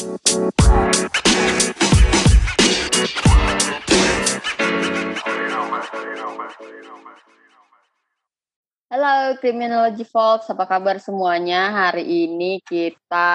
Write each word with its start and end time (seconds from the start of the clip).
Halo 0.00 0.08
Criminology 9.44 10.08
Folks, 10.08 10.48
apa 10.48 10.64
kabar 10.64 10.96
semuanya? 11.04 11.68
Hari 11.68 12.00
ini 12.00 12.64
kita 12.64 13.28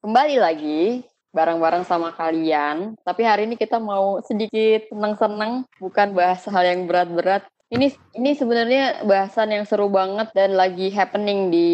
kembali 0.00 0.40
lagi 0.40 1.04
bareng-bareng 1.36 1.84
sama 1.84 2.16
kalian. 2.16 2.96
Tapi 3.04 3.20
hari 3.28 3.44
ini 3.52 3.60
kita 3.60 3.76
mau 3.76 4.24
sedikit 4.24 4.88
seneng-seneng, 4.88 5.68
bukan 5.76 6.16
bahas 6.16 6.40
hal 6.48 6.64
yang 6.64 6.88
berat-berat. 6.88 7.44
Ini 7.68 7.92
ini 8.16 8.32
sebenarnya 8.32 9.04
bahasan 9.04 9.52
yang 9.52 9.68
seru 9.68 9.92
banget 9.92 10.32
dan 10.32 10.56
lagi 10.56 10.88
happening 10.88 11.52
di 11.52 11.68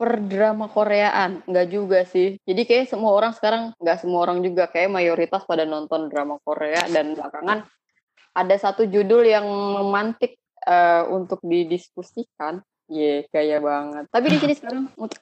perdrama 0.00 0.64
Koreaan. 0.72 1.44
Enggak 1.44 1.66
juga 1.68 2.00
sih. 2.08 2.40
Jadi 2.48 2.64
kayak 2.64 2.88
semua 2.88 3.12
orang 3.12 3.36
sekarang, 3.36 3.76
enggak 3.76 4.00
semua 4.00 4.24
orang 4.24 4.40
juga 4.40 4.64
kayak 4.72 4.88
mayoritas 4.88 5.44
pada 5.44 5.68
nonton 5.68 6.08
drama 6.08 6.40
Korea 6.40 6.88
dan 6.88 7.12
belakangan 7.12 7.68
ada 8.36 8.56
satu 8.56 8.88
judul 8.88 9.28
yang 9.28 9.44
memantik 9.48 10.40
uh, 10.64 11.04
untuk 11.08 11.44
didiskusikan. 11.44 12.64
Ye, 12.86 13.02
yeah, 13.02 13.18
gaya 13.28 13.58
banget. 13.58 14.08
Tapi 14.08 14.26
di 14.32 14.38
sini 14.38 14.54
sekarang 14.60 14.88
untuk 14.96 15.20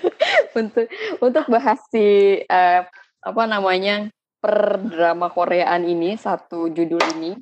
untuk 0.58 0.86
untuk 1.22 1.44
bahas 1.46 1.78
si 1.94 2.40
uh, 2.42 2.82
apa 3.22 3.42
namanya 3.46 4.10
per 4.42 4.82
drama 4.82 5.30
Koreaan 5.30 5.86
ini 5.86 6.18
satu 6.18 6.74
judul 6.74 7.00
ini, 7.20 7.38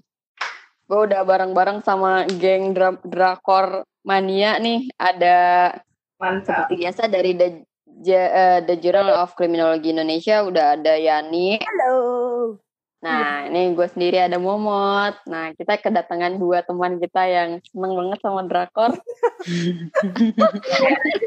gue 0.93 1.09
udah 1.09 1.25
bareng-bareng 1.25 1.81
sama 1.81 2.29
geng 2.37 2.77
dra 2.77 2.93
drakor 3.01 3.89
mania 4.05 4.61
nih. 4.61 4.93
Ada 5.01 5.73
Mantap. 6.21 6.69
seperti 6.69 6.85
biasa 6.85 7.09
dari 7.09 7.33
The, 7.33 7.65
uh, 8.13 8.61
The 8.61 8.77
Journal 8.77 9.17
of 9.17 9.33
Criminology 9.33 9.89
Indonesia 9.97 10.45
udah 10.45 10.77
ada 10.77 10.93
Yani. 11.01 11.65
Halo. 11.65 11.97
Nah, 13.01 13.49
ini 13.49 13.73
gue 13.73 13.89
sendiri 13.89 14.21
ada 14.21 14.37
Momot. 14.37 15.17
Nah, 15.25 15.57
kita 15.57 15.81
kedatangan 15.81 16.37
dua 16.37 16.61
teman 16.61 17.01
kita 17.01 17.25
yang 17.25 17.57
seneng 17.73 17.97
banget 17.97 18.19
sama 18.21 18.45
drakor. 18.45 18.93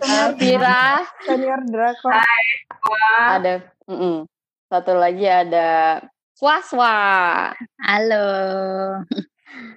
uh, 0.05 0.29
Vira. 0.39 1.09
Senior 1.25 1.65
drakor. 1.65 2.13
Hai, 2.13 2.45
Ada, 3.41 3.65
mm 3.89 3.97
-mm. 3.97 4.15
satu 4.69 4.93
lagi 4.93 5.25
ada 5.25 6.05
Swaswa. 6.37 7.49
Halo. 7.81 8.29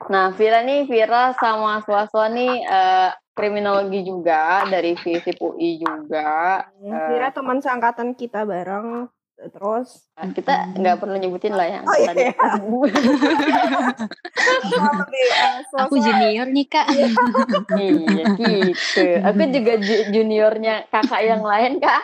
Nah, 0.08 0.32
Vira 0.34 0.64
nih, 0.64 0.88
Vira 0.88 1.36
sama 1.36 1.84
Swaswa 1.84 2.26
nih 2.32 2.64
uh, 2.64 3.10
kriminologi 3.36 4.02
juga 4.02 4.66
dari 4.66 4.98
FISIP 4.98 5.38
UI 5.38 5.78
juga. 5.78 6.64
Vira 6.82 7.28
uh, 7.28 7.34
teman 7.34 7.62
seangkatan 7.62 8.16
kita 8.18 8.42
bareng 8.48 9.10
terus 9.38 10.02
nah, 10.18 10.34
kita 10.34 10.74
nggak 10.74 10.98
perlu 10.98 11.14
nyebutin 11.14 11.54
lah 11.54 11.70
yang 11.70 11.86
oh, 11.86 11.94
iya. 11.94 12.34
aku 15.86 15.94
junior 16.02 16.50
nih 16.50 16.66
kak. 16.66 16.90
Iya. 16.90 17.06
Gitu. 18.34 19.06
Aku 19.22 19.42
juga 19.54 19.78
juniornya 20.10 20.90
kakak 20.90 21.22
yang 21.22 21.46
lain 21.46 21.78
kak. 21.78 22.02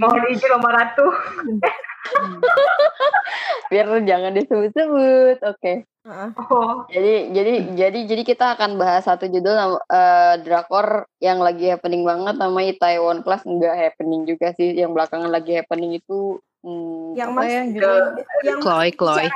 Mau 0.00 0.16
diisi 0.24 0.48
nomor 0.48 0.72
ratu 0.72 1.04
biar 3.70 3.86
jangan 4.02 4.32
disebut-sebut 4.34 5.38
oke. 5.46 5.58
Okay. 5.60 5.76
Oh. 6.08 6.88
Jadi 6.88 7.30
jadi 7.36 7.54
jadi 7.76 7.98
jadi 8.08 8.22
kita 8.24 8.56
akan 8.56 8.80
bahas 8.80 9.04
satu 9.04 9.28
judul 9.28 9.78
uh, 9.84 10.34
drakor 10.40 11.04
yang 11.20 11.44
lagi 11.44 11.68
happening 11.68 12.02
banget 12.02 12.40
namanya 12.40 12.72
Taiwan 12.80 13.20
Class. 13.20 13.44
Enggak 13.44 13.76
happening 13.76 14.24
juga 14.24 14.56
sih 14.56 14.72
yang 14.72 14.96
belakangan 14.96 15.28
lagi 15.28 15.60
happening 15.60 16.00
itu 16.00 16.40
hmm, 16.64 17.14
yang 17.20 17.36
masih 17.36 17.76
ya, 17.76 18.16
yang 18.42 18.58
Chloe 18.64 18.90
Chloe. 18.96 19.28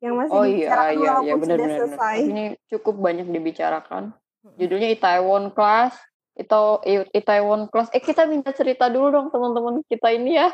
yang 0.00 0.16
masih 0.16 0.32
oh 0.32 0.44
iya 0.48 0.96
iya 0.96 1.12
iya 1.28 1.34
benar 1.36 1.60
benar 1.60 1.88
ini 2.16 2.56
cukup 2.68 3.00
banyak 3.00 3.26
dibicarakan. 3.32 4.12
Judulnya 4.56 4.92
Taiwan 4.96 5.52
Class 5.52 5.96
itu 6.40 6.62
Itaewon 7.12 7.68
Class. 7.68 7.92
Eh 7.92 8.00
kita 8.00 8.24
minta 8.24 8.56
cerita 8.56 8.88
dulu 8.88 9.12
dong 9.12 9.28
teman-teman 9.28 9.84
kita 9.84 10.08
ini 10.16 10.40
ya, 10.40 10.48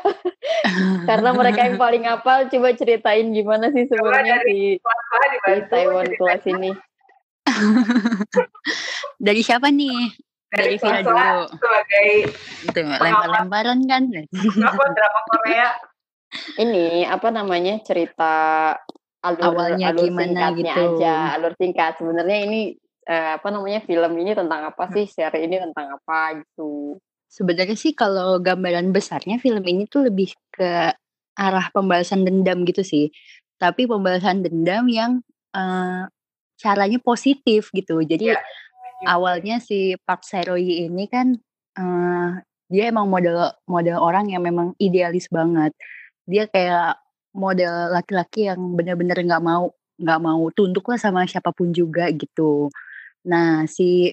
karena 1.09 1.31
mereka 1.31 1.63
yang 1.63 1.79
paling 1.79 2.03
apal. 2.03 2.51
Coba 2.51 2.75
ceritain 2.75 3.31
gimana 3.31 3.71
sih 3.71 3.87
sebenarnya 3.87 4.43
di, 4.43 4.75
di 4.75 5.51
Itaewon 5.63 6.07
Class 6.19 6.43
ini. 6.53 6.75
dari 9.27 9.41
siapa 9.41 9.71
nih? 9.71 10.11
Dari, 10.51 10.75
dari 10.75 10.75
Vira 10.79 10.99
dulu. 11.03 11.43
Sebagai 11.55 12.07
itu 12.67 12.79
lempar-lemparan 12.83 13.79
kan. 13.87 14.03
drama 14.91 15.19
Korea. 15.31 15.69
Ini 16.59 17.07
apa 17.07 17.31
namanya 17.31 17.79
cerita 17.87 18.35
alur 19.23 19.43
awalnya 19.43 19.91
alur 19.91 20.03
gimana 20.07 20.53
gitu 20.53 20.71
aja 20.71 21.35
alur 21.35 21.53
singkat 21.57 21.97
sebenarnya 21.97 22.37
ini 22.45 22.61
eh, 23.07 23.39
apa 23.39 23.47
namanya 23.47 23.79
film 23.87 24.11
ini 24.19 24.35
tentang 24.35 24.67
apa 24.67 24.91
sih? 24.91 25.07
Seri 25.07 25.47
ini 25.47 25.57
tentang 25.63 25.95
apa 25.95 26.43
gitu. 26.43 26.99
Sebenarnya 27.31 27.79
sih 27.79 27.95
kalau 27.95 28.39
gambaran 28.39 28.91
besarnya 28.91 29.39
film 29.39 29.63
ini 29.63 29.87
tuh 29.87 30.11
lebih 30.11 30.31
ke 30.51 30.91
arah 31.39 31.67
pembalasan 31.71 32.27
dendam 32.27 32.67
gitu 32.67 32.83
sih. 32.83 33.07
Tapi 33.57 33.87
pembalasan 33.87 34.43
dendam 34.43 34.85
yang 34.91 35.11
uh, 35.55 36.05
caranya 36.59 36.99
positif 36.99 37.71
gitu. 37.71 38.03
Jadi 38.03 38.35
yeah. 38.35 38.43
awalnya 39.07 39.63
si 39.63 39.95
Park 40.03 40.27
Seroyi 40.27 40.87
ini 40.91 41.07
kan 41.07 41.35
uh, 41.79 42.37
dia 42.67 42.91
emang 42.91 43.07
model 43.07 43.55
model 43.63 43.97
orang 44.03 44.27
yang 44.31 44.43
memang 44.43 44.75
idealis 44.77 45.31
banget. 45.31 45.71
Dia 46.27 46.47
kayak 46.51 46.99
model 47.31 47.95
laki-laki 47.95 48.51
yang 48.51 48.75
benar-benar 48.75 49.19
nggak 49.23 49.43
mau 49.43 49.71
nggak 49.97 50.21
mau 50.21 50.41
tunduk 50.53 50.85
lah 50.89 50.99
sama 50.99 51.25
siapa 51.25 51.49
pun 51.49 51.73
juga 51.73 52.09
gitu 52.13 52.69
Nah, 53.27 53.67
si 53.67 54.11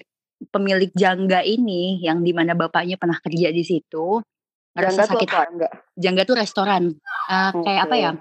pemilik 0.51 0.91
Jangga 0.91 1.41
ini 1.41 2.03
yang 2.03 2.19
di 2.19 2.35
mana 2.35 2.53
bapaknya 2.53 2.99
pernah 2.99 3.17
kerja 3.23 3.49
di 3.49 3.63
situ 3.63 4.19
ngerasa 4.75 5.07
sakit 5.07 5.29
Jangga? 5.31 5.69
Jangga 5.95 6.23
tuh 6.27 6.35
restoran 6.35 6.83
uh, 7.31 7.55
okay. 7.55 7.63
kayak 7.63 7.81
apa 7.87 7.95
ya? 7.95 8.11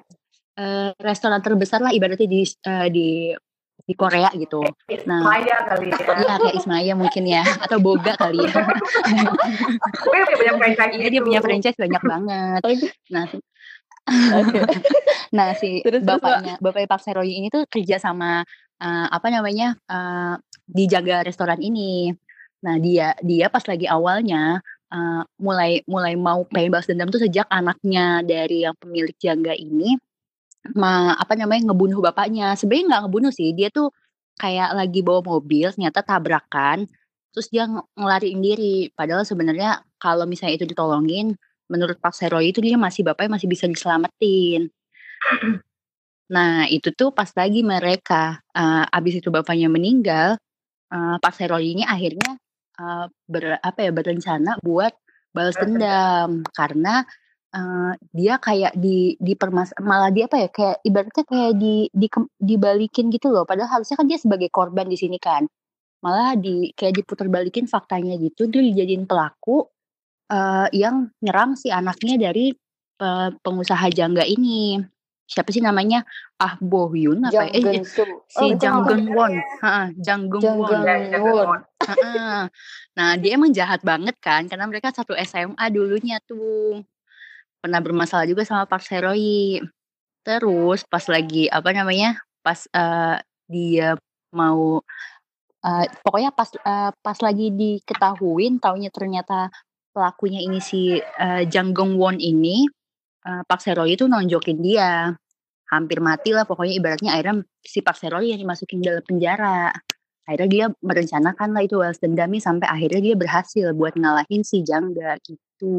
Uh, 0.54 0.94
restoran 1.02 1.42
terbesar 1.42 1.82
lah 1.82 1.90
ibaratnya 1.90 2.30
di 2.30 2.46
uh, 2.46 2.86
di 2.86 3.34
di 3.84 3.94
Korea 3.98 4.30
gitu. 4.32 4.62
Nah, 5.04 5.20
Ismaya 5.20 5.56
kali 5.66 5.90
ya. 5.90 5.98
Iya 6.14 6.34
kayak 6.40 6.54
Ismaya 6.56 6.92
mungkin 6.94 7.24
ya 7.26 7.42
atau 7.42 7.82
Boga 7.82 8.14
kali 8.16 8.46
ya. 8.46 8.54
Gue 10.06 10.18
punya 10.38 10.54
franchise. 10.56 10.94
Iya 10.94 11.08
dia 11.10 11.22
punya 11.26 11.40
franchise 11.42 11.76
banyak 11.76 12.02
banget. 12.06 12.60
Nah, 13.12 13.26
nah 15.36 15.48
si 15.56 15.80
terus, 15.80 16.04
bapaknya 16.04 16.56
terus, 16.56 16.64
bapaknya 16.64 16.88
Pak 16.88 17.00
Seroy 17.02 17.30
ini 17.40 17.48
tuh 17.48 17.64
kerja 17.68 17.96
sama 17.96 18.44
uh, 18.80 19.06
apa 19.08 19.28
namanya 19.32 19.76
uh, 19.88 20.36
dijaga 20.68 21.24
restoran 21.24 21.60
ini. 21.60 22.12
Nah 22.64 22.76
dia 22.80 23.12
dia 23.20 23.52
pas 23.52 23.64
lagi 23.68 23.84
awalnya 23.88 24.60
uh, 24.92 25.22
mulai 25.40 25.84
mulai 25.84 26.16
mau 26.16 26.44
pengen 26.48 26.72
balas 26.72 26.88
dendam 26.88 27.12
tuh 27.12 27.20
sejak 27.22 27.46
anaknya 27.52 28.24
dari 28.24 28.64
yang 28.64 28.76
pemilik 28.80 29.14
jangga 29.20 29.52
ini 29.52 29.96
ma 30.72 31.12
apa 31.12 31.36
namanya 31.36 31.72
ngebunuh 31.72 32.00
bapaknya. 32.00 32.56
Sebenarnya 32.56 32.84
nggak 32.96 33.02
ngebunuh 33.08 33.32
sih, 33.34 33.52
dia 33.52 33.68
tuh 33.68 33.92
kayak 34.40 34.74
lagi 34.74 35.00
bawa 35.04 35.20
mobil 35.22 35.70
ternyata 35.70 36.00
tabrakan 36.02 36.88
terus 37.34 37.50
dia 37.50 37.66
ngelariin 37.98 38.40
diri. 38.40 38.76
Padahal 38.94 39.26
sebenarnya 39.26 39.82
kalau 40.00 40.24
misalnya 40.24 40.62
itu 40.62 40.66
ditolongin 40.70 41.34
menurut 41.68 41.98
Pak 41.98 42.14
Seroy 42.14 42.54
itu 42.54 42.60
dia 42.62 42.78
masih 42.78 43.02
bapaknya 43.02 43.36
masih 43.36 43.48
bisa 43.50 43.64
diselamatin. 43.66 44.70
Nah, 46.24 46.64
itu 46.72 46.88
tuh 46.96 47.12
pas 47.12 47.28
lagi 47.36 47.60
mereka 47.60 48.40
uh, 48.56 48.84
abis 48.88 49.20
itu 49.20 49.28
bapaknya 49.28 49.68
meninggal, 49.68 50.40
uh, 50.92 51.16
Pak 51.20 51.32
Seroy 51.36 51.76
ini 51.78 51.84
akhirnya 51.86 52.36
uh, 52.80 53.06
ber, 53.28 53.60
apa 53.60 53.78
ya 53.86 53.90
berencana 53.94 54.58
buat 54.60 54.92
balas 55.34 55.58
dendam. 55.58 56.46
karena 56.54 57.02
uh, 57.54 57.92
dia 58.14 58.38
kayak 58.38 58.74
di 58.78 59.18
di 59.18 59.34
permas 59.34 59.74
malah 59.82 60.10
dia 60.10 60.26
apa 60.30 60.46
ya 60.46 60.48
kayak 60.50 60.76
ibaratnya 60.86 61.24
kayak 61.26 61.52
di, 61.58 61.74
di 61.90 62.06
dibalikin 62.38 63.10
gitu 63.10 63.30
loh. 63.30 63.46
Padahal 63.46 63.80
harusnya 63.80 63.96
kan 63.98 64.06
dia 64.10 64.18
sebagai 64.18 64.50
korban 64.50 64.86
di 64.90 64.98
sini 64.98 65.18
kan. 65.18 65.46
Malah 66.04 66.36
di 66.36 66.70
kayak 66.76 67.00
diputar 67.00 67.32
balikin 67.32 67.64
faktanya 67.64 68.14
gitu 68.20 68.46
dia 68.50 68.60
dijadiin 68.60 69.08
pelaku 69.08 69.64
uh, 70.30 70.68
yang 70.70 71.10
nyerang 71.24 71.56
si 71.56 71.72
anaknya 71.72 72.30
dari 72.30 72.52
uh, 73.00 73.32
pengusaha 73.40 73.88
jangga 73.88 74.22
ini 74.28 74.78
siapa 75.24 75.50
sih 75.50 75.64
namanya? 75.64 76.04
Ah 76.36 76.56
Bo 76.60 76.92
Hyun 76.92 77.24
apa 77.24 77.48
ya? 77.48 77.64
eh, 77.64 77.82
si 78.28 78.44
oh, 78.44 78.56
Jang 78.60 78.84
Geun 78.84 79.04
Won. 79.12 79.32
Heeh, 79.36 79.86
Jang 80.00 80.22
Geun 80.28 80.42
Won. 80.60 80.84
Nah 82.94 83.10
dia 83.18 83.30
emang 83.34 83.50
jahat 83.50 83.82
banget 83.82 84.16
kan 84.22 84.46
karena 84.46 84.68
mereka 84.68 84.92
satu 84.94 85.16
SMA 85.18 85.64
dulunya 85.72 86.20
tuh. 86.24 86.84
Pernah 87.58 87.80
bermasalah 87.80 88.28
juga 88.28 88.44
sama 88.44 88.68
Park 88.68 88.84
Seroyi 88.84 89.64
terus 90.24 90.88
pas 90.88 91.04
lagi 91.04 91.52
apa 91.52 91.68
namanya 91.76 92.16
pas 92.40 92.64
uh, 92.72 93.20
dia 93.44 93.92
mau 94.32 94.80
uh, 95.60 95.84
pokoknya 96.00 96.32
pas 96.32 96.48
uh, 96.64 96.90
pas 97.04 97.18
lagi 97.20 97.52
diketahuin 97.52 98.56
taunya 98.56 98.88
ternyata 98.88 99.52
pelakunya 99.92 100.40
ini 100.40 100.58
si 100.64 100.96
uh, 100.96 101.44
Jang 101.44 101.76
Gong 101.76 102.00
Won 102.00 102.16
ini 102.18 102.66
uh, 103.24 103.42
Pak 103.44 103.60
Seroy 103.60 103.96
itu 103.96 104.04
nonjokin 104.06 104.60
dia 104.60 105.12
hampir 105.72 105.98
mati 105.98 106.30
lah 106.30 106.44
pokoknya 106.44 106.76
ibaratnya 106.76 107.10
akhirnya 107.16 107.42
si 107.64 107.80
Pak 107.80 107.96
Seroy 107.96 108.30
yang 108.30 108.40
dimasukin 108.40 108.84
dalam 108.84 109.02
penjara 109.02 109.72
akhirnya 110.24 110.48
dia 110.48 110.64
merencanakan 110.80 111.48
lah 111.52 111.62
itu 111.64 111.76
balas 111.76 112.00
dendamnya 112.00 112.40
sampai 112.40 112.66
akhirnya 112.68 113.00
dia 113.12 113.14
berhasil 113.16 113.66
buat 113.76 113.92
ngalahin 113.96 114.40
si 114.40 114.64
Jangga 114.64 115.20
gitu. 115.20 115.76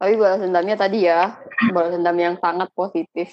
Tapi 0.00 0.12
balas 0.18 0.40
dendamnya 0.40 0.76
tadi 0.80 1.06
ya, 1.06 1.36
balas 1.70 1.94
dendam 1.94 2.16
yang 2.16 2.34
sangat 2.40 2.72
positif. 2.72 3.28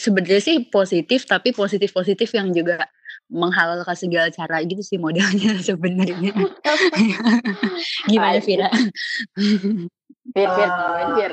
Sebenarnya 0.00 0.40
sih 0.40 0.56
positif, 0.72 1.28
tapi 1.28 1.52
positif-positif 1.52 2.32
yang 2.32 2.50
juga 2.56 2.88
menghalalkan 3.28 3.94
segala 3.94 4.32
cara 4.32 4.64
gitu 4.64 4.80
sih 4.80 4.96
modelnya 4.96 5.60
sebenarnya. 5.68 6.32
Gimana 8.10 8.40
Vira? 8.40 8.72
Fir, 10.34 10.48
Fir, 10.50 10.70
uh, 10.72 11.08
Fir. 11.14 11.32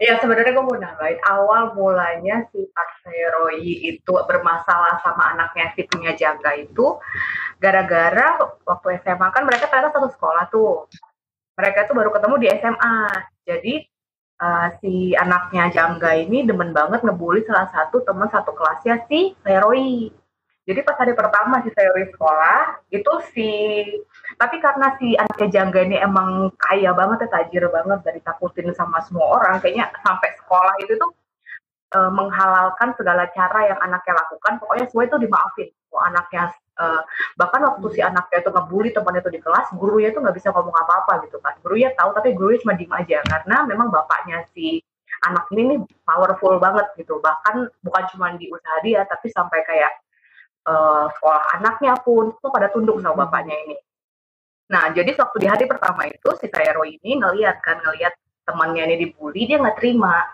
Ya 0.00 0.16
sebenarnya 0.16 0.56
gue 0.56 0.64
mau 0.64 0.80
nambahin 0.80 1.20
awal 1.28 1.76
mulanya 1.76 2.48
si 2.48 2.64
Pak 2.72 3.04
Roy 3.36 3.60
itu 3.84 4.16
bermasalah 4.24 4.96
sama 5.04 5.36
anaknya 5.36 5.76
si 5.76 5.84
punya 5.84 6.16
jaga 6.16 6.56
itu 6.56 6.96
gara-gara 7.60 8.40
waktu 8.64 8.96
SMA 9.04 9.28
kan 9.28 9.44
mereka 9.44 9.68
ternyata 9.68 9.92
satu 9.92 10.08
sekolah 10.08 10.48
tuh. 10.48 10.88
Mereka 11.60 11.84
tuh 11.84 11.94
baru 12.00 12.10
ketemu 12.16 12.34
di 12.40 12.48
SMA. 12.48 12.96
Jadi 13.44 13.74
uh, 14.40 14.68
si 14.80 15.12
anaknya 15.12 15.68
Jangga 15.68 16.16
ini 16.16 16.48
demen 16.48 16.72
banget 16.72 17.04
ngebully 17.04 17.44
salah 17.44 17.68
satu 17.68 18.00
teman 18.00 18.32
satu 18.32 18.56
kelasnya 18.56 19.04
si 19.04 19.36
Roy. 19.44 20.08
Jadi 20.70 20.86
pas 20.86 20.94
hari 21.02 21.18
pertama 21.18 21.58
si 21.66 21.74
teori 21.74 22.06
sekolah 22.14 22.78
itu 22.94 23.12
si 23.34 23.50
tapi 24.38 24.62
karena 24.62 24.94
si 25.02 25.18
anaknya 25.18 25.48
Jangga 25.50 25.82
ini 25.82 25.98
emang 25.98 26.54
kaya 26.62 26.94
banget 26.94 27.26
ya 27.26 27.28
tajir 27.34 27.66
banget 27.74 27.98
dari 28.06 28.22
takutin 28.22 28.70
sama 28.78 29.02
semua 29.02 29.34
orang 29.34 29.58
kayaknya 29.58 29.90
sampai 30.06 30.30
sekolah 30.38 30.74
itu 30.78 30.94
tuh 30.94 31.10
e, 31.90 31.98
menghalalkan 32.14 32.94
segala 32.94 33.26
cara 33.34 33.66
yang 33.66 33.82
anaknya 33.82 34.14
lakukan. 34.14 34.62
Pokoknya 34.62 34.86
semua 34.86 35.10
itu 35.10 35.16
dimaafin. 35.18 35.68
Oh, 35.90 35.98
anaknya 36.06 36.54
e, 36.78 36.86
bahkan 37.34 37.66
waktu 37.66 37.86
si 37.90 38.00
anaknya 38.06 38.38
itu 38.38 38.50
ngebully 38.54 38.90
temannya 38.94 39.26
itu 39.26 39.32
di 39.34 39.40
kelas 39.42 39.66
gurunya 39.74 40.14
itu 40.14 40.22
nggak 40.22 40.36
bisa 40.38 40.54
ngomong 40.54 40.76
apa-apa 40.86 41.26
gitu 41.26 41.42
kan. 41.42 41.58
Gurunya 41.66 41.90
tahu 41.98 42.14
tapi 42.14 42.30
gurunya 42.38 42.62
cuma 42.62 42.78
diem 42.78 42.94
aja. 42.94 43.18
Karena 43.26 43.66
memang 43.66 43.90
bapaknya 43.90 44.46
si 44.54 44.78
anak 45.26 45.50
ini 45.50 45.74
nih 45.74 45.78
powerful 46.06 46.62
banget 46.62 46.86
gitu. 46.94 47.18
Bahkan 47.18 47.74
bukan 47.82 48.04
cuma 48.14 48.38
di 48.38 48.46
usaha 48.54 48.78
dia 48.86 49.02
tapi 49.02 49.26
sampai 49.34 49.66
kayak 49.66 49.90
uh, 50.66 51.06
sekolah 51.14 51.42
anaknya 51.60 51.94
pun 52.02 52.34
itu 52.34 52.48
pada 52.50 52.68
tunduk 52.72 53.00
sama 53.00 53.14
hmm. 53.14 53.22
bapaknya 53.26 53.56
ini. 53.68 53.76
Nah, 54.70 54.94
jadi 54.94 55.10
waktu 55.18 55.36
di 55.42 55.48
hari 55.50 55.64
pertama 55.66 56.06
itu 56.06 56.28
si 56.38 56.46
Kairo 56.46 56.86
ini 56.86 57.18
ngeliat 57.18 57.58
kan 57.58 57.82
ngeliat 57.82 58.14
temannya 58.46 58.86
ini 58.86 58.96
dibully, 59.06 59.46
dia 59.46 59.58
nggak 59.58 59.78
terima. 59.82 60.26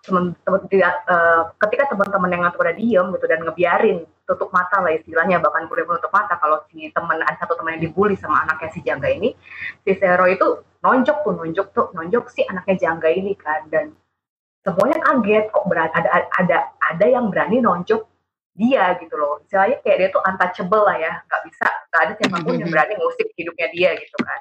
Temen, 0.00 0.32
temen, 0.40 0.64
dia, 0.72 0.88
uh, 1.04 1.52
ketika 1.60 1.92
teman-teman 1.92 2.32
yang 2.32 2.48
pada 2.56 2.72
diem 2.72 3.12
gitu 3.12 3.26
dan 3.28 3.44
ngebiarin 3.44 4.08
tutup 4.26 4.50
mata 4.50 4.82
lah 4.82 4.90
istilahnya 4.90 5.38
bahkan 5.38 5.70
boleh 5.70 5.86
menutup 5.86 6.10
mata 6.10 6.34
kalau 6.40 6.64
si 6.68 6.90
teman 6.90 7.22
ada 7.22 7.38
satu 7.38 7.54
teman 7.54 7.78
yang 7.78 7.92
dibully 7.92 8.18
sama 8.18 8.42
anaknya 8.42 8.68
si 8.74 8.80
Jangga 8.82 9.08
ini 9.12 9.36
si 9.86 9.92
Sero 10.00 10.26
itu 10.26 10.64
nonjok 10.82 11.22
tuh 11.22 11.32
nonjok 11.38 11.66
tuh 11.70 11.86
nonjok 11.94 12.24
si 12.34 12.42
anaknya 12.48 12.74
Jangga 12.74 13.08
ini 13.14 13.32
kan 13.38 13.70
dan 13.70 13.94
semuanya 14.66 14.98
kaget 14.98 15.44
kok 15.54 15.64
berada 15.70 15.94
ada 15.94 16.26
ada 16.34 16.58
ada 16.74 17.06
yang 17.06 17.30
berani 17.30 17.62
nonjok 17.62 18.02
dia 18.56 18.96
gitu 18.98 19.14
loh. 19.14 19.38
Istilahnya 19.44 19.78
kayak 19.84 19.96
dia 20.00 20.08
tuh 20.10 20.22
untouchable 20.24 20.82
lah 20.88 20.96
ya. 20.96 21.12
Nggak 21.28 21.42
bisa 21.46 21.66
nggak 21.92 22.00
ada 22.02 22.12
siapa 22.16 22.36
pun 22.42 22.54
yang 22.56 22.70
berani 22.72 22.94
ngusik 22.96 23.28
hidupnya 23.36 23.68
dia 23.70 23.90
gitu 24.00 24.16
kan. 24.24 24.40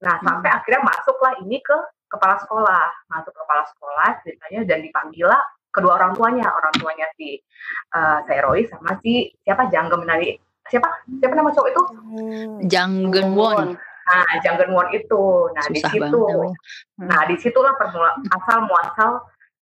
Nah 0.00 0.14
sampai 0.24 0.50
akhirnya 0.50 0.80
masuklah 0.82 1.32
ini 1.44 1.60
ke 1.60 1.76
kepala 2.08 2.40
sekolah. 2.40 2.86
Masuk 3.12 3.30
ke 3.30 3.40
kepala 3.44 3.62
sekolah 3.68 4.08
ceritanya 4.24 4.60
dan 4.66 4.78
dipanggil 4.80 5.26
lah 5.28 5.42
kedua 5.70 6.00
orang 6.00 6.16
tuanya. 6.16 6.48
Orang 6.48 6.72
tuanya 6.80 7.06
si 7.14 7.38
uh, 7.94 8.24
Roy 8.26 8.64
sama 8.66 8.96
si 9.04 9.30
siapa? 9.44 9.68
Janggen 9.68 10.00
Menari 10.02 10.34
siapa? 10.66 10.88
Siapa 11.20 11.34
nama 11.36 11.52
cowok 11.52 11.68
itu? 11.68 11.82
Janggen 12.66 13.36
Won 13.36 13.76
nah 14.10 14.26
Janggen 14.42 14.74
Won 14.74 14.90
itu. 14.90 15.22
Nah 15.54 15.62
Susah 15.70 15.70
di 15.70 15.80
situ 15.86 16.22
nah 16.98 17.20
di 17.30 17.34
situlah 17.38 17.78
permula 17.78 18.18
asal 18.34 18.66
muasal 18.66 19.12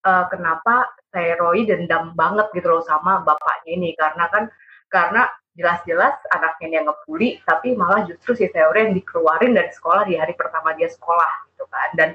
uh, 0.07 0.25
kenapa 0.31 0.87
Roy 1.13 1.65
dendam 1.65 2.13
banget 2.13 2.53
gitu 2.53 2.69
loh 2.69 2.85
sama 2.85 3.25
bapaknya 3.25 3.71
ini. 3.79 3.91
Karena 3.97 4.29
kan 4.29 4.45
karena 4.89 5.29
jelas-jelas 5.59 6.15
anaknya 6.31 6.81
yang 6.81 6.87
ngebully 6.87 7.43
tapi 7.43 7.75
malah 7.75 8.07
justru 8.07 8.39
si 8.39 8.47
Theory 8.55 8.89
yang 8.89 8.95
dikeluarin 8.95 9.59
dari 9.59 9.75
sekolah 9.75 10.07
di 10.07 10.15
hari 10.15 10.39
pertama 10.39 10.73
dia 10.77 10.87
sekolah 10.87 11.31
gitu 11.53 11.65
kan. 11.69 11.89
Dan 11.99 12.09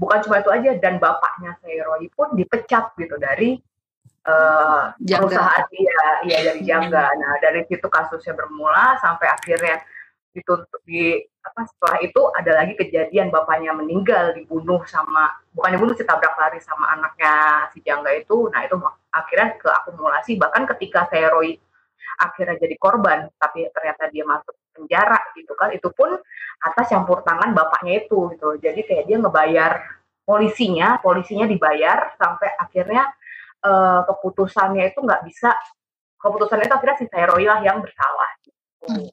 bukan 0.00 0.18
cuma 0.24 0.40
itu 0.40 0.50
aja 0.52 0.70
dan 0.80 0.96
bapaknya 1.02 1.58
Roy 1.62 2.08
pun 2.14 2.32
dipecat 2.34 2.96
gitu 2.96 3.18
dari 3.20 3.58
uh, 4.26 4.94
perusahaan 4.96 5.66
dia. 5.68 6.02
Ya 6.24 6.38
dari 6.46 6.60
Jangga 6.64 7.06
nah 7.18 7.34
dari 7.42 7.66
situ 7.68 7.86
kasusnya 7.86 8.32
bermula 8.32 8.96
sampai 9.02 9.28
akhirnya 9.30 9.82
dituntut 10.36 10.80
di 10.84 11.16
apa 11.40 11.64
setelah 11.64 11.98
itu 12.04 12.20
ada 12.36 12.52
lagi 12.60 12.76
kejadian 12.76 13.32
bapaknya 13.32 13.72
meninggal 13.72 14.36
dibunuh 14.36 14.84
sama 14.84 15.32
bukan 15.56 15.72
dibunuh 15.72 15.94
sih 15.96 16.04
tabrak 16.04 16.36
lari 16.36 16.60
sama 16.60 16.92
anaknya 16.92 17.64
si 17.72 17.80
Jangga 17.80 18.12
itu 18.12 18.52
nah 18.52 18.60
itu 18.60 18.76
akhirnya 19.08 19.56
ke 19.56 19.68
akumulasi 19.72 20.36
bahkan 20.36 20.68
ketika 20.76 21.08
Roy 21.32 21.56
akhirnya 22.20 22.60
jadi 22.60 22.76
korban 22.76 23.32
tapi 23.40 23.64
ternyata 23.72 24.12
dia 24.12 24.24
masuk 24.28 24.52
penjara 24.76 25.20
gitu 25.32 25.56
kan 25.56 25.72
itu 25.72 25.88
pun 25.88 26.12
atas 26.60 26.86
campur 26.92 27.24
tangan 27.24 27.56
bapaknya 27.56 28.04
itu 28.04 28.36
gitu 28.36 28.60
jadi 28.60 28.80
kayak 28.84 29.04
dia 29.08 29.16
ngebayar 29.16 29.72
polisinya 30.28 31.00
polisinya 31.00 31.48
dibayar 31.48 32.12
sampai 32.20 32.52
akhirnya 32.60 33.08
uh, 33.64 34.04
keputusannya 34.04 34.92
itu 34.92 35.00
nggak 35.00 35.22
bisa 35.24 35.56
keputusannya 36.20 36.66
itu 36.66 36.76
akhirnya 36.76 36.96
si 36.98 37.06
Roy 37.08 37.44
lah 37.46 37.60
yang 37.62 37.78
bersalah 37.80 38.30
gitu. 38.42 38.58
Hmm. 38.86 39.08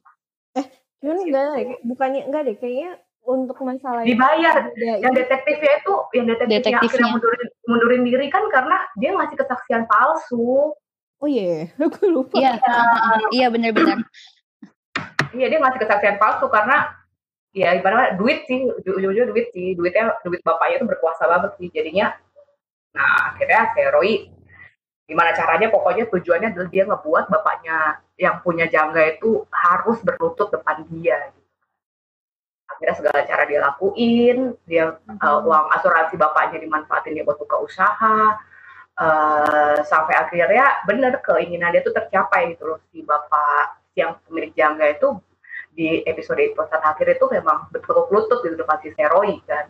Eh, 0.58 0.66
Cuman 1.04 1.20
enggak 1.20 1.46
deh, 1.60 1.66
bukannya 1.84 2.22
enggak 2.32 2.42
deh, 2.48 2.56
kayaknya 2.56 2.96
untuk 3.28 3.60
masalah 3.60 4.08
dibayar. 4.08 4.72
Ya, 4.80 5.04
yang 5.04 5.12
detektifnya 5.12 5.84
itu, 5.84 5.94
yang 6.16 6.26
detektifnya, 6.32 6.60
detektifnya 6.64 6.80
akhirnya 6.88 7.12
mundurin, 7.12 7.48
mundurin 7.68 8.02
diri 8.08 8.28
kan 8.32 8.44
karena 8.48 8.78
dia 8.96 9.12
ngasih 9.12 9.36
kesaksian 9.36 9.84
palsu. 9.84 10.72
Oh 11.20 11.28
iya, 11.28 11.68
yeah. 11.76 11.84
aku 11.92 12.08
lupa. 12.08 12.40
Iya, 12.40 12.52
iya 13.36 13.48
benar-benar. 13.52 14.00
Iya 15.36 15.46
dia 15.52 15.60
ngasih 15.60 15.80
kesaksian 15.84 16.16
palsu 16.16 16.48
karena 16.48 16.96
ya 17.52 17.76
ibaratnya 17.76 18.16
duit 18.16 18.48
sih, 18.48 18.64
ujung-ujungnya 18.64 19.28
duit 19.28 19.52
sih, 19.52 19.76
duitnya 19.76 20.16
duit 20.24 20.40
bapaknya 20.40 20.80
itu 20.80 20.88
berkuasa 20.88 21.28
banget 21.28 21.52
sih, 21.60 21.68
jadinya. 21.68 22.16
Nah 22.96 23.36
akhirnya 23.36 23.76
si 23.76 23.82
Roy 23.92 24.14
gimana 25.04 25.36
caranya 25.36 25.68
pokoknya 25.68 26.08
tujuannya 26.08 26.56
adalah 26.56 26.70
dia 26.72 26.84
ngebuat 26.88 27.28
bapaknya 27.28 28.00
yang 28.24 28.40
punya 28.40 28.72
jangga 28.72 29.20
itu 29.20 29.44
harus 29.52 30.00
berlutut 30.00 30.48
depan 30.48 30.88
dia 30.88 31.20
gitu. 31.36 31.50
akhirnya 32.72 32.96
segala 32.96 33.20
cara 33.28 33.44
dia 33.44 33.60
lakuin 33.60 34.38
dia 34.64 34.96
uh, 34.96 35.40
uang 35.44 35.66
asuransi 35.76 36.16
bapaknya 36.16 36.64
dimanfaatin 36.64 37.12
dia 37.12 37.28
buat 37.28 37.36
buka 37.36 37.60
usaha 37.60 38.40
uh, 38.96 39.78
sampai 39.84 40.16
akhirnya 40.16 40.88
benar 40.88 41.20
keinginan 41.20 41.76
dia 41.76 41.84
tuh 41.84 41.92
tercapai 41.92 42.56
gitu 42.56 42.72
loh 42.72 42.80
si 42.90 43.04
bapak 43.04 43.84
yang 43.94 44.18
pemilik 44.26 44.56
jangga 44.58 44.90
itu 44.90 45.20
di 45.74 46.06
episode 46.06 46.42
episode 46.42 46.82
akhir 46.86 47.18
itu 47.18 47.26
memang 47.34 47.70
betul 47.74 48.06
lutut 48.14 48.46
di 48.46 48.54
depan 48.54 48.78
si 48.82 48.94
Seroi 48.94 49.42
kan. 49.46 49.70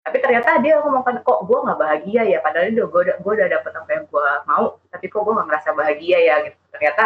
Tapi 0.00 0.16
ternyata 0.16 0.56
dia 0.64 0.80
ngomongkan 0.80 1.20
kok 1.20 1.44
gue 1.44 1.58
nggak 1.60 1.78
bahagia 1.80 2.22
ya? 2.24 2.38
Padahal 2.40 2.72
itu 2.72 2.84
gue 2.88 3.02
gue 3.20 3.32
udah 3.36 3.48
dapet 3.48 3.72
apa 3.72 3.90
yang 3.92 4.04
gue 4.08 4.28
mau 4.48 4.64
tapi 4.88 5.06
kok 5.08 5.20
gue 5.24 5.32
nggak 5.32 5.48
merasa 5.48 5.70
bahagia 5.72 6.18
ya? 6.20 6.34
Gitu. 6.48 6.58
Ternyata 6.72 7.04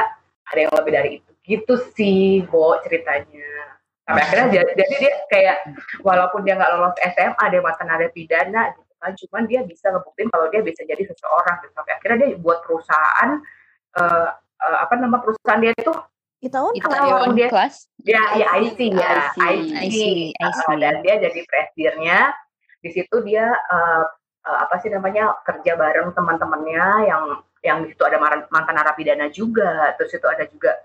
ada 0.51 0.61
yang 0.61 0.73
lebih 0.75 0.93
dari 0.93 1.11
itu. 1.21 1.31
Gitu 1.45 1.75
sih 1.97 2.45
Bo 2.49 2.77
ceritanya. 2.85 3.51
Sampai 4.05 4.21
akhirnya 4.21 4.49
jadi, 4.61 4.71
jadi 4.77 4.95
dia 5.01 5.13
kayak 5.33 5.57
walaupun 6.05 6.45
dia 6.45 6.61
nggak 6.61 6.73
lolos 6.77 6.97
SMA 7.01 7.45
dia 7.49 7.61
mantan 7.65 7.89
pidana 8.13 8.63
gitu 8.77 8.93
kan 9.01 9.13
cuman 9.17 9.43
dia 9.45 9.61
bisa 9.65 9.93
ngebuktiin 9.93 10.29
kalau 10.33 10.49
dia 10.49 10.61
bisa 10.61 10.81
jadi 10.85 11.03
seseorang 11.05 11.57
gitu. 11.65 11.73
Sampai 11.73 11.93
akhirnya 11.97 12.19
dia 12.25 12.31
buat 12.41 12.61
perusahaan 12.65 13.31
uh, 13.97 14.29
uh, 14.37 14.79
apa 14.85 14.95
nama 14.97 15.21
perusahaan 15.21 15.61
dia 15.61 15.73
itu 15.77 15.93
Itaewon 16.45 16.77
Itaewon 16.77 17.33
dia 17.33 17.49
kelas? 17.49 17.89
Ya 18.05 18.21
ya 18.37 18.49
IC 18.61 18.93
ya 18.93 19.33
IC, 19.33 19.39
IC, 19.41 19.73
IC. 19.89 19.97
IC. 20.37 20.57
Uh, 20.69 20.77
dan 20.77 21.01
dia 21.01 21.17
jadi 21.17 21.41
presidennya 21.49 22.21
di 22.85 22.93
situ 22.93 23.17
dia 23.25 23.49
uh, 23.49 24.05
uh, 24.45 24.59
apa 24.69 24.77
sih 24.85 24.93
namanya 24.93 25.33
kerja 25.49 25.73
bareng 25.77 26.13
teman-temannya 26.13 27.09
yang 27.09 27.41
yang 27.65 27.83
di 27.83 27.97
situ 27.97 28.05
ada 28.05 28.21
mantan 28.21 28.75
narapidana 28.77 29.33
juga 29.33 29.97
terus 29.97 30.13
itu 30.13 30.27
ada 30.29 30.45
juga 30.47 30.77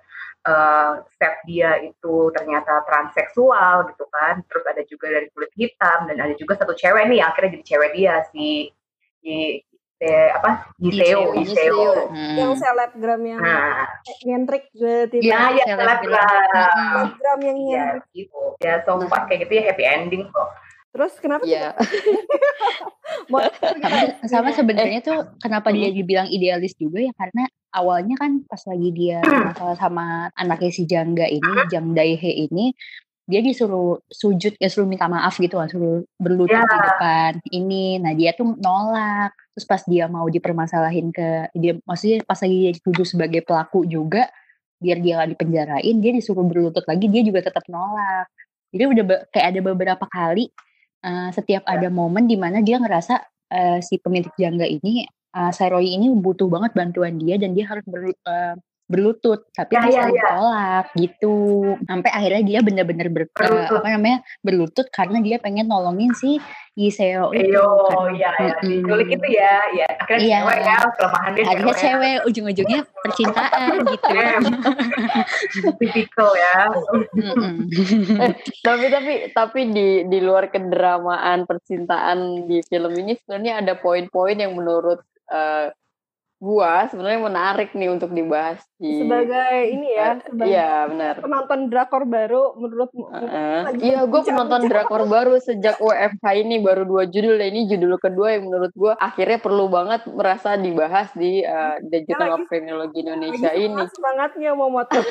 uh, 0.47 1.03
step 1.11 1.43
dia 1.43 1.75
itu 1.83 2.31
ternyata 2.31 2.87
transseksual 2.87 3.91
gitu 3.91 4.07
kan 4.07 4.39
terus 4.47 4.63
ada 4.63 4.81
juga 4.87 5.11
dari 5.11 5.27
kulit 5.35 5.51
hitam 5.59 6.07
dan 6.07 6.17
ada 6.23 6.33
juga 6.39 6.55
satu 6.55 6.71
cewek 6.71 7.11
nih 7.11 7.19
yang 7.19 7.29
akhirnya 7.35 7.59
jadi 7.59 7.65
cewek 7.67 7.89
dia 7.93 8.15
si 8.31 8.71
si 9.19 9.59
de, 9.99 10.31
apa 10.31 10.71
Giseo, 10.79 11.35
Giseo. 11.35 12.07
Hmm. 12.07 12.39
Yang 12.39 12.63
selebgram 12.63 13.19
yang 13.19 13.43
Nah, 13.43 13.83
nyentrik 14.23 14.71
juga 14.71 15.11
tidak. 15.11 15.27
ya 15.27 15.41
ya 15.59 15.75
selebgram. 15.75 16.23
selebgram. 16.23 17.39
Yang 17.43 17.57
Ya 17.59 17.75
nyentrik. 17.99 18.03
gitu. 18.15 18.41
Ya 18.63 18.73
so 18.87 18.95
far 19.11 19.27
kayak 19.27 19.43
gitu 19.43 19.59
ya 19.59 19.63
happy 19.67 19.83
ending 19.83 20.23
kok. 20.31 20.49
Terus 20.89 21.13
kenapa 21.17 21.45
Iya. 21.45 21.77
Mau- 23.31 23.41
Sama- 23.81 24.19
sama 24.25 24.49
sebenarnya 24.51 24.99
tuh 24.99 25.17
kenapa 25.37 25.69
dia 25.69 25.89
dibilang 25.89 26.27
idealis 26.27 26.73
juga 26.75 27.01
ya 27.01 27.13
karena 27.13 27.45
awalnya 27.69 28.15
kan 28.15 28.41
pas 28.43 28.61
lagi 28.65 28.89
dia 28.89 29.21
masalah 29.21 29.77
sama 29.77 30.05
anaknya 30.33 30.71
si 30.71 30.83
Jangga 30.83 31.25
ini 31.25 31.51
Jang 31.67 31.93
Daihe 31.93 32.47
ini 32.47 32.73
dia 33.23 33.39
disuruh 33.39 34.01
sujud 34.03 34.57
ya 34.57 34.65
suruh 34.65 34.89
minta 34.89 35.05
maaf 35.05 35.37
gitu 35.37 35.53
lah 35.53 35.69
suruh 35.69 36.01
berlutut 36.15 36.49
Ya. 36.51 36.65
di 36.65 36.77
depan 36.79 37.31
ini. 37.51 37.85
Nah 37.97 38.13
dia 38.13 38.33
tuh 38.33 38.57
nolak. 38.57 39.29
Terus 39.53 39.65
pas 39.65 39.81
dia 39.83 40.05
mau 40.05 40.25
dipermasalahin 40.25 41.13
ke 41.13 41.27
dia 41.53 41.77
maksudnya 41.83 42.25
pas 42.25 42.39
lagi 42.39 42.55
dia 42.59 42.71
dituduh 42.73 43.05
sebagai 43.05 43.41
pelaku 43.43 43.85
juga 43.85 44.25
biar 44.79 44.97
dia 44.97 45.19
gak 45.19 45.29
dipenjarain 45.29 45.95
dia 45.99 46.09
disuruh 46.09 46.41
berlutut 46.41 46.81
lagi 46.83 47.05
dia 47.05 47.21
juga 47.21 47.43
tetap 47.43 47.61
nolak. 47.67 48.25
Jadi 48.69 48.83
udah 48.87 49.03
kayak 49.29 49.47
ada 49.47 49.59
beberapa 49.63 50.05
kali 50.05 50.49
uh, 51.03 51.29
setiap 51.33 51.63
ada 51.65 51.87
momen 51.87 52.25
di 52.27 52.35
mana 52.35 52.63
dia 52.63 52.79
ngerasa 52.79 53.13
uh, 53.51 53.77
si 53.83 53.99
pemilik 53.99 54.31
jangga 54.35 54.65
ini 54.67 55.05
uh, 55.35 55.51
Sairoi 55.51 55.95
ini 55.95 56.11
butuh 56.13 56.47
banget 56.47 56.75
bantuan 56.75 57.19
dia 57.19 57.35
dan 57.37 57.53
dia 57.55 57.65
harus 57.67 57.85
berlu- 57.85 58.17
uh, 58.25 58.55
berlutut 58.89 59.45
tapi 59.51 59.71
Ya, 59.71 59.79
dia 59.79 59.87
ya, 59.87 59.93
selalu 60.01 60.15
ya. 60.15 60.23
tolak 60.27 60.85
gitu 60.95 61.33
sampai 61.85 62.09
akhirnya 62.09 62.41
dia 62.43 62.59
bener-bener 62.59 63.07
ber- 63.07 63.29
uh, 63.29 63.37
Berlutut. 63.37 63.77
apa 63.77 63.87
namanya 63.91 64.17
berlutut 64.41 64.87
karena 64.89 65.21
dia 65.21 65.37
pengen 65.37 65.69
nolongin 65.69 66.09
si 66.11 66.41
Yiseo 66.73 67.29
itu 67.31 67.53
Eyo, 67.53 67.69
kan. 67.85 68.15
ya 68.15 68.31
ya, 68.33 68.53
diculik 68.59 69.11
itu 69.11 69.27
ya, 69.29 69.55
ya. 69.73 69.87
Akhirnya 69.99 70.25
Iya. 70.25 70.37
cewek 70.39 70.57
ya, 70.59 70.77
kelemahan 70.89 71.31
dia 71.31 71.43
akhirnya 71.45 71.65
cewek. 71.67 71.83
cewek 71.83 72.15
ujung-ujungnya 72.25 72.81
percintaan 72.97 73.69
gitu 73.91 74.07
Em, 74.09 74.43
Tipikal 75.79 76.29
ya. 76.33 76.57
Mm-mm. 77.13 77.53
tapi 78.59 78.85
tapi 78.87 79.13
tapi 79.31 79.59
di 79.69 79.87
di 80.05 80.19
luar 80.19 80.47
kedramaan 80.47 81.43
percintaan 81.43 82.17
di 82.45 82.63
film 82.63 82.93
ini 82.95 83.13
sebenarnya 83.15 83.53
ada 83.59 83.73
poin-poin 83.75 84.35
yang 84.35 84.53
menurut 84.53 84.99
eh, 85.27 85.69
gua 86.39 86.87
sebenarnya 86.87 87.19
menarik 87.19 87.69
nih 87.71 87.87
untuk 87.87 88.09
dibahas 88.09 88.59
di 88.75 88.97
sebagai 88.97 89.55
ini 89.67 89.87
ya, 89.91 90.17
sebagai 90.23 90.47
iya 90.47 90.87
benar 90.87 91.13
penonton 91.19 91.67
drakor 91.67 92.03
baru 92.03 92.55
menurutmu? 92.55 93.03
Heeh. 93.11 93.57
lagi 93.67 93.79
Iya, 93.81 93.99
gue 93.99 94.09
bincang-bincang. 94.09 94.31
penonton 94.31 94.61
drakor 94.65 95.01
baru 95.05 95.33
sejak 95.37 95.75
WFH 95.77 96.23
ini 96.39 96.55
baru 96.57 96.81
dua 96.83 97.03
judul. 97.05 97.35
Ini 97.35 97.59
judul 97.67 97.93
kedua 97.97 98.27
yang 98.33 98.47
menurut 98.47 98.71
gue 98.71 98.91
akhirnya 98.93 99.37
perlu 99.37 99.67
banget 99.67 100.05
merasa 100.07 100.55
dibahas 100.55 101.11
di 101.11 101.43
uh, 101.43 101.75
of 102.29 102.45
Criminology 102.47 103.01
Indonesia 103.01 103.49
Lagi 103.51 103.61
ini. 103.61 103.75
semangat- 103.75 104.31
semangatnya 104.31 104.49
mau 104.55 104.69
motor. 104.69 104.99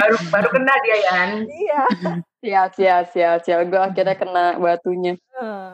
Baru 0.00 0.14
baru 0.28 0.48
kena 0.50 0.72
dia 0.80 0.96
Yan. 1.06 1.30
iya. 1.46 1.82
Sial, 2.40 2.66
sial, 2.72 3.00
sial, 3.06 3.34
sial. 3.38 3.60
Gue 3.64 3.76
akhirnya 3.76 4.16
kena 4.16 4.56
batunya. 4.56 5.12
Eh, 5.36 5.70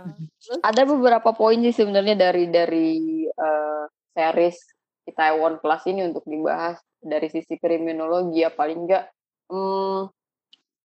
Ada 0.60 0.82
beberapa 0.84 1.30
poin 1.30 1.56
sih 1.60 1.70
sebenarnya 1.70 2.14
dari 2.16 2.44
dari 2.46 2.90
uh, 3.38 3.85
series 4.16 4.59
Itaewon 5.07 5.62
Class 5.62 5.87
ini 5.87 6.02
untuk 6.02 6.26
dibahas 6.26 6.83
dari 6.99 7.31
sisi 7.31 7.55
kriminologi 7.57 8.43
ya 8.43 8.50
paling 8.50 8.88
enggak 8.88 9.05
hmm, 9.52 10.11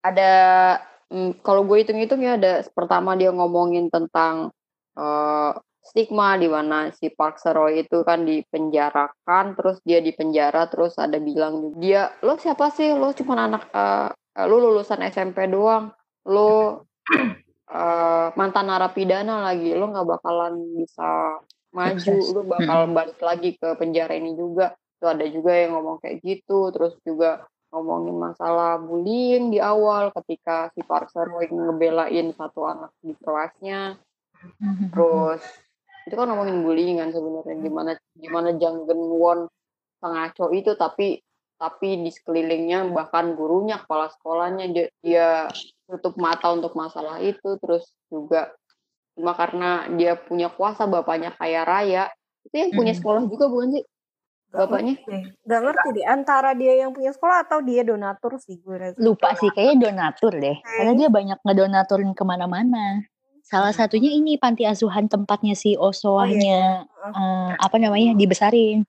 ada 0.04 0.33
hmm, 1.09 1.40
kalau 1.40 1.64
gue 1.64 1.80
hitung-hitung 1.80 2.21
ya 2.21 2.37
ada 2.37 2.61
pertama 2.73 3.16
dia 3.16 3.33
ngomongin 3.33 3.88
tentang 3.88 4.52
eh, 4.97 5.52
stigma 5.80 6.37
di 6.37 6.49
mana 6.49 6.92
si 6.92 7.09
Park 7.09 7.40
Seroy 7.40 7.88
itu 7.88 8.04
kan 8.04 8.28
dipenjarakan 8.28 9.57
terus 9.57 9.80
dia 9.83 10.04
dipenjara 10.04 10.69
terus 10.69 11.00
ada 11.00 11.16
bilang 11.16 11.73
dia 11.80 12.12
lo 12.21 12.37
siapa 12.37 12.69
sih? 12.73 12.92
Lo 12.92 13.16
cuma 13.16 13.40
anak 13.49 13.69
eh, 13.73 14.11
lo 14.47 14.57
lulusan 14.61 15.00
SMP 15.09 15.49
doang. 15.49 15.92
Lo 16.28 16.85
eh, 17.80 18.28
mantan 18.37 18.69
narapidana 18.69 19.40
lagi. 19.50 19.73
Lo 19.73 19.88
nggak 19.88 20.09
bakalan 20.21 20.54
bisa 20.76 21.40
maju 21.70 21.98
Sukses. 21.98 22.34
lo 22.34 22.42
bakal 22.46 22.90
balik 22.90 23.20
lagi 23.22 23.54
ke 23.56 23.74
penjara 23.78 24.14
ini 24.18 24.34
juga. 24.34 24.74
Tuh 25.00 25.16
ada 25.16 25.24
juga 25.30 25.56
yang 25.56 25.78
ngomong 25.78 26.02
kayak 26.02 26.20
gitu 26.20 26.68
terus 26.74 26.94
juga 27.06 27.48
ngomongin 27.70 28.18
masalah 28.18 28.82
bullying 28.82 29.54
di 29.54 29.62
awal 29.62 30.10
ketika 30.10 30.68
si 30.74 30.82
Park 30.82 31.14
Seroy 31.14 31.46
ngebelain 31.48 32.34
satu 32.34 32.66
anak 32.66 32.90
di 33.00 33.14
kelasnya. 33.16 33.96
Terus 34.90 35.42
itu 36.04 36.14
kan 36.18 36.26
ngomongin 36.26 36.66
bullying 36.66 36.98
kan 36.98 37.14
sebenarnya 37.14 37.56
gimana 37.62 37.90
gimana 38.18 38.48
Jang 38.58 38.84
Geun 38.88 39.02
Won 39.20 39.40
pengaco 40.00 40.50
itu 40.50 40.74
tapi 40.74 41.22
tapi 41.60 42.00
di 42.00 42.08
sekelilingnya 42.08 42.88
bahkan 42.88 43.36
gurunya 43.36 43.76
kepala 43.84 44.08
sekolahnya 44.08 44.72
dia, 44.72 44.86
dia 45.04 45.28
tutup 45.84 46.16
mata 46.16 46.48
untuk 46.56 46.72
masalah 46.72 47.20
itu 47.20 47.60
terus 47.60 47.84
juga 48.08 48.56
cuma 49.20 49.36
karena 49.36 49.84
dia 49.92 50.16
punya 50.16 50.48
kuasa 50.48 50.88
bapaknya 50.88 51.36
kaya 51.36 51.68
raya. 51.68 52.08
Itu 52.40 52.56
yang 52.56 52.72
punya 52.72 52.96
Mm. 52.96 53.00
sekolah 53.04 53.22
juga 53.28 53.46
bukan 53.52 53.68
sih 53.76 53.84
bapaknya? 54.48 54.94
Gak 55.44 55.60
ngerti 55.60 55.88
deh 56.00 56.06
antara 56.08 56.50
dia 56.56 56.72
yang 56.80 56.96
punya 56.96 57.12
sekolah 57.12 57.44
atau 57.44 57.60
dia 57.60 57.84
donatur 57.84 58.40
sih 58.40 58.56
gue 58.64 58.76
rasa. 58.80 58.96
lupa 58.96 59.36
sih 59.36 59.52
kayaknya 59.52 59.76
donatur 59.92 60.32
deh. 60.40 60.56
Karena 60.64 60.92
dia 60.96 61.08
banyak 61.12 61.38
ngedonaturin 61.44 62.16
ke 62.16 62.24
mana-mana. 62.24 63.04
Salah 63.44 63.76
satunya 63.76 64.14
ini 64.14 64.40
panti 64.40 64.64
asuhan 64.64 65.10
tempatnya 65.10 65.52
si 65.52 65.76
Osoahnya 65.76 66.88
eh, 66.88 67.50
apa 67.60 67.76
namanya 67.76 68.16
dibesarin. 68.16 68.88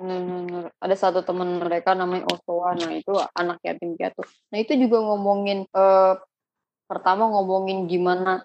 Bener-bener. 0.00 0.72
Ada 0.80 0.96
satu 0.96 1.20
teman 1.22 1.60
mereka 1.60 1.92
namanya 1.92 2.26
Osowa, 2.30 2.74
nah 2.74 2.90
itu 2.90 3.12
anak 3.36 3.60
yatim 3.62 3.94
piatu. 3.94 4.24
Nah 4.50 4.58
itu 4.58 4.74
juga 4.80 4.98
ngomongin 5.04 5.68
eh, 5.68 6.14
pertama 6.88 7.28
ngomongin 7.30 7.86
gimana 7.86 8.42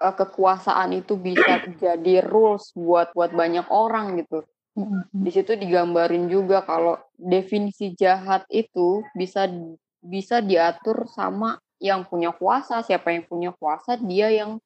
eh, 0.00 0.14
kekuasaan 0.14 0.96
itu 0.96 1.16
bisa 1.16 1.64
jadi 1.82 2.24
rules 2.24 2.72
buat 2.76 3.12
buat 3.16 3.32
banyak 3.32 3.66
orang 3.68 4.22
gitu. 4.22 4.44
Di 5.08 5.30
situ 5.32 5.56
digambarin 5.56 6.28
juga 6.28 6.60
kalau 6.60 7.00
definisi 7.16 7.96
jahat 7.96 8.44
itu 8.52 9.00
bisa 9.16 9.48
bisa 10.04 10.44
diatur 10.44 11.08
sama 11.08 11.56
yang 11.80 12.04
punya 12.04 12.36
kuasa. 12.36 12.84
Siapa 12.84 13.08
yang 13.16 13.24
punya 13.24 13.50
kuasa 13.56 13.96
dia 13.96 14.28
yang 14.28 14.60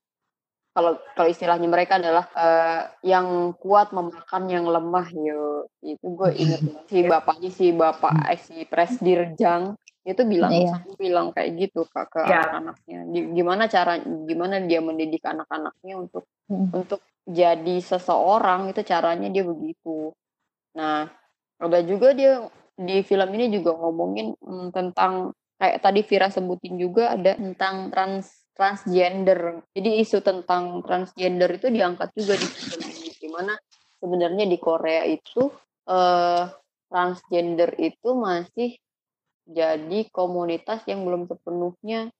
kalau 0.71 0.99
kalau 1.19 1.29
istilahnya 1.31 1.67
mereka 1.67 1.99
adalah 1.99 2.27
eh, 2.31 2.83
yang 3.11 3.55
kuat 3.59 3.91
memakan 3.91 4.45
yang 4.47 4.67
lemah 4.71 5.09
yo 5.15 5.67
itu 5.83 6.07
gue 6.07 6.31
inget 6.39 6.61
banget. 6.63 6.87
si 6.87 6.99
bapaknya 7.03 7.51
si 7.51 7.67
bapak 7.75 8.15
eh, 8.31 8.39
si 8.39 8.57
presdirjang 8.71 9.75
itu 10.01 10.23
bilang 10.25 10.53
Iya. 10.53 10.77
bilang 10.97 11.29
kayak 11.37 11.51
gitu 11.61 11.85
ke 11.85 12.01
ke 12.09 12.21
Iya. 12.25 12.41
anak-anaknya 12.57 12.99
gimana 13.37 13.63
cara 13.69 14.01
gimana 14.01 14.57
dia 14.65 14.81
mendidik 14.81 15.21
anak-anaknya 15.25 15.95
untuk 16.01 16.25
Hmm. 16.51 16.73
untuk 16.73 17.05
jadi 17.29 17.77
seseorang 17.79 18.73
itu 18.73 18.81
caranya 18.83 19.29
dia 19.29 19.45
begitu 19.45 20.11
nah 20.75 21.07
ada 21.61 21.79
juga 21.85 22.17
dia 22.17 22.49
di 22.81 23.05
film 23.05 23.29
ini 23.37 23.53
juga 23.53 23.77
ngomongin 23.77 24.33
mm, 24.41 24.73
tentang 24.73 25.37
kayak 25.61 25.85
tadi 25.85 26.01
Vira 26.01 26.33
sebutin 26.33 26.81
juga 26.81 27.13
ada 27.13 27.37
tentang 27.37 27.93
trans 27.93 28.41
transgender. 28.57 29.65
Jadi 29.73 30.05
isu 30.05 30.21
tentang 30.21 30.85
transgender 30.85 31.49
itu 31.57 31.73
diangkat 31.73 32.13
juga 32.13 32.37
di 32.37 32.45
film 32.45 32.81
ini. 32.93 33.09
Di 33.17 33.29
mana 33.29 33.57
sebenarnya 34.01 34.45
di 34.45 34.59
Korea 34.61 35.05
itu 35.09 35.49
eh, 35.89 36.45
transgender 36.89 37.73
itu 37.81 38.09
masih 38.13 38.77
jadi 39.51 39.99
komunitas 40.15 40.87
yang 40.87 41.03
belum 41.03 41.27
sepenuhnya 41.27 42.15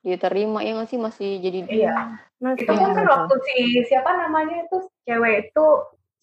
diterima 0.00 0.64
ya 0.64 0.80
nggak 0.80 0.88
sih 0.88 0.96
masih 0.96 1.30
jadi 1.44 1.58
Iya. 1.68 1.96
Nah, 2.40 2.56
Itu 2.56 2.72
Iya, 2.72 2.80
pun 2.80 2.96
kan 2.96 3.04
waktu 3.04 3.34
si 3.44 3.56
siapa 3.84 4.10
namanya 4.16 4.64
itu 4.64 4.88
cewek 5.04 5.52
itu 5.52 5.66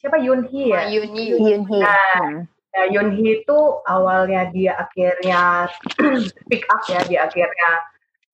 siapa 0.02 0.18
Yunhee 0.18 0.74
ya? 0.74 0.82
Yunhee. 0.90 1.38
Nah, 1.78 1.94
Hmm. 2.18 2.50
Nah, 2.74 2.86
Yunhee 2.90 3.42
itu 3.46 3.58
awalnya 3.86 4.50
dia 4.50 4.74
akhirnya 4.82 5.70
speak 6.42 6.66
up 6.74 6.82
ya, 6.90 7.06
dia 7.06 7.20
akhirnya 7.30 7.70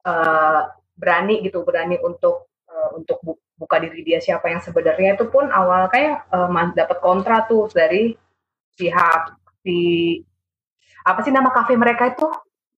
eh, 0.07 0.59
berani 0.95 1.43
gitu, 1.43 1.63
berani 1.67 1.99
untuk 1.99 2.47
eh, 2.71 2.89
untuk 2.95 3.19
bu- 3.19 3.39
buka 3.59 3.83
diri 3.83 3.99
dia 4.03 4.19
siapa 4.23 4.47
yang 4.47 4.63
sebenarnya 4.63 5.19
itu 5.19 5.27
pun 5.27 5.51
awal 5.51 5.91
kayak 5.91 6.23
eh, 6.31 6.49
mas- 6.51 6.75
dapat 6.75 7.03
kontra 7.03 7.43
tuh 7.47 7.67
dari 7.71 8.15
pihak 8.79 9.35
si 9.63 9.77
apa 11.03 11.19
sih 11.21 11.31
nama 11.31 11.51
kafe 11.51 11.75
mereka 11.75 12.09
itu 12.11 12.27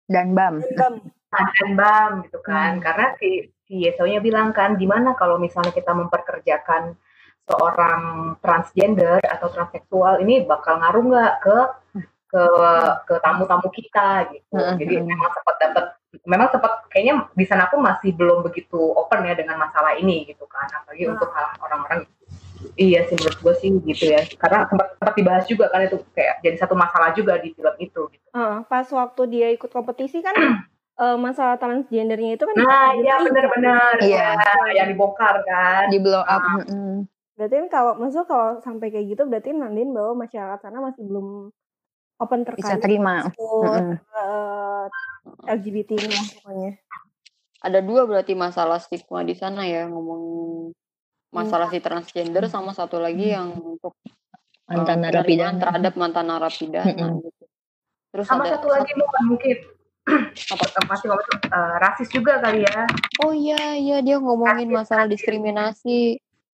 dan 0.07 0.31
Bam 0.35 0.59
Bam. 0.75 0.93
dan 1.33 1.69
Bam 1.75 2.09
gitu 2.27 2.39
kan, 2.43 2.77
Hmm. 2.77 2.83
karena 2.83 3.07
si 3.19 3.29
si 3.67 3.87
Yesonya 3.87 4.19
bilang 4.19 4.51
kan 4.51 4.75
gimana 4.75 5.15
kalau 5.15 5.39
misalnya 5.39 5.71
kita 5.71 5.95
memperkerjakan 5.95 6.93
seorang 7.43 8.35
transgender 8.39 9.19
atau 9.19 9.51
transseksual 9.51 10.23
ini 10.23 10.47
bakal 10.47 10.79
ngaruh 10.79 11.03
nggak 11.03 11.33
ke 11.43 11.57
ke 12.33 12.43
ke 13.05 13.13
tamu-tamu 13.19 13.67
kita 13.69 14.25
gitu. 14.31 14.57
Hmm, 14.57 14.79
Jadi 14.79 14.93
hmm. 14.99 15.05
memang 15.05 15.29
sempat 15.31 15.55
dapat 15.59 15.85
memang 16.23 16.47
sempat 16.49 16.73
kayaknya 16.89 17.27
di 17.33 17.45
sana 17.45 17.67
pun 17.67 17.81
masih 17.83 18.13
belum 18.15 18.45
begitu 18.45 18.77
open 18.77 19.25
ya 19.27 19.35
dengan 19.35 19.59
masalah 19.59 19.93
ini 19.97 20.23
gitu 20.29 20.45
kan. 20.47 20.65
Apalagi 20.71 21.03
Hmm. 21.05 21.13
untuk 21.17 21.29
hal 21.35 21.45
orang-orang 21.61 22.07
iya 22.73 23.03
sih 23.03 23.15
menurut 23.15 23.39
gue 23.39 23.53
sih 23.57 23.69
gitu 23.83 24.05
ya 24.09 24.21
karena 24.35 24.65
sempat, 24.65 24.87
sempat 24.95 25.13
dibahas 25.13 25.43
juga 25.45 25.65
kan 25.67 25.83
itu 25.83 25.97
kayak 26.11 26.39
jadi 26.39 26.57
satu 26.57 26.73
masalah 26.73 27.11
juga 27.11 27.37
di 27.37 27.51
film 27.51 27.75
itu 27.77 28.01
gitu. 28.09 28.27
Uh, 28.31 28.61
pas 28.65 28.85
waktu 28.85 29.21
dia 29.27 29.47
ikut 29.51 29.67
kompetisi 29.67 30.19
kan 30.19 30.33
uh, 30.97 31.17
masalah 31.25 31.55
transgendernya 31.55 32.35
itu 32.35 32.43
kan 32.43 32.55
nah 32.57 32.93
iya 32.93 33.19
benar-benar 33.19 33.95
Iya. 33.99 34.27
ya, 34.35 34.83
yang 34.83 34.87
dibongkar 34.89 35.41
kan 35.43 35.87
Di 35.87 35.99
blow 35.99 36.21
up. 36.21 36.41
Mm-mm. 36.63 37.05
berarti 37.33 37.55
kan 37.65 37.67
kalau 37.67 37.91
maksud 37.97 38.23
kalau 38.25 38.61
sampai 38.61 38.89
kayak 38.89 39.09
gitu 39.09 39.25
berarti 39.25 39.49
nandain 39.51 39.89
bahwa 39.89 40.21
masyarakat 40.21 40.59
sana 40.61 40.77
masih 40.79 41.01
belum 41.01 41.49
open 42.21 42.45
Bisa 42.45 42.77
terkait 42.77 42.81
terima. 42.81 43.25
isu 43.25 43.47
Mm-mm. 43.65 43.95
uh, 44.13 44.85
LGBT 45.49 45.97
ini 45.97 46.13
pokoknya 46.37 46.71
Ada 47.63 47.79
dua 47.79 48.03
berarti 48.03 48.35
masalah 48.35 48.75
stigma 48.75 49.23
di 49.23 49.33
sana 49.33 49.63
ya 49.63 49.87
ngomong 49.87 50.21
masalah 51.33 51.67
si 51.67 51.81
transgender 51.81 52.45
sama 52.47 52.71
satu 52.71 53.01
lagi 53.01 53.33
yang 53.33 53.57
untuk 53.57 53.97
eh, 54.05 54.13
Mantan 54.69 55.01
penerimaan 55.01 55.57
narapidana. 55.57 55.59
terhadap 55.59 55.93
mantan 55.97 56.25
narapidana 56.29 56.87
Mm-mm. 56.87 57.11
gitu. 57.25 57.43
Terus 58.13 58.25
sama 58.29 58.45
ada 58.45 58.55
satu 58.57 58.67
lagi 58.69 58.91
bukan 58.93 59.23
mungkin 59.27 59.57
apa 60.53 60.65
masih 60.85 61.05
ngomong 61.09 61.27
eh, 61.49 61.75
rasis 61.81 62.09
juga 62.11 62.37
kali 62.37 62.61
ya 62.63 62.85
Oh 63.25 63.33
iya 63.33 63.73
iya 63.75 63.97
dia 63.99 64.21
ngomongin 64.21 64.69
Rasis, 64.69 64.77
masalah 64.77 65.05
rasis. 65.09 65.13
diskriminasi. 65.17 66.01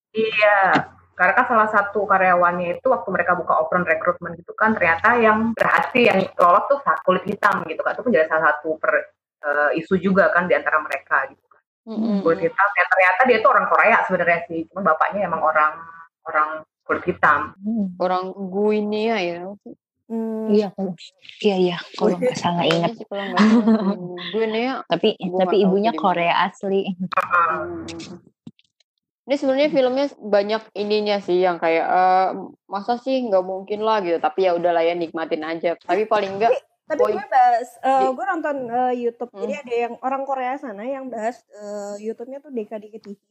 Iya, 0.09 0.89
karena 1.13 1.33
kan 1.35 1.45
salah 1.51 1.69
satu 1.69 2.07
karyawannya 2.07 2.79
itu 2.79 2.87
waktu 2.89 3.09
mereka 3.11 3.35
buka 3.37 3.59
open 3.61 3.83
recruitment 3.85 4.39
gitu 4.39 4.55
kan 4.55 4.71
ternyata 4.73 5.19
yang 5.19 5.51
berhasil 5.53 5.99
yang 6.01 6.25
lolos 6.33 6.65
tuh 6.65 6.79
kulit 7.05 7.27
hitam 7.27 7.61
gitu 7.67 7.83
kan 7.83 7.93
itu 7.93 8.01
pun 8.01 8.11
jadi 8.15 8.25
salah 8.25 8.55
satu 8.55 8.79
per, 8.81 9.13
eh, 9.43 9.79
isu 9.83 9.99
juga 9.99 10.31
kan 10.33 10.47
di 10.47 10.55
antara 10.57 10.79
mereka 10.81 11.27
gitu 11.29 11.48
Mm-mm. 11.89 12.21
kulit 12.21 12.45
hitam 12.45 12.69
yang 12.77 12.87
ternyata 12.87 13.21
dia 13.25 13.37
tuh 13.41 13.49
orang 13.49 13.65
Korea 13.65 13.97
sebenarnya 14.05 14.39
sih 14.45 14.59
cuma 14.69 14.85
bapaknya 14.85 15.25
emang 15.25 15.41
orang 15.41 15.73
orang 16.23 16.49
kulit 16.85 17.01
hitam 17.03 17.57
Mm. 17.57 17.97
Orang 17.97 18.29
Guinea 18.49 19.17
ya. 19.17 19.37
Hmm, 20.05 20.49
Iya, 20.49 20.73
kalau- 20.73 20.97
iya 21.39 21.55
iya. 21.55 21.77
Kalau 21.93 22.17
nggak 22.17 22.33
salah 22.33 22.65
ingat. 22.65 22.97
Kalau 22.99 23.23
nggak 23.23 23.37
salah. 23.37 23.97
Guinea 24.33 24.73
Tapi 24.83 25.09
Gua 25.19 25.39
tapi 25.39 25.55
ibunya 25.59 25.93
Korea 25.93 26.33
asli. 26.43 26.89
Hmm. 27.13 27.85
Ini 29.23 29.35
sebenarnya 29.37 29.69
filmnya 29.69 30.05
banyak 30.17 30.73
ininya 30.73 31.21
sih 31.21 31.37
yang 31.37 31.61
kayak 31.61 31.85
eh, 31.85 32.29
masa 32.65 32.97
sih 32.97 33.21
nggak 33.21 33.45
mungkin 33.45 33.85
lah 33.85 34.01
gitu. 34.01 34.17
Tapi 34.17 34.49
ya 34.49 34.57
udahlah 34.57 34.81
ya 34.81 34.97
nikmatin 34.97 35.45
aja. 35.45 35.77
Tapi 35.77 36.05
paling 36.05 36.41
enggak 36.41 36.57
tapi 36.89 36.99
poin- 36.99 37.15
gue 37.15 37.27
bahas 37.29 37.69
uh, 37.79 38.09
gue 38.09 38.25
nonton 38.27 38.55
uh, 38.67 38.89
YouTube. 38.91 39.29
Hmm. 39.29 39.41
jadi 39.45 39.53
ada 39.61 39.75
yang 39.79 39.93
orang 40.01 40.25
Korea 40.25 40.57
sana 40.57 40.81
yang 40.81 41.05
bahas 41.07 41.39
uh, 41.53 41.93
YouTube-nya 41.95 42.41
tuh 42.41 42.49
DKDK 42.49 42.97
TV 42.97 43.21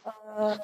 Uh, 0.00 0.56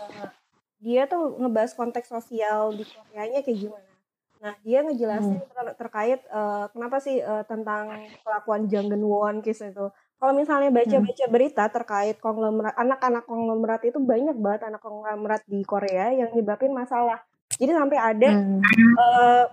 dia 0.79 1.05
tuh 1.05 1.37
ngebahas 1.37 1.73
konteks 1.73 2.09
sosial 2.09 2.73
di 2.73 2.85
Koreanya 2.85 3.41
kayak 3.41 3.59
gimana. 3.59 3.91
Nah 4.37 4.55
dia 4.63 4.81
ngejelasin 4.81 5.45
ter- 5.45 5.77
terkait 5.77 6.21
uh, 6.29 6.69
kenapa 6.71 6.97
sih 6.99 7.21
uh, 7.21 7.45
tentang 7.45 7.93
kelakuan 8.21 8.65
Jang 8.65 8.89
Geun 8.89 9.05
Won 9.05 9.37
case 9.41 9.67
itu 9.67 9.93
kalau 10.17 10.33
misalnya 10.33 10.73
baca-baca 10.73 11.25
berita 11.29 11.69
terkait 11.69 12.17
konglomerat 12.17 12.73
anak-anak 12.75 13.29
konglomerat 13.29 13.85
itu 13.85 14.01
banyak 14.01 14.37
banget 14.37 14.65
anak 14.65 14.81
konglomerat 14.81 15.45
di 15.45 15.61
Korea 15.61 16.09
yang 16.11 16.33
nyebabin 16.33 16.73
masalah. 16.73 17.21
Jadi 17.53 17.73
sampai 17.73 17.99
ada 18.01 18.29
Hmm. 18.33 18.61
eh 18.97 19.45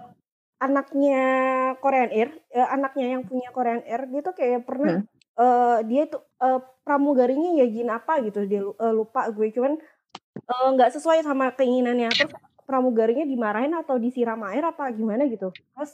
anaknya 0.64 1.22
Korean 1.84 2.12
Air, 2.16 2.30
eh, 2.56 2.68
anaknya 2.72 3.06
yang 3.20 3.24
punya 3.28 3.52
Korean 3.52 3.84
Air, 3.84 4.08
dia 4.08 4.22
tuh 4.24 4.36
kayak 4.40 4.64
pernah 4.64 5.04
eh 5.34 5.78
dia 5.90 6.04
tuh 6.08 6.22
eh, 6.40 6.60
pramugarinya 6.86 7.58
ya 7.60 7.66
gin 7.68 7.90
apa 7.92 8.22
gitu, 8.24 8.46
dia 8.48 8.62
eh, 8.64 8.94
lupa 8.94 9.28
gue 9.34 9.48
cuman 9.52 9.76
eh, 10.52 10.68
nggak 10.78 10.94
sesuai 10.96 11.26
sama 11.26 11.52
keinginannya. 11.58 12.10
Terus 12.14 12.34
pramugarinya 12.64 13.28
dimarahin 13.28 13.76
atau 13.76 14.00
disiram 14.00 14.40
air 14.48 14.64
apa 14.64 14.88
gimana 14.96 15.28
gitu. 15.28 15.52
Terus 15.52 15.92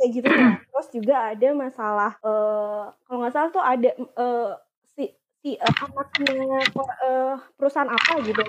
kayak 0.00 0.10
gitu. 0.16 0.28
Terus 0.72 0.88
juga 0.96 1.16
ada 1.34 1.48
masalah 1.52 2.12
eh 2.24 2.84
kalau 3.04 3.18
nggak 3.20 3.34
salah 3.34 3.50
tuh 3.52 3.64
ada 3.64 3.90
eh, 3.98 4.50
si 4.96 5.04
si 5.44 5.50
eh, 5.60 5.74
anaknya 5.84 6.64
eh, 7.04 7.34
perusahaan 7.58 7.90
apa 7.90 8.12
gitu. 8.24 8.42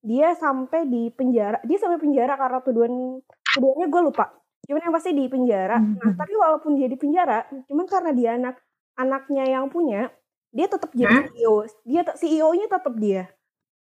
Dia 0.00 0.32
sampai 0.38 0.86
di 0.88 1.10
penjara, 1.12 1.58
dia 1.66 1.76
sampai 1.76 1.98
penjara 2.00 2.38
karena 2.38 2.58
tuduhan 2.64 3.20
tuduhannya 3.52 3.86
gue 3.90 4.02
lupa. 4.08 4.26
Cuman 4.68 4.80
yang 4.80 4.92
pasti 4.92 5.10
di 5.10 5.24
penjara. 5.26 5.76
Nah, 5.76 6.12
tapi 6.14 6.32
walaupun 6.34 6.76
dia 6.76 6.86
di 6.86 6.94
penjara, 6.94 7.40
cuman 7.64 7.84
karena 7.84 8.10
dia 8.12 8.30
anak 8.34 8.60
anaknya 8.94 9.44
yang 9.48 9.66
punya, 9.66 10.12
dia 10.50 10.66
tetap 10.66 10.92
jadi 10.92 11.24
CEO. 11.26 11.54
Dia 11.82 12.04
CEO-nya 12.06 12.68
tetap 12.68 12.92
dia. 12.94 13.32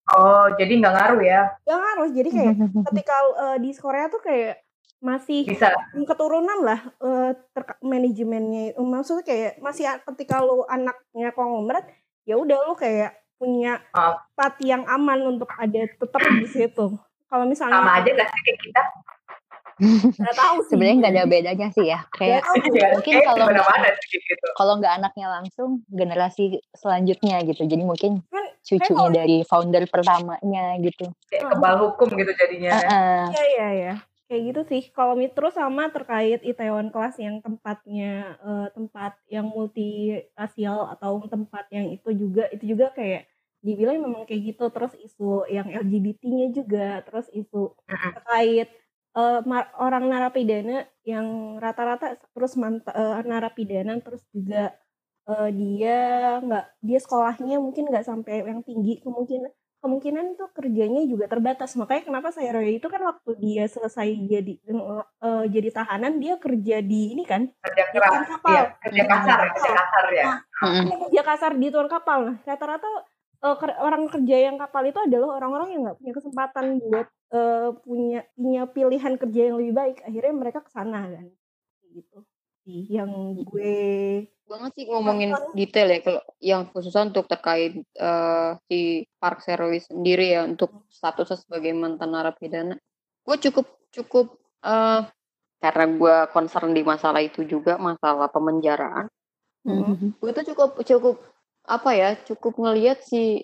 oh 0.08 0.54
jadi 0.54 0.69
nggak 0.76 0.93
ngaruh 0.93 1.17
ya 1.19 1.41
Yang 1.65 1.82
harus 1.84 2.10
jadi 2.13 2.30
kayak 2.30 2.54
ketika 2.86 3.15
eh, 3.41 3.58
di 3.58 3.74
Korea 3.74 4.06
tuh 4.06 4.21
kayak 4.21 4.62
masih 5.02 5.43
bisa 5.43 5.74
keturunan 6.00 6.62
lah 6.62 6.78
eh, 6.95 7.34
terka- 7.52 7.82
manajemennya 7.82 8.62
itu. 8.69 8.82
maksudnya 8.82 9.26
kayak 9.26 9.52
masih 9.58 9.84
ketika 10.06 10.39
lu 10.39 10.62
anaknya 10.63 11.34
konglomerat 11.34 11.89
ya 12.21 12.38
udah 12.38 12.58
lu 12.63 12.74
kayak 12.76 13.17
punya 13.36 13.82
Oh. 13.91 14.13
tempat 14.32 14.54
yang 14.62 14.86
aman 14.86 15.26
untuk 15.28 15.50
ada 15.52 15.89
tetap 15.89 16.21
di 16.21 16.48
situ 16.48 16.86
kalau 17.26 17.43
misalnya 17.43 17.82
sama 17.82 17.98
aja 17.98 18.06
nggak 18.08 18.30
sih 18.30 18.41
kayak 18.43 18.60
kita 18.62 18.82
nggak 19.78 20.36
tahu 20.36 20.56
sih 20.64 20.70
Sebenarnya 20.72 20.96
nggak 20.98 21.14
ada 21.14 21.24
bedanya 21.26 21.68
sih 21.72 21.86
ya. 21.86 22.00
Kayak. 22.10 22.42
Ya, 22.72 22.96
mungkin 22.96 23.14
kalau 23.22 23.46
nggak 23.46 23.96
gitu 24.08 24.46
kalau 24.56 24.74
nggak 24.80 24.94
anaknya 24.98 25.28
langsung 25.30 25.70
generasi 25.88 26.44
selanjutnya 26.72 27.44
gitu. 27.44 27.64
Jadi 27.64 27.84
mungkin 27.84 28.24
Kan- 28.28 28.52
cucunya 28.62 28.96
kalau- 28.98 29.14
dari 29.14 29.38
founder 29.44 29.84
pertamanya 29.86 30.66
gitu. 30.80 31.06
kayak 31.28 31.44
kebal 31.52 31.76
hukum 31.84 32.08
gitu 32.14 32.32
jadinya 32.34 32.72
Heeh. 32.74 33.22
Iya 33.32 33.44
iya 33.46 33.70
ya. 33.74 33.94
Kayak 34.26 34.42
gitu 34.50 34.62
sih. 34.66 34.84
Kalau 34.90 35.14
mit- 35.14 35.32
terus 35.32 35.54
sama 35.54 35.86
terkait 35.88 36.42
Itaewon 36.42 36.90
Class 36.90 37.16
yang 37.18 37.40
tempatnya 37.40 38.40
eh, 38.40 38.68
tempat 38.72 39.20
yang 39.28 39.46
multi 39.46 40.18
rasial 40.34 40.90
atau 40.90 41.22
tempat 41.26 41.70
yang 41.70 41.92
itu 41.92 42.10
juga 42.10 42.50
itu 42.50 42.74
juga 42.74 42.90
kayak 42.90 43.30
dibilang 43.62 43.98
memang 43.98 44.26
kayak 44.26 44.54
gitu 44.54 44.70
terus 44.70 44.94
isu 44.96 45.50
yang 45.50 45.66
LGBT-nya 45.66 46.54
juga 46.54 47.02
terus 47.02 47.26
isu 47.30 47.74
terkait 48.14 48.70
eh, 49.15 49.39
ma- 49.47 49.71
orang 49.80 50.06
narapidana 50.12 50.86
yang 51.08 51.58
rata-rata 51.58 52.19
terus 52.36 52.54
mant- 52.60 52.86
eh, 52.91 53.21
narapidana 53.23 53.97
terus 54.04 54.21
juga 54.36 54.75
eh, 55.25 55.49
dia 55.56 55.97
nggak 56.43 56.65
dia 56.84 56.99
sekolahnya 56.99 57.58
mungkin 57.58 57.89
nggak 57.89 58.06
sampai 58.06 58.43
yang 58.45 58.62
tinggi 58.62 58.99
kemungkinan 59.01 59.51
kemungkinan 59.86 60.34
itu 60.34 60.45
kerjanya 60.49 61.06
juga 61.06 61.30
terbatas. 61.30 61.78
Makanya 61.78 62.10
kenapa 62.10 62.34
saya 62.34 62.58
Roya 62.58 62.73
itu 62.73 62.89
kan 62.89 63.06
waktu 63.06 63.38
dia 63.38 63.69
selesai 63.69 64.10
jadi 64.25 64.54
eh, 64.65 65.43
jadi 65.54 65.69
tahanan 65.69 66.17
dia 66.17 66.41
kerja 66.41 66.82
di 66.82 67.13
ini 67.13 67.21
kan? 67.21 67.45
Kerja 67.62 67.84
di 67.93 67.97
keras. 68.01 68.25
kapal. 68.25 68.49
Ya 68.49 68.63
kerja 68.82 69.04
kasar 69.06 69.38
kerja 69.54 69.71
kasar 69.78 70.06
ya. 70.10 70.25
Mm-mm. 70.65 70.84
Dia 70.89 70.97
kerja 71.06 71.21
kasar 71.21 71.51
di 71.54 71.67
tuan 71.69 71.86
kapal. 71.86 72.19
Nah 72.34 72.38
rata-rata 72.49 72.89
eh, 73.41 73.56
ker- 73.60 73.80
orang 73.82 74.04
kerja 74.08 74.38
yang 74.52 74.56
kapal 74.56 74.84
itu 74.88 75.00
adalah 75.02 75.39
orang-orang 75.39 75.69
yang 75.76 75.82
nggak 75.89 75.98
punya 76.00 76.13
kesempatan 76.15 76.65
buat 76.80 77.08
eh, 77.34 77.69
punya 77.84 78.19
punya 78.38 78.63
pilihan 78.69 79.13
kerja 79.19 79.41
yang 79.52 79.56
lebih 79.60 79.74
baik. 79.74 79.98
Akhirnya 80.08 80.34
mereka 80.36 80.60
ke 80.63 80.71
sana 80.71 81.10
kan. 81.10 81.28
Gitu 81.91 82.19
yang 82.65 83.38
gue 83.45 84.26
banget 84.45 84.71
sih 84.78 84.86
ngomongin 84.89 85.34
detail 85.58 85.89
ya 85.89 86.00
kalau 86.02 86.21
yang 86.41 86.62
khususnya 86.69 87.10
untuk 87.10 87.30
terkait 87.30 87.78
eh, 87.78 88.52
si 88.69 89.06
Park 89.21 89.45
Serowi 89.45 89.82
sendiri 89.82 90.34
ya 90.34 90.45
untuk 90.45 90.86
statusnya 90.89 91.38
sebagai 91.38 91.74
mantan 91.78 92.13
narapidana. 92.13 92.78
Gue 93.21 93.38
cukup 93.38 93.65
cukup 93.93 94.38
eh 94.65 95.02
karena 95.62 95.86
gue 95.89 96.15
concern 96.34 96.74
di 96.74 96.82
masalah 96.86 97.21
itu 97.21 97.45
juga 97.45 97.78
masalah 97.78 98.30
pemenjaraan. 98.30 99.10
Mm-mm. 99.65 100.21
gue 100.21 100.30
tuh 100.30 100.45
cukup 100.54 100.78
cukup 100.86 101.15
apa 101.65 101.89
ya 101.97 102.10
cukup 102.25 102.58
ngelihat 102.62 103.01
si 103.01 103.43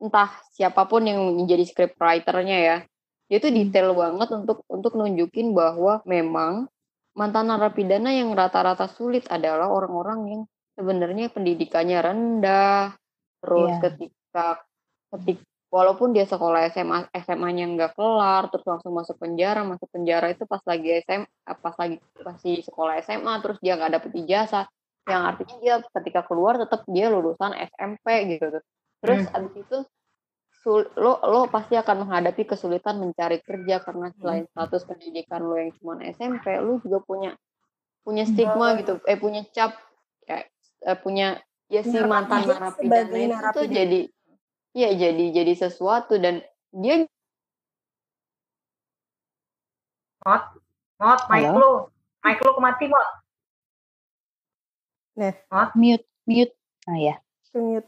entah 0.00 0.30
siapa 0.52 0.84
pun 0.84 1.04
yang 1.04 1.20
menjadi 1.36 1.64
script 1.64 1.96
writernya 1.96 2.58
ya. 2.60 2.76
Dia 3.28 3.38
tuh 3.40 3.52
detail 3.52 3.96
banget 3.96 4.28
untuk 4.36 4.62
untuk 4.68 4.92
nunjukin 4.96 5.56
bahwa 5.56 6.04
memang 6.04 6.68
mantan 7.16 7.48
narapidana 7.48 8.12
yang 8.12 8.34
rata-rata 8.36 8.90
sulit 8.90 9.24
adalah 9.32 9.70
orang-orang 9.70 10.20
yang 10.28 10.42
sebenarnya 10.76 11.32
pendidikannya 11.32 11.98
rendah. 12.04 12.92
Terus 13.40 13.70
Iya. 13.70 13.80
ketika 13.88 14.46
ketik 15.14 15.38
walaupun 15.74 16.14
dia 16.14 16.22
sekolah 16.22 16.70
SMA 16.70 17.10
SMA-nya 17.10 17.66
nggak 17.66 17.98
kelar 17.98 18.46
terus 18.46 18.62
langsung 18.62 18.94
masuk 18.94 19.18
penjara 19.18 19.66
masuk 19.66 19.90
penjara 19.90 20.30
itu 20.30 20.46
pas 20.46 20.62
lagi 20.62 21.02
SMA 21.02 21.26
pas 21.58 21.74
lagi 21.74 21.98
masih 22.22 22.62
sekolah 22.62 23.02
SMA 23.02 23.34
terus 23.42 23.58
dia 23.58 23.74
nggak 23.74 23.98
dapet 23.98 24.10
ijazah 24.22 24.70
yang 25.04 25.22
artinya 25.28 25.56
dia 25.60 25.74
ketika 26.00 26.24
keluar 26.24 26.56
tetap 26.56 26.84
dia 26.88 27.12
lulusan 27.12 27.52
SMP 27.52 28.36
gitu. 28.36 28.60
Terus 29.04 29.28
abis 29.36 29.54
itu 29.60 29.78
sul- 30.64 30.88
lo 30.96 31.20
lo 31.28 31.44
pasti 31.52 31.76
akan 31.76 32.08
menghadapi 32.08 32.48
kesulitan 32.48 32.96
mencari 32.96 33.40
kerja 33.44 33.84
karena 33.84 34.08
selain 34.16 34.44
status 34.48 34.82
pendidikan 34.88 35.44
lo 35.44 35.60
yang 35.60 35.76
cuma 35.76 36.00
SMP, 36.00 36.56
lo 36.56 36.80
juga 36.80 37.04
punya 37.04 37.30
punya 38.00 38.24
stigma 38.28 38.76
gitu, 38.80 39.00
eh 39.04 39.16
punya 39.16 39.44
cap 39.52 39.76
kayak 40.24 40.48
eh, 40.84 40.98
punya 41.00 41.40
ya 41.68 41.80
si 41.80 41.96
mantan 42.04 42.44
narapidana 42.48 43.08
itu 43.12 43.46
tuh 43.52 43.66
jadi 43.68 44.00
ya 44.72 44.90
jadi 44.92 45.24
jadi 45.32 45.52
sesuatu 45.56 46.16
dan 46.16 46.40
dia 46.72 47.04
Mot, 50.24 50.42
Mot, 50.96 51.20
mic 51.28 51.44
lu. 51.52 51.72
Mic 52.24 52.40
lu 52.40 52.50
kemati, 52.56 52.88
Mot. 52.88 53.08
Mute, 55.14 56.02
mute. 56.26 56.54
Ah 56.90 56.98
ya. 56.98 57.14
Mute. 57.54 57.86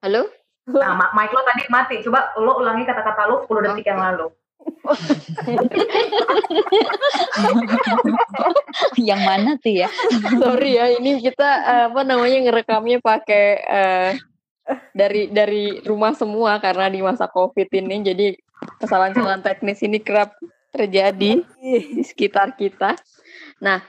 Halo? 0.00 0.30
Nah, 0.70 1.10
mic 1.10 1.34
lu 1.34 1.42
tadi 1.42 1.66
mati. 1.66 1.98
Coba 2.06 2.30
lu 2.38 2.62
ulangi 2.62 2.86
kata-kata 2.86 3.26
lu 3.26 3.42
10 3.50 3.66
detik 3.66 3.90
yang 3.90 3.98
lalu. 3.98 4.30
Yang 9.08 9.20
mana 9.24 9.56
tuh 9.56 9.72
ya? 9.72 9.88
Sorry 10.36 10.76
ya, 10.76 10.92
ini 11.00 11.16
kita 11.24 11.48
eh, 11.64 11.88
apa 11.88 12.04
namanya 12.04 12.44
ngerekamnya 12.44 13.00
pakai 13.00 13.46
eh, 13.56 14.20
dari 14.92 15.32
dari 15.32 15.80
rumah 15.82 16.12
semua 16.12 16.60
karena 16.60 16.92
di 16.92 17.00
masa 17.00 17.24
covid 17.26 17.72
ini 17.72 18.04
jadi 18.04 18.36
kesalahan-kesalahan 18.84 19.40
teknis 19.40 19.80
ini 19.80 19.96
kerap 19.96 20.36
terjadi 20.76 21.40
di 21.40 22.04
sekitar 22.04 22.52
kita. 22.54 23.00
Nah, 23.64 23.80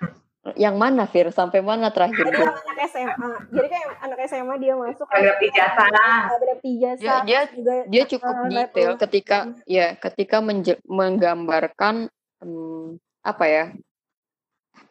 yang 0.56 0.74
mana 0.74 1.06
Fir? 1.06 1.30
Sampai 1.30 1.62
mana 1.62 1.90
terakhir? 1.90 2.26
Ada 2.26 2.50
anak 2.50 2.78
SMA. 2.88 3.30
Jadi 3.52 3.68
kayak 3.70 3.88
anak 4.02 4.20
SMA 4.26 4.56
dia 4.58 4.74
masuk 4.74 5.06
dapet 5.06 5.38
ijazah. 5.48 5.88
Ada 6.28 6.54
ijazah. 6.60 6.98
Ya, 7.00 7.16
dia- 7.22 7.46
terus 7.46 7.58
juga 7.58 7.74
Dia 7.86 8.04
cukup 8.10 8.34
eh, 8.34 8.50
detail 8.50 8.66
level. 8.90 9.00
ketika 9.00 9.38
ya 9.66 9.88
ketika 9.96 10.38
menje- 10.40 10.82
menggambarkan 10.84 12.10
hmm, 12.40 12.86
apa 13.22 13.46
ya? 13.46 13.66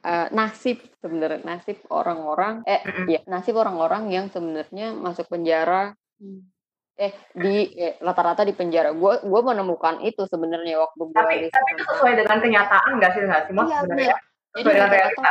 eh, 0.01 0.29
nasib 0.31 0.81
sebenarnya 0.97 1.41
nasib 1.43 1.77
orang-orang 1.89 2.63
eh 2.65 2.81
Mm-mm. 2.81 3.07
ya 3.07 3.21
nasib 3.27 3.53
orang-orang 3.55 4.09
yang 4.09 4.27
sebenarnya 4.29 4.93
masuk 4.93 5.27
penjara 5.27 5.93
eh 6.95 7.11
di 7.33 7.55
eh, 7.75 7.97
rata-rata 7.99 8.45
di 8.45 8.53
penjara. 8.53 8.93
Gue 8.93 9.19
gue 9.19 9.41
menemukan 9.41 9.99
itu 10.01 10.21
sebenarnya 10.25 10.79
waktu 10.79 11.01
gue 11.03 11.17
Tapi, 11.17 11.37
tapi 11.49 11.71
itu 11.75 11.83
sesuai 11.83 12.13
dengan 12.15 12.39
kenyataan 12.39 12.91
nggak 12.97 13.11
sih, 13.11 13.21
nggak 13.25 13.41
sih, 13.45 13.53
Mot? 13.53 13.67
Iya, 13.67 13.79
sebenarnya? 13.83 14.17
Jadi 14.57 14.69
rata-rata 14.75 15.31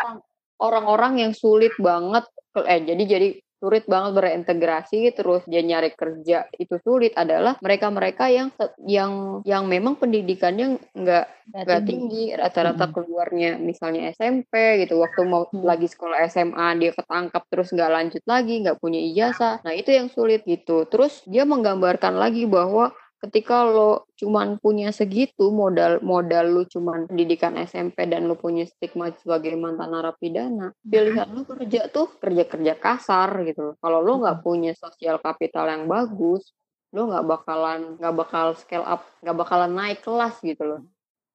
orang-orang 0.60 1.24
yang 1.28 1.34
sulit 1.36 1.72
banget 1.80 2.28
eh 2.68 2.82
jadi 2.84 3.04
jadi 3.06 3.30
sulit 3.60 3.84
banget 3.92 4.16
bereintegrasi 4.16 5.12
terus 5.12 5.44
dia 5.44 5.60
nyari 5.60 5.92
kerja 5.92 6.48
itu 6.56 6.80
sulit 6.80 7.12
adalah 7.20 7.60
mereka-mereka 7.60 8.32
yang 8.32 8.56
yang 8.88 9.44
yang 9.44 9.68
memang 9.68 10.00
pendidikannya 10.00 10.80
nggak 10.96 11.26
nggak 11.68 11.82
tinggi 11.84 12.32
rata-rata 12.40 12.88
Mm-mm. 12.88 12.96
keluarnya 12.96 13.60
misalnya 13.60 14.16
SMP 14.16 14.88
gitu 14.88 15.04
waktu 15.04 15.28
mau 15.28 15.44
Hmm. 15.52 15.68
lagi 15.68 15.92
sekolah 15.92 16.24
SMA 16.32 16.68
dia 16.80 16.96
ketangkap 16.96 17.44
terus 17.52 17.76
nggak 17.76 17.92
lanjut 17.92 18.24
lagi 18.24 18.64
nggak 18.64 18.80
punya 18.80 19.00
ijazah 19.04 19.60
nah 19.60 19.76
itu 19.76 19.92
yang 19.92 20.08
sulit 20.08 20.48
gitu 20.48 20.88
terus 20.88 21.20
dia 21.28 21.44
menggambarkan 21.44 22.16
lagi 22.16 22.48
bahwa 22.48 22.96
ketika 23.20 23.68
lo 23.68 24.08
cuman 24.16 24.56
punya 24.64 24.96
segitu 24.96 25.52
modal 25.52 26.00
modal 26.00 26.46
lu 26.48 26.64
cuman 26.64 27.08
pendidikan 27.12 27.60
SMP 27.60 28.08
dan 28.08 28.32
lu 28.32 28.40
punya 28.40 28.64
stigma 28.64 29.12
sebagai 29.20 29.60
mantan 29.60 29.92
narapidana 29.92 30.72
pilihan 30.88 31.28
lu 31.28 31.44
kerja 31.44 31.92
tuh 31.92 32.08
kerja 32.16 32.48
kerja 32.48 32.74
kasar 32.80 33.44
gitu 33.44 33.76
kalau 33.84 34.00
lo 34.00 34.24
nggak 34.24 34.40
punya 34.40 34.72
sosial 34.72 35.20
kapital 35.20 35.68
yang 35.68 35.84
bagus 35.92 36.56
lo 36.96 37.12
nggak 37.12 37.26
bakalan 37.28 38.00
nggak 38.00 38.16
bakal 38.16 38.48
scale 38.56 38.88
up 38.88 39.04
nggak 39.22 39.36
bakalan 39.38 39.72
naik 39.76 40.00
kelas 40.02 40.42
gitu 40.42 40.64
loh. 40.66 40.82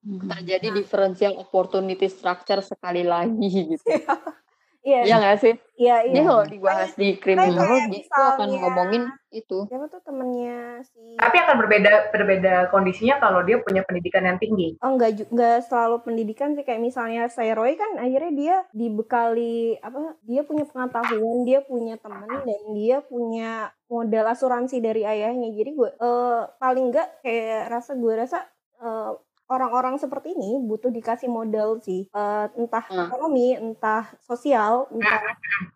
Terjadi 0.05 0.69
differential 0.69 1.33
opportunity 1.41 2.05
structure 2.05 2.61
sekali 2.61 3.01
lagi 3.01 3.73
gitu 3.73 3.81
Iya, 4.85 4.99
Iya 5.01 5.15
nggak 5.17 5.37
sih? 5.41 5.53
Iya, 5.81 5.95
ini 6.07 6.21
iya. 6.21 6.29
kalau 6.29 6.45
dibahas 6.45 6.91
di 6.93 7.17
kriminologi 7.17 8.05
itu 8.05 8.13
akan 8.15 8.47
ngomongin 8.53 9.03
itu. 9.33 9.57
Siapa 9.65 9.85
tuh 9.91 9.99
temennya 10.05 10.79
si 10.85 11.01
Tapi 11.17 11.35
akan 11.41 11.55
berbeda 11.57 11.91
berbeda 12.13 12.53
kondisinya 12.69 13.17
kalau 13.17 13.41
dia 13.41 13.57
punya 13.65 13.81
pendidikan 13.81 14.23
yang 14.29 14.37
tinggi. 14.37 14.77
Oh 14.85 14.93
enggak 14.93 15.17
ju- 15.17 15.29
enggak 15.33 15.65
selalu 15.65 15.97
pendidikan 16.05 16.53
sih. 16.53 16.61
Kayak 16.61 16.85
misalnya 16.85 17.25
saya 17.33 17.57
Roy 17.57 17.73
kan 17.75 17.97
akhirnya 17.97 18.31
dia 18.37 18.55
dibekali 18.71 19.81
apa 19.81 20.15
dia 20.21 20.41
punya 20.45 20.63
pengetahuan 20.69 21.37
dia 21.49 21.59
punya 21.65 21.95
teman 21.97 22.29
dan 22.45 22.61
dia 22.77 22.97
punya 23.01 23.73
modal 23.89 24.25
asuransi 24.31 24.79
dari 24.85 25.01
ayahnya. 25.01 25.49
Jadi 25.49 25.69
gue 25.73 25.89
eh, 25.97 26.41
paling 26.61 26.85
enggak 26.93 27.07
kayak 27.25 27.73
rasa 27.73 27.97
gue 27.97 28.13
rasa 28.13 28.37
eh, 28.79 29.11
orang-orang 29.45 30.01
seperti 30.01 30.33
ini 30.33 30.57
butuh 30.61 30.89
dikasih 30.89 31.29
modal 31.29 31.77
sih 31.81 32.09
Eh, 32.09 32.45
entah 32.57 32.83
Hmm. 32.89 33.07
ekonomi 33.09 33.53
entah 33.53 34.09
sosial 34.21 34.89
entah 34.89 35.21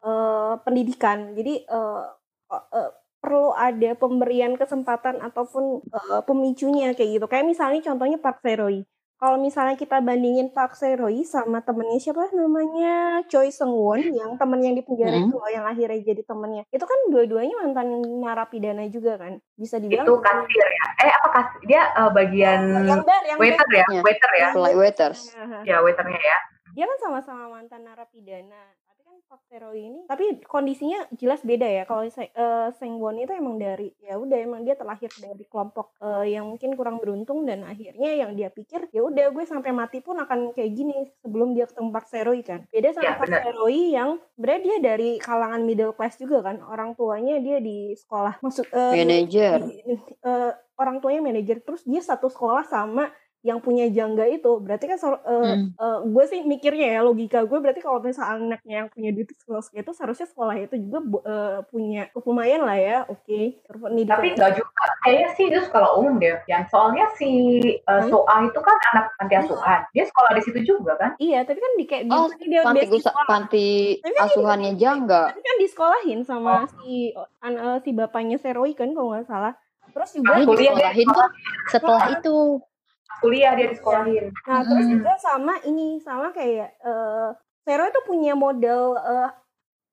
eh, 0.04 0.54
pendidikan 0.66 1.34
jadi 1.38 1.54
eh, 1.66 2.04
eh, 2.54 2.92
perlu 3.20 3.52
ada 3.52 4.00
pemberian 4.00 4.56
kesempatan 4.56 5.20
ataupun 5.20 5.84
eh, 5.84 6.22
pemicunya 6.24 6.96
kayak 6.96 7.20
gitu. 7.20 7.26
Kayak 7.28 7.46
misalnya 7.52 7.82
contohnya 7.84 8.18
Park 8.18 8.40
Seroy. 8.42 8.88
Kalau 9.20 9.36
misalnya 9.36 9.76
kita 9.76 10.00
bandingin 10.00 10.48
Park 10.56 10.80
Seroy 10.80 11.28
sama 11.28 11.60
temennya 11.60 12.00
siapa 12.00 12.32
namanya 12.32 13.20
Choi 13.28 13.52
Seung 13.52 13.76
Won 13.76 14.00
yang 14.00 14.40
temen 14.40 14.64
yang 14.64 14.80
di 14.80 14.84
penjara 14.88 15.12
Hmm. 15.12 15.28
itu 15.28 15.36
loh, 15.36 15.52
yang 15.52 15.68
akhirnya 15.68 16.00
jadi 16.00 16.24
temennya. 16.24 16.64
Itu 16.72 16.88
kan 16.88 16.96
dua-duanya 17.12 17.52
mantan 17.60 18.00
narapidana 18.24 18.88
juga 18.88 19.20
kan. 19.20 19.44
Bisa 19.60 19.76
dibilang 19.76 20.08
Itu 20.08 20.24
kasir 20.24 20.68
ya. 20.72 20.86
Eh 21.04 21.12
apa 21.12 21.28
kasir? 21.36 21.60
Dia 21.68 21.84
eh, 21.92 22.10
bagian 22.16 22.62
yang 22.88 23.04
bar 23.04 23.24
yang 23.28 23.38
waiter 23.44 23.68
ya, 23.68 23.86
waiter 24.00 24.32
ya. 24.40 24.48
flight 24.56 24.78
waiters 24.80 25.20
bar. 25.36 25.62
Ya 25.68 25.84
waiternya 25.84 26.16
ya. 26.16 26.40
dia 26.78 26.86
kan 26.86 26.98
sama-sama 27.02 27.50
mantan 27.50 27.82
narapidana 27.84 28.62
Seroy 29.46 29.80
ini 29.84 30.02
tapi 30.06 30.42
kondisinya 30.42 31.06
jelas 31.12 31.42
beda 31.42 31.66
ya. 31.66 31.84
Kalau 31.84 32.02
Se- 32.06 32.30
eh, 32.30 32.68
Sengwon 32.74 33.18
itu 33.18 33.30
emang 33.30 33.56
dari 33.56 33.94
ya 34.00 34.16
udah 34.16 34.34
emang 34.36 34.62
dia 34.62 34.74
terlahir 34.74 35.10
dari 35.16 35.44
kelompok 35.44 35.94
eh, 36.00 36.34
yang 36.34 36.48
mungkin 36.48 36.74
kurang 36.74 36.98
beruntung 36.98 37.44
dan 37.44 37.62
akhirnya 37.62 38.10
yang 38.16 38.34
dia 38.34 38.50
pikir 38.50 38.90
ya 38.90 39.02
udah 39.02 39.30
gue 39.30 39.44
sampai 39.44 39.70
mati 39.70 40.00
pun 40.00 40.18
akan 40.18 40.50
kayak 40.52 40.72
gini 40.72 40.94
sebelum 41.20 41.54
dia 41.54 41.66
ketemu 41.66 41.90
Park 41.90 42.08
Seroy 42.08 42.42
kan. 42.42 42.66
Beda 42.68 42.90
sama 42.92 43.06
Ya. 43.06 43.18
Seroy 43.44 43.78
yang 43.92 44.10
sebenarnya 44.34 44.62
dia 44.64 44.78
dari 44.84 45.10
kalangan 45.20 45.62
middle 45.62 45.94
class 45.94 46.16
juga 46.16 46.42
kan. 46.42 46.62
Orang 46.62 46.94
tuanya 46.94 47.38
dia 47.38 47.58
di 47.58 47.94
sekolah 47.94 48.40
masuk 48.40 48.66
eh, 48.68 48.94
manager. 48.96 49.60
di- 49.62 49.84
eh, 50.20 50.52
orang 50.76 50.98
tuanya 50.98 51.22
manajer 51.22 51.60
terus 51.60 51.84
dia 51.84 52.00
satu 52.00 52.28
sekolah 52.28 52.64
sama 52.64 53.12
yang 53.42 53.58
punya 53.58 53.88
jangga 53.88 54.28
itu 54.28 54.60
berarti 54.60 54.86
kan 54.86 55.00
eh, 55.00 55.16
Hmm. 55.24 55.72
eh, 55.72 56.00
gue 56.06 56.24
sih 56.26 56.44
mikirnya 56.44 56.88
ya 56.92 57.02
logika 57.02 57.40
gue 57.42 57.56
berarti 57.56 57.80
kalau 57.80 57.98
misalnya 57.98 58.36
anaknya 58.52 58.76
yang 58.78 58.90
punya 58.90 59.10
duit 59.10 59.32
sekolah 59.34 59.64
itu 59.74 59.92
seharusnya 59.94 60.28
sekolah 60.28 60.56
itu 60.58 60.76
juga 60.78 61.00
eh, 61.24 61.60
punya 61.66 62.02
lumayan 62.20 62.62
lah 62.62 62.76
ya 62.76 62.98
oke 63.06 63.40
pendidikan 63.66 64.18
Tapi 64.18 64.28
nggak 64.34 64.52
juga. 64.54 64.84
Kayaknya 65.00 65.30
sih 65.32 65.46
itu 65.48 65.60
sekolah 65.62 65.90
umum 65.96 66.20
deh. 66.20 66.36
Yang 66.46 66.64
soalnya 66.68 67.06
si 67.16 67.30
eh, 67.72 67.88
Hmm? 67.90 68.08
Soa 68.08 68.36
itu 68.42 68.60
kan 68.60 68.76
anak 68.92 69.06
panti 69.16 69.36
asuhan. 69.38 69.80
Dia 69.90 70.04
sekolah 70.04 70.32
di 70.32 70.42
situ 70.42 70.60
juga 70.68 70.94
kan? 70.96 71.12
iya 71.18 71.40
tapi 71.42 71.58
kan 71.58 71.72
di 71.74 71.86
kayak 71.86 72.04
di 72.06 72.12
Oh, 72.12 72.28
dia 72.38 72.62
panti 72.62 72.80
basic 72.84 73.00
usa- 73.00 73.10
sekolah. 73.10 73.28
panti 73.30 73.70
Tapi 73.98 74.14
kan 74.14 74.26
asuhannya 74.28 74.72
jangga 74.76 75.22
tapi 75.30 75.42
kan 75.42 75.56
disekolahin 75.58 76.20
sama 76.22 76.52
Oh. 76.58 76.68
si 76.76 77.16
an- 77.40 77.56
eh, 77.58 77.78
si 77.80 77.90
bapaknya 77.92 78.36
Seroy 78.36 78.72
kan 78.74 78.92
kalau 78.92 79.12
nggak 79.12 79.26
salah 79.26 79.56
terus 79.90 80.12
juga 80.12 80.36
Ini 80.36 80.44
Kuliah 80.44 80.70
disekolahin 80.70 81.08
tuh 81.10 81.28
Setelah 81.68 82.04
itu 82.12 82.36
Kuliah 83.18 83.52
dia 83.54 83.68
disekolahin. 83.68 84.32
Nah, 84.46 84.62
terus 84.64 84.86
Mm-mm. 84.86 84.96
juga 85.02 85.14
sama 85.18 85.58
ini, 85.66 86.00
sama 86.00 86.30
kayak 86.32 86.70
eh 86.80 87.30
Vero 87.66 87.86
itu 87.86 88.02
punya 88.08 88.34
modal 88.34 88.96
eh, 88.96 89.30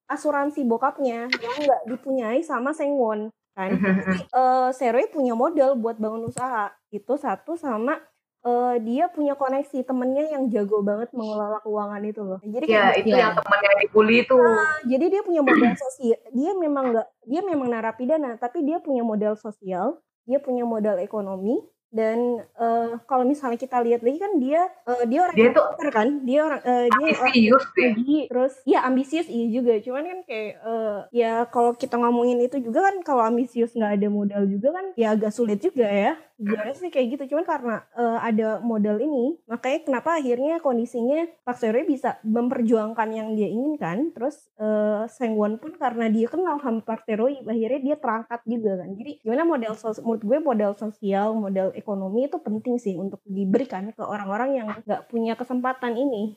asuransi 0.06 0.62
bokapnya 0.62 1.26
yang 1.26 1.56
nggak 1.58 1.82
dipunyai 1.90 2.40
sama 2.40 2.70
Sengwon 2.70 3.28
kan. 3.52 3.72
Jadi 3.74 4.22
eh 4.22 4.68
Seroy 4.70 5.08
punya 5.10 5.34
modal 5.34 5.74
buat 5.74 5.98
bangun 5.98 6.30
usaha. 6.30 6.70
Itu 6.88 7.18
satu 7.18 7.58
sama 7.58 7.98
eh, 8.46 8.76
dia 8.80 9.10
punya 9.10 9.34
koneksi 9.34 9.82
temennya 9.82 10.30
yang 10.30 10.46
jago 10.46 10.78
banget 10.80 11.10
mengelola 11.10 11.58
keuangan 11.60 12.02
itu 12.06 12.22
loh. 12.22 12.38
Jadi 12.38 12.64
Ya 12.70 12.94
kayak 12.94 12.96
itu 13.02 13.08
Iya. 13.10 13.18
yang 13.18 13.32
temannya 13.34 13.72
dibully 13.82 14.16
itu. 14.22 14.38
jadi 14.86 15.04
dia 15.10 15.22
punya 15.26 15.42
modal 15.42 15.74
sosial. 15.74 16.20
Dia 16.30 16.52
memang 16.54 16.84
nggak 16.94 17.08
dia 17.26 17.40
memang 17.42 17.68
narapidana, 17.68 18.38
tapi 18.38 18.62
dia 18.62 18.78
punya 18.78 19.02
modal 19.02 19.34
sosial, 19.34 19.98
dia 20.22 20.38
punya 20.38 20.62
modal 20.62 21.02
ekonomi 21.02 21.58
dan 21.94 22.18
eh, 22.58 22.90
kalau 23.06 23.24
misalnya 23.24 23.56
kita 23.56 23.80
lihat 23.80 24.02
lagi 24.02 24.18
kan 24.18 24.32
dia 24.42 24.68
eh, 24.84 25.04
dia 25.06 25.20
orang 25.24 25.36
Dia 25.36 25.50
tuh 25.54 25.64
kan, 25.92 26.08
dia 26.26 26.40
orang 26.44 26.62
eh, 26.66 26.86
dia 26.90 27.06
orang 27.06 27.30
ambisius 27.30 27.64
deh. 27.72 27.90
tinggi 27.94 28.20
terus 28.28 28.54
ya 28.66 28.78
ambisius 28.84 29.28
iya 29.30 29.46
juga. 29.48 29.72
Cuman 29.80 30.04
kan 30.04 30.18
kayak 30.26 30.52
eh, 30.60 30.98
ya 31.14 31.32
kalau 31.48 31.72
kita 31.72 31.94
ngomongin 31.96 32.38
itu 32.42 32.58
juga 32.60 32.90
kan 32.90 32.96
kalau 33.06 33.22
ambisius 33.24 33.72
nggak 33.72 33.92
ada 34.02 34.08
modal 34.10 34.42
juga 34.44 34.68
kan 34.76 34.86
ya 34.98 35.14
agak 35.14 35.32
sulit 35.32 35.62
juga 35.62 35.86
ya 35.88 36.12
gue 36.36 36.72
sih 36.76 36.92
kayak 36.92 37.16
gitu 37.16 37.32
cuman 37.32 37.44
karena 37.48 37.76
eh, 37.96 38.18
ada 38.20 38.60
modal 38.60 39.00
ini 39.00 39.40
makanya 39.48 39.88
kenapa 39.88 40.20
akhirnya 40.20 40.60
kondisinya 40.60 41.24
Pak 41.48 41.56
Seroy 41.56 41.88
bisa 41.88 42.20
memperjuangkan 42.24 43.08
yang 43.08 43.32
dia 43.32 43.48
inginkan 43.48 44.12
terus 44.12 44.52
eh, 44.60 45.08
Sengwon 45.08 45.56
pun 45.56 45.72
karena 45.80 46.12
dia 46.12 46.28
kenal 46.28 46.60
sama 46.60 46.84
Pak 46.84 47.08
Seroy 47.08 47.40
akhirnya 47.40 47.80
dia 47.80 47.96
terangkat 47.96 48.40
juga 48.44 48.84
kan 48.84 48.92
jadi 48.92 49.12
gimana 49.24 49.42
modal 49.48 49.72
sos 49.80 50.04
menurut 50.04 50.22
gue 50.24 50.38
modal 50.44 50.72
sosial 50.76 51.32
modal 51.32 51.72
ekonomi 51.72 52.28
itu 52.28 52.36
penting 52.36 52.76
sih 52.76 53.00
untuk 53.00 53.24
diberikan 53.24 53.88
ke 53.96 54.04
orang-orang 54.04 54.60
yang 54.60 54.68
nggak 54.84 55.08
punya 55.08 55.32
kesempatan 55.40 55.96
ini 55.96 56.36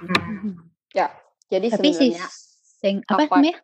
Hmm. 0.00 0.56
jadi 1.50 1.66
tapi 1.68 1.92
sebenarnya 1.92 2.24
Seng 2.80 3.04
apa, 3.04 3.28
namanya? 3.28 3.60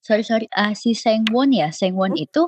Sorry 0.00 0.22
sorry, 0.24 0.46
ah, 0.56 0.72
si 0.72 0.94
Sengwon 0.94 1.50
ya, 1.52 1.68
Sengwon 1.74 2.14
Hmm? 2.14 2.24
itu 2.24 2.42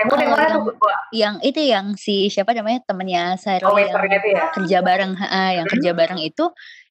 Kamu 0.00 0.12
yang 0.18 0.30
mana 0.32 0.44
yang 0.48 0.62
tuh? 0.64 0.74
Wah, 0.80 1.00
yang 1.14 1.34
itu 1.44 1.60
yang 1.62 1.86
si 1.94 2.32
siapa 2.32 2.50
namanya 2.56 2.80
temennya 2.88 3.36
Oh, 3.36 3.38
Sairoi 3.38 3.86
yang 3.92 4.00
ya? 4.32 4.44
kerja 4.56 4.78
bareng, 4.82 5.12
heeh, 5.14 5.48
yang 5.60 5.66
Hmm? 5.68 5.72
kerja 5.76 5.90
bareng 5.94 6.20
itu 6.24 6.44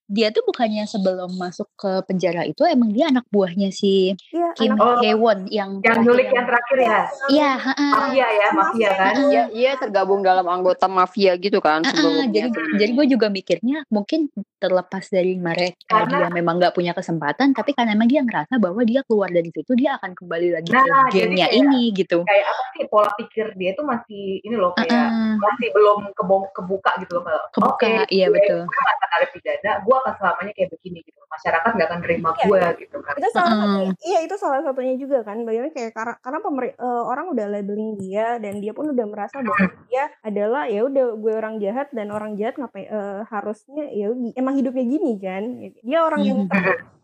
dia 0.08 0.30
tuh 0.30 0.44
bukannya 0.44 0.86
sebelum 0.86 1.34
masuk 1.34 1.66
ke 1.74 2.06
penjara 2.06 2.44
itu 2.44 2.62
emang 2.64 2.90
dia 2.90 3.10
anak 3.10 3.26
buahnya 3.28 3.70
si 3.70 4.14
Iya, 4.30 4.50
Kim 4.54 4.74
Oh. 4.76 4.98
Hye-won 4.98 5.48
yang 5.50 5.80
Yang 5.80 5.98
nyulik 6.04 6.30
yang 6.30 6.46
terakhir 6.46 6.78
ya? 6.78 7.00
iya, 7.28 7.52
heeh. 7.56 7.92
Mafia 7.92 8.28
ya, 8.30 8.48
mafia 8.52 8.90
kan? 8.92 9.14
Iya, 9.26 9.44
iya 9.50 9.72
tergabung 9.76 10.22
dalam 10.22 10.46
anggota 10.46 10.86
mafia 10.86 11.34
gitu 11.36 11.58
kan 11.58 11.82
Heeh, 11.82 11.90
sebelumnya. 11.92 12.28
jadi 12.30 12.50
jadi 12.76 12.92
gue 12.94 13.06
juga 13.10 13.28
mikirnya 13.28 13.82
mungkin 13.88 14.30
terlepas 14.58 15.06
dari 15.08 15.36
mereka 15.36 15.78
Karena- 15.88 16.22
dia 16.22 16.30
memang 16.32 16.58
nggak 16.58 16.74
punya 16.74 16.92
kesempatan 16.92 17.52
tapi 17.52 17.72
karena 17.72 17.94
emang 17.94 18.06
dia 18.06 18.22
ngerasa 18.22 18.58
bahwa 18.58 18.82
dia 18.82 19.02
keluar 19.02 19.28
dari 19.28 19.50
situ 19.50 19.72
dia 19.74 19.96
akan 19.96 20.12
kembali 20.14 20.48
lagi 20.52 20.70
Nah, 20.70 20.86
ke 21.08 21.18
gengnya 21.18 21.48
kayak- 21.48 21.60
ini 21.60 21.82
gitu. 21.94 22.22
Kayak 22.22 22.46
apa 22.48 22.64
sih 22.72 22.84
pola 22.86 23.10
pikir 23.16 23.46
dia 23.56 23.72
tuh 23.74 23.84
masih 23.84 24.24
ini 24.40 24.56
loh 24.56 24.72
kayak 24.72 24.92
Heeh, 24.92 25.34
masih 25.36 25.68
belum 25.72 26.00
kebuka 26.14 26.92
gitu 27.00 27.12
loh 27.14 27.24
kalau 27.24 27.42
kebuka, 27.50 27.74
oke 27.76 27.92
iya 28.10 28.28
betul. 28.30 28.62
gue 29.86 29.95
gue 29.96 30.02
akan 30.04 30.16
selamanya 30.20 30.52
kayak 30.52 30.70
begini 30.76 31.00
gitu. 31.02 31.20
Masyarakat 31.26 31.70
nggak 31.72 31.88
akan 31.88 32.00
terima 32.04 32.30
Iya. 32.32 32.44
gue 32.44 32.62
gitu 32.84 32.98
kan. 33.00 33.14
Itu 33.16 33.30
salah 33.32 33.56
iya 34.04 34.20
itu 34.20 34.36
salah 34.36 34.60
satunya 34.60 34.96
juga 35.00 35.24
kan. 35.24 35.40
Bagaimana 35.42 35.72
kayak 35.72 35.92
karena 35.96 36.14
karena 36.20 36.40
pemer- 36.44 36.76
eh, 36.76 37.04
orang 37.08 37.26
udah 37.32 37.46
labeling 37.48 37.92
dia 37.96 38.36
dan 38.38 38.60
dia 38.60 38.76
pun 38.76 38.92
udah 38.92 39.08
merasa 39.08 39.40
bahwa 39.40 39.72
dia 39.88 40.12
adalah 40.20 40.68
ya 40.68 40.84
udah 40.84 41.06
gue 41.16 41.34
orang 41.34 41.56
jahat 41.58 41.88
dan 41.96 42.12
orang 42.12 42.36
jahat 42.36 42.60
ngapain 42.60 42.92
eh, 42.92 43.22
harusnya 43.32 43.88
ya 43.88 44.12
emang 44.36 44.60
hidupnya 44.60 44.84
gini 44.84 45.12
kan. 45.16 45.44
Dia 45.80 46.04
orang 46.04 46.22
yang. 46.22 46.40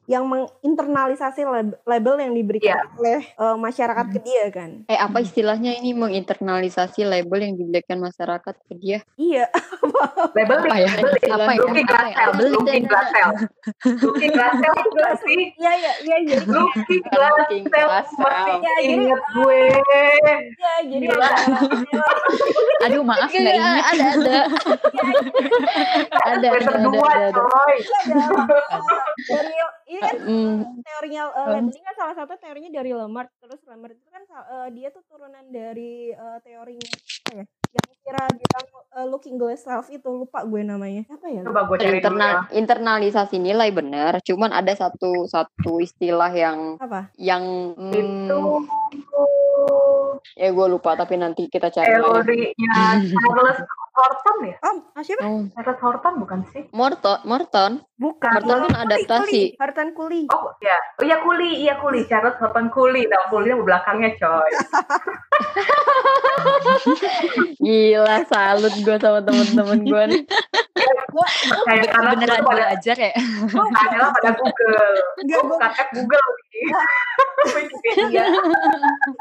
Yang 0.04 0.26
menginternalisasi 0.26 1.42
lab- 1.44 1.78
label 1.84 2.16
yang 2.18 2.32
diberikan 2.32 2.74
Iya. 2.84 2.98
oleh 2.98 3.20
eh, 3.24 3.56
masyarakat 3.56 4.06
ke 4.08 4.20
dia 4.20 4.44
kan 4.50 4.70
Eh 4.86 4.98
apa 4.98 5.18
istilahnya 5.20 5.72
ini 5.74 5.94
menginternalisasi 5.94 7.04
label 7.04 7.40
yang 7.40 7.54
diberikan 7.56 7.98
masyarakat 7.98 8.56
ke 8.60 8.74
dia? 8.76 9.00
iya 9.16 9.46
label 10.38 10.58
Apa 10.60 10.76
ya? 10.76 10.90
label 10.92 11.16
Apa 11.32 11.52
ya? 11.54 11.60
looking 11.62 11.86
glass 11.86 12.02
ya? 12.04 12.12
cell 12.12 12.32
Label 12.32 12.44
itu 12.44 12.58
looking 12.58 12.84
glass 12.84 13.08
cell 13.08 13.32
looking 14.02 14.32
glass 14.32 14.54
cell 14.58 14.74
itu 14.76 14.90
gak 14.92 15.16
sih 15.22 15.42
iya 15.56 15.72
iya 15.76 15.92
iya 16.02 16.18
jadi 16.28 16.50
looking 16.50 17.04
glass 17.64 18.10
cell. 18.10 18.28
Ya, 18.58 18.74
jadi- 18.76 18.90
inget 18.92 19.22
gue 19.32 19.60
iya 20.52 20.74
jadi 20.84 21.06
ada 21.08 21.30
Aduh 22.82 23.04
maaf 23.04 23.30
nggak 23.30 23.38
Iya, 23.38 23.54
ingat. 23.54 23.84
ada 23.86 24.06
ada. 24.12 24.38
ada 26.26 26.48
semester 26.52 26.74
ada 26.74 26.74
ada 26.74 26.82
dua 26.82 27.10
ada. 27.12 27.30
ada. 27.30 27.44
Ini 29.92 30.00
kan? 30.00 30.16
Hmm, 30.24 30.56
teorinya 30.88 31.24
uh, 31.36 31.48
labeling 31.52 31.84
kan 31.84 31.96
salah 32.00 32.16
satu 32.16 32.34
teorinya 32.40 32.72
dari 32.72 32.96
Lemert 32.96 33.28
terus 33.44 33.60
Lemert 33.68 34.00
itu 34.00 34.08
kan 34.08 34.24
uh, 34.32 34.68
dia 34.72 34.88
tuh 34.96 35.04
turunan 35.12 35.44
dari 35.52 36.16
uh, 36.16 36.40
teorinya 36.40 36.88
apa 37.28 37.32
ya 37.44 37.46
yang 37.72 37.88
kira 38.04 38.24
bilang 38.36 38.68
uh, 38.96 39.08
looking 39.08 39.36
glass 39.40 39.64
self 39.64 39.88
itu 39.88 40.04
lupa 40.04 40.44
gue 40.44 40.60
namanya. 40.64 41.08
Apa 41.08 41.28
ya? 41.32 41.42
Coba 41.48 41.64
gue 41.68 41.78
cari 41.80 41.88
dulu 41.88 41.92
ya. 41.92 42.00
internal 42.00 42.36
internalisasi 42.52 43.38
nilai 43.40 43.70
benar, 43.72 44.20
cuman 44.24 44.52
ada 44.52 44.76
satu 44.76 45.28
satu 45.28 45.80
istilah 45.80 46.32
yang 46.36 46.76
apa? 46.80 47.08
yang 47.16 47.44
hmm, 47.76 47.96
itu 47.96 48.42
ya 50.36 50.50
gue 50.52 50.68
lupa 50.68 50.96
tapi 51.00 51.16
nanti 51.16 51.48
kita 51.48 51.72
cari 51.72 51.96
lagi. 51.96 52.04
teorinya 52.04 52.76
Charles 53.08 53.60
Horton 54.42 54.50
ya 54.50 54.58
oh 54.66 54.78
ah, 54.98 55.04
siapa 55.06 55.22
Oh, 55.22 55.42
Charles 55.54 55.80
Horton 55.82 56.14
bukan 56.22 56.40
sih 56.50 56.64
Morton, 56.74 57.20
Morton, 57.26 57.72
bukan 58.02 58.32
Morton 58.42 58.60
kan 58.74 58.90
adaptasi. 58.90 59.54
Horton 59.62 59.90
Kuli 59.94 60.26
Oh 60.34 60.50
ya, 60.62 60.78
oh 60.98 61.04
iya 61.06 61.18
Kuli, 61.22 61.50
iya 61.62 61.78
Kuli, 61.78 62.06
Charles 62.10 62.38
Horton 62.42 62.74
Kuli, 62.74 63.06
nah 63.06 63.30
di 63.30 63.54
belakangnya 63.54 64.18
coy. 64.18 64.52
Gila, 67.66 68.18
salut 68.26 68.74
gue 68.82 68.98
sama 68.98 69.22
temen-temen 69.22 69.80
gue 69.86 70.04
nih. 70.10 70.22
Karena 71.92 72.16
Beneran 72.18 72.42
itu 72.42 72.46
pada 72.46 72.66
belajar 72.66 72.96
ya. 72.98 73.12
adalah 73.14 74.10
pada 74.18 74.32
Google. 74.38 74.94
Oh, 75.38 75.58
gue 75.58 75.88
Google. 75.94 76.26
Wikipedia. 77.42 78.26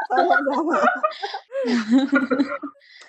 sama-sama 0.09 0.77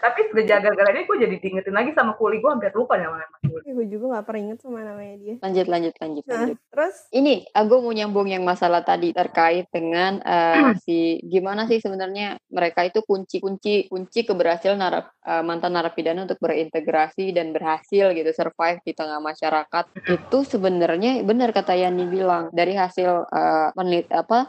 Tapi 0.01 0.33
sejak 0.33 0.65
gara-gara 0.65 0.89
ini 0.97 1.05
gue 1.05 1.17
jadi 1.29 1.35
diingetin 1.37 1.77
lagi 1.77 1.93
sama 1.93 2.17
Kuli, 2.17 2.41
gue 2.41 2.49
hampir 2.49 2.73
lupa 2.73 2.97
nama 2.97 3.21
nama 3.21 3.37
Kuli. 3.37 3.69
gue 3.69 3.85
juga 3.85 4.17
gak 4.17 4.25
pernah 4.25 4.41
inget 4.49 4.59
sama 4.65 4.81
namanya 4.81 5.15
dia 5.21 5.35
Lanjut, 5.45 5.67
lanjut, 5.69 5.93
lanjut, 6.01 6.23
nah 6.25 6.33
lanjut. 6.41 6.57
terus 6.73 6.95
Ini, 7.13 7.35
aku 7.53 7.73
mau 7.85 7.93
nyambung 7.93 8.25
yang 8.25 8.41
masalah 8.41 8.81
tadi 8.81 9.13
terkait 9.13 9.69
dengan 9.69 10.17
eh, 10.25 10.73
si 10.81 11.21
gimana 11.21 11.69
sih 11.69 11.77
sebenarnya 11.77 12.41
mereka 12.49 12.81
itu 12.81 13.05
kunci-kunci 13.05 13.93
kunci 13.93 14.25
keberhasilan 14.25 14.81
narap, 14.81 15.13
eh, 15.21 15.43
mantan 15.45 15.77
narapidana 15.77 16.25
untuk 16.25 16.41
berintegrasi 16.41 17.29
dan 17.29 17.53
berhasil 17.53 18.09
gitu 18.17 18.31
survive 18.33 18.81
di 18.81 18.97
tengah 18.97 19.21
masyarakat. 19.21 19.85
Itu 20.09 20.43
sebenarnya 20.49 21.21
benar 21.21 21.53
kata 21.53 21.77
Yani 21.77 22.09
bilang 22.09 22.49
dari 22.49 22.73
hasil 22.73 23.29
eh, 23.29 23.67
penelit 23.77 24.09
apa 24.21 24.47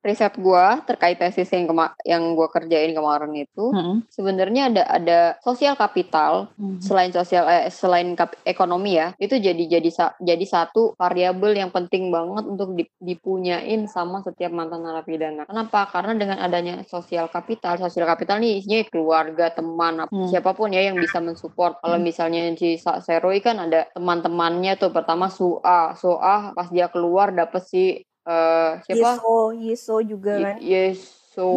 riset 0.00 0.32
gua 0.40 0.80
terkait 0.80 1.20
tesis 1.20 1.44
yang 1.52 1.68
kema- 1.68 1.92
yang 2.08 2.32
gua 2.32 2.48
kerjain 2.48 2.96
kemarin 2.96 3.36
itu 3.36 3.68
Heeh. 3.68 4.00
sebenarnya 4.08 4.72
ada 4.72 4.82
ada 4.88 5.18
sosial 5.44 5.76
kapital 5.76 6.48
Mhm. 6.56 6.80
selain 6.80 7.12
sosial 7.12 7.44
eh, 7.44 7.68
selain 7.68 8.16
kap- 8.16 8.40
ekonomi 8.48 8.96
ya 8.96 9.12
itu 9.20 9.36
jadi 9.36 9.60
jadi 9.68 9.90
sa- 9.92 10.16
jadi 10.16 10.40
satu 10.40 10.96
variabel 10.96 11.52
yang 11.52 11.68
penting 11.68 12.08
banget 12.08 12.48
untuk 12.48 12.72
di- 12.72 12.88
dipunyain 12.96 13.84
sama 13.84 14.24
setiap 14.24 14.48
mantan 14.48 14.80
narapidana. 14.80 15.44
Kenapa? 15.44 15.84
Karena 15.92 16.16
dengan 16.16 16.38
adanya 16.40 16.80
sosial 16.88 17.28
kapital, 17.28 17.76
sosial 17.76 18.08
kapital 18.08 18.40
nih 18.40 18.56
isinya 18.56 18.80
keluarga, 18.88 19.52
teman, 19.52 20.08
Hmm. 20.08 20.24
siapa 20.24 20.56
pun 20.56 20.72
ya 20.72 20.80
yang 20.80 20.96
bisa 20.96 21.20
mensupport. 21.20 21.76
Kalau 21.76 22.00
misalnya 22.00 22.48
si 22.56 22.80
Seroi 22.80 23.44
kan 23.44 23.68
ada 23.68 23.84
teman-temannya 23.92 24.80
tuh 24.80 24.88
pertama 24.88 25.28
Sua, 25.28 25.92
Soa 25.92 26.56
pas 26.56 26.72
dia 26.72 26.88
keluar 26.88 27.36
dapet 27.36 27.60
si 27.68 28.00
eh, 28.30 28.70
siapa? 28.86 29.10
Yiso 29.18 29.34
Yiso 29.52 29.96
juga 30.00 30.32
kan 30.38 30.56
Yeso 30.62 31.48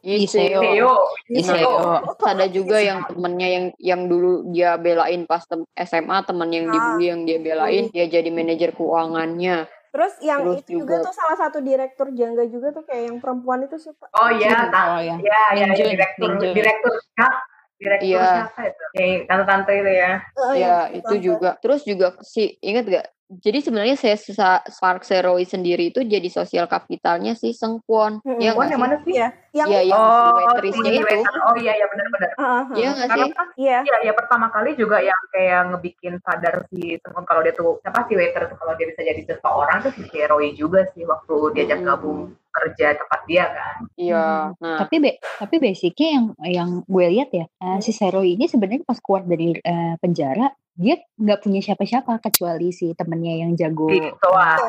Yiseo. 0.00 0.60
Theo, 0.60 0.92
Yiso 1.28 1.52
Iseo. 1.54 1.72
Terus 2.02 2.24
ada 2.26 2.46
juga 2.46 2.76
yang 2.78 3.04
temennya 3.04 3.48
yang 3.48 3.64
yang 3.78 4.00
dulu 4.04 4.48
dia 4.48 4.76
belain 4.76 5.24
pas 5.24 5.44
tem- 5.44 5.64
SMA 5.78 6.18
temen 6.22 6.48
yang 6.48 6.66
Ah. 6.66 6.72
dibully 6.72 7.06
yang 7.06 7.20
dia 7.24 7.38
belain 7.38 7.84
dia 7.88 8.04
jadi 8.06 8.28
manajer 8.28 8.72
keuangannya 8.72 9.64
terus 9.90 10.14
yang 10.22 10.46
Terus 10.46 10.62
itu 10.62 10.70
juga 10.78 10.94
juga- 10.96 11.10
tuh 11.10 11.14
salah 11.14 11.34
satu 11.36 11.58
direktur 11.58 12.14
jangga 12.14 12.46
juga 12.46 12.70
tuh 12.70 12.86
kayak 12.86 13.10
yang 13.10 13.18
perempuan 13.18 13.66
itu 13.66 13.74
siapa 13.76 14.06
Oh 14.12 14.30
iya, 14.30 14.70
Oh 14.70 15.02
ya. 15.02 15.18
ya, 15.18 15.42
ya, 15.58 15.66
ya, 15.66 15.84
direktur, 15.90 16.30
Ninjun. 16.30 16.54
direktur 16.54 16.94
Kak, 17.12 17.32
direktur 17.74 18.06
Iya. 18.06 18.22
siapa 18.46 18.60
itu? 18.70 18.84
Kayak 18.94 19.18
tante-tante 19.26 19.72
itu 19.74 19.90
ya. 19.90 20.10
Eh, 20.22 20.54
ya 20.54 20.54
yang 20.54 20.78
itu 20.94 21.10
tante. 21.10 21.26
juga 21.26 21.50
terus 21.58 21.80
juga 21.82 22.06
si 22.22 22.54
ingat 22.62 22.84
gak 22.86 23.06
jadi 23.30 23.62
sebenarnya 23.62 23.94
saya 23.94 24.18
Spark 24.66 25.06
Seroi 25.06 25.46
sendiri 25.46 25.94
itu 25.94 26.02
jadi 26.02 26.26
sosial 26.26 26.66
kapitalnya 26.66 27.38
si 27.38 27.54
Sengkwon 27.54 28.18
Mm-mm. 28.26 28.42
ya 28.42 28.58
Won 28.58 28.66
nggak 28.66 28.74
yang 28.74 28.74
sih 28.74 28.78
mana 28.82 28.96
sih? 29.06 29.12
Iya, 29.14 29.28
yang 29.54 29.68
Iya, 29.70 29.80
yang 29.86 30.02
si 30.02 30.10
oh, 30.10 30.34
waitressnya 30.34 30.90
si 30.90 30.98
itu 30.98 31.06
waiter. 31.06 31.38
Oh 31.46 31.54
iya, 31.54 31.72
iya 31.78 31.86
benar-benar. 31.86 32.30
Iya 32.74 32.88
ah. 32.90 32.92
nggak 32.98 33.08
sih 33.14 33.22
kan 33.30 33.48
Iya. 33.54 33.78
Iya, 33.86 33.96
ya 34.02 34.12
pertama 34.18 34.46
kali 34.50 34.70
juga 34.74 34.98
yang 34.98 35.22
kayak 35.30 35.60
ngebikin 35.70 36.14
sadar 36.26 36.54
si 36.74 36.98
Sengkon 36.98 37.22
kalau 37.22 37.40
dia 37.46 37.54
tuh 37.54 37.78
siapa 37.86 38.02
si 38.10 38.12
waiter 38.18 38.42
tuh 38.50 38.58
kalau 38.58 38.74
dia 38.74 38.86
bisa 38.90 39.00
jadi 39.06 39.22
seseorang 39.22 39.78
tuh 39.86 39.92
si 39.94 40.18
Roy 40.26 40.50
juga 40.58 40.82
sih 40.90 41.06
waktu 41.06 41.34
diajak 41.54 41.78
Mm. 41.80 41.86
gabung 41.86 42.20
kerja 42.50 42.98
tempat 42.98 43.20
dia 43.30 43.46
kan. 43.46 43.74
iya 43.94 44.50
nah 44.58 44.82
Tapi 44.82 44.98
be, 44.98 45.10
tapi 45.38 45.62
basicnya 45.62 46.08
yang 46.18 46.26
yang 46.42 46.70
gue 46.82 47.06
lihat 47.14 47.30
ya, 47.30 47.46
eh, 47.46 47.78
si 47.78 47.94
Seroi 47.94 48.34
ini 48.34 48.50
sebenarnya 48.50 48.82
pas 48.82 48.98
keluar 48.98 49.22
dari 49.22 49.54
eh, 49.54 49.94
penjara 50.02 50.50
dia 50.80 50.96
nggak 51.14 51.44
punya 51.44 51.60
siapa-siapa 51.60 52.24
kecuali 52.24 52.72
si 52.72 52.96
temennya 52.96 53.44
yang 53.44 53.52
jago 53.52 53.92
eh, 53.92 54.16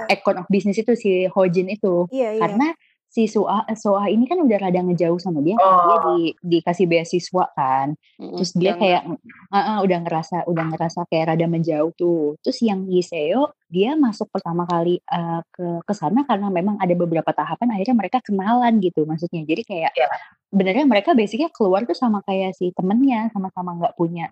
econ 0.10 0.44
of 0.44 0.48
business 0.48 0.76
itu 0.78 0.92
si 0.94 1.24
Hojin 1.26 1.72
itu. 1.72 2.04
Iya, 2.12 2.36
iya. 2.36 2.42
Karena 2.44 2.68
si 3.08 3.28
Soa 3.28 3.68
Soa 3.76 4.08
ini 4.08 4.24
kan 4.24 4.40
udah 4.40 4.56
rada 4.58 4.80
ngejauh 4.82 5.20
sama 5.20 5.40
dia, 5.40 5.56
Oh. 5.56 5.84
dia 5.84 5.98
di 6.00 6.18
dikasih 6.56 6.88
beasiswa 6.88 7.44
kan. 7.52 7.96
mm, 8.16 8.36
Terus 8.36 8.52
dia 8.54 8.72
yang- 8.72 8.80
kayak 8.80 9.02
"Ah, 9.50 9.64
ah, 9.68 9.78
udah 9.82 9.98
ngerasa 10.00 10.38
udah 10.46 10.66
ngerasa 10.70 11.00
kayak 11.08 11.32
rada 11.32 11.44
menjauh 11.46 11.92
tuh. 11.94 12.40
Terus 12.40 12.60
yang 12.62 12.88
Yiseo 12.88 13.52
dia 13.68 13.96
masuk 13.96 14.28
pertama 14.30 14.64
kali 14.64 15.00
eh, 15.02 15.42
ke 15.50 15.80
ke 15.82 15.94
sana 15.94 16.24
karena 16.24 16.48
memang 16.48 16.76
ada 16.76 16.92
beberapa 16.94 17.32
tahapan 17.32 17.72
akhirnya 17.72 17.96
mereka 17.98 18.20
kenalan 18.20 18.80
gitu 18.80 19.04
maksudnya. 19.04 19.44
Jadi 19.44 19.64
kayak 19.64 19.92
Iya. 19.92 20.08
benernya 20.48 20.84
mereka 20.84 21.12
basicnya 21.12 21.48
keluar 21.50 21.84
tuh 21.84 21.96
sama 21.96 22.20
kayak 22.24 22.52
si 22.54 22.72
temennya 22.72 23.28
sama-sama 23.32 23.76
nggak 23.76 23.96
punya 23.96 24.32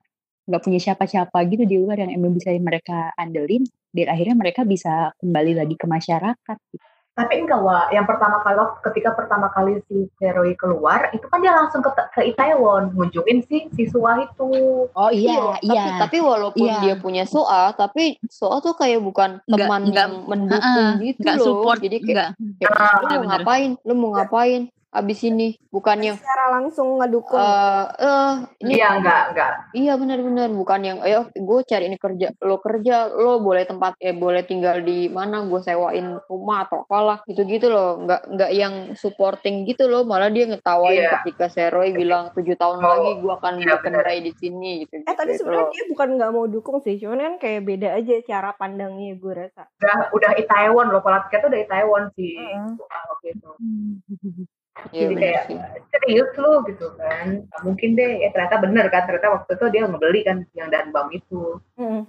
nggak 0.50 0.64
punya 0.66 0.80
siapa-siapa 0.82 1.38
gitu 1.46 1.64
di 1.64 1.78
luar 1.78 2.02
yang 2.02 2.12
emang 2.12 2.34
bisa 2.34 2.50
mereka 2.52 3.14
andelin 3.14 3.62
dan 3.90 4.10
akhirnya 4.10 4.34
mereka 4.34 4.66
bisa 4.66 5.14
kembali 5.16 5.54
lagi 5.54 5.76
ke 5.76 5.86
masyarakat 5.86 6.58
gitu. 6.74 6.86
Tapi 7.10 7.36
enggak 7.36 7.60
wah, 7.60 7.92
yang 7.92 8.08
pertama 8.08 8.40
kali 8.40 8.56
ketika 8.80 9.12
pertama 9.12 9.52
kali 9.52 9.84
si 9.92 10.08
Heroi 10.24 10.56
keluar, 10.56 11.12
itu 11.12 11.28
kan 11.28 11.44
dia 11.44 11.52
langsung 11.52 11.84
ke, 11.84 11.92
ke 12.16 12.32
Itaewon 12.32 12.96
ngunjungin 12.96 13.44
si 13.44 13.68
siswa 13.76 14.24
itu. 14.24 14.48
Oh 14.88 15.12
iya, 15.12 15.60
tapi, 15.60 15.68
iya. 15.68 16.00
tapi 16.00 16.18
walaupun 16.24 16.64
Iya. 16.64 16.80
dia 16.80 16.96
punya 16.96 17.28
soa, 17.28 17.76
tapi 17.76 18.16
soa 18.24 18.64
tuh 18.64 18.72
kayak 18.72 19.04
bukan 19.04 19.44
Nggak- 19.44 19.68
teman 19.68 19.82
nggak- 19.84 20.00
yang 20.00 20.14
mendukung 20.32 20.88
Heeh, 20.96 21.04
gitu 21.12 21.20
nggak 21.20 21.36
loh. 21.36 21.44
support, 21.44 21.78
Jadi 21.84 21.98
kayak, 22.00 22.08
nggak. 22.08 22.30
kayak, 22.56 22.72
Ah, 22.72 22.96
lu 22.96 23.08
mau 23.12 23.24
ngapain? 23.28 23.70
Lu 23.84 23.94
mau 23.94 24.12
ngapain? 24.16 24.62
Abis 24.90 25.22
ini 25.22 25.54
bukan 25.70 26.02
yang 26.02 26.18
secara 26.18 26.50
langsung 26.50 26.98
ngedukung. 26.98 27.38
Eh 27.38 27.86
eh 28.02 28.34
ini 28.66 28.82
Iya, 28.82 28.98
enggak, 28.98 29.22
enggak. 29.30 29.52
Iya 29.78 29.94
benar-benar 30.02 30.50
bukan 30.50 30.82
yang 30.82 30.98
ayo 31.06 31.30
gue 31.30 31.60
cari 31.62 31.94
ini 31.94 32.02
kerja 32.02 32.34
lo 32.42 32.58
kerja 32.58 33.06
lo 33.06 33.38
boleh 33.38 33.70
tempat 33.70 33.94
eh 34.02 34.18
boleh 34.18 34.42
tinggal 34.50 34.82
di 34.82 35.06
mana 35.06 35.46
gue 35.46 35.62
sewain 35.62 36.18
rumah 36.26 36.66
atau 36.66 36.90
apalah 36.90 37.22
gitu-gitu 37.30 37.70
loh. 37.70 38.02
Nggak 38.02 38.22
nggak 38.34 38.52
yang 38.58 38.74
supporting 38.98 39.70
gitu 39.70 39.86
loh. 39.86 40.02
Malah 40.10 40.34
dia 40.34 40.50
ngetawain 40.50 41.06
Iya. 41.06 41.22
ketika 41.22 41.54
Seroy 41.54 41.94
bilang 41.94 42.34
tujuh 42.34 42.58
tahun 42.58 42.82
Oh, 42.82 42.90
lagi 42.90 43.12
gue 43.22 43.34
akan 43.38 43.54
iya, 43.62 43.78
berkendai 43.78 44.20
di 44.26 44.34
sini 44.42 44.90
gitu 44.90 45.06
eh 45.06 45.14
tapi 45.14 45.38
sebenarnya 45.38 45.70
dia 45.70 45.86
bukan 45.86 46.08
nggak 46.18 46.32
mau 46.34 46.50
dukung 46.50 46.82
sih. 46.82 46.98
Cuman 46.98 47.22
kan 47.22 47.34
kayak 47.38 47.62
beda 47.62 47.94
aja 47.94 48.26
cara 48.26 48.58
pandangnya 48.58 49.22
gue 49.22 49.34
rasa. 49.38 49.70
Udah 49.86 50.10
udah 50.18 50.32
Itaewon 50.34 50.90
loh, 50.90 51.06
pola 51.06 51.22
pikir 51.30 51.46
tuh 51.46 51.54
udah 51.54 51.62
Itaewon 51.62 52.04
sih. 52.18 52.42
Heeh. 52.42 52.74
waktu 52.82 53.38
itu. 53.38 53.50
Iya 54.90 55.10
Jadi 55.12 55.16
kayak 55.20 55.44
serius 55.92 56.32
lu 56.40 56.54
gitu 56.68 56.88
kan. 56.96 57.46
Mungkin 57.66 57.90
deh, 57.98 58.24
ya 58.24 58.30
ternyata 58.32 58.58
bener 58.62 58.86
kan. 58.88 59.04
Ternyata 59.06 59.30
waktu 59.42 59.52
itu 59.58 59.66
dia 59.72 59.82
ngebeli 59.86 60.22
kan 60.26 60.38
yang 60.56 60.70
danbam 60.72 61.08
itu. 61.14 61.60
Mm. 61.76 62.04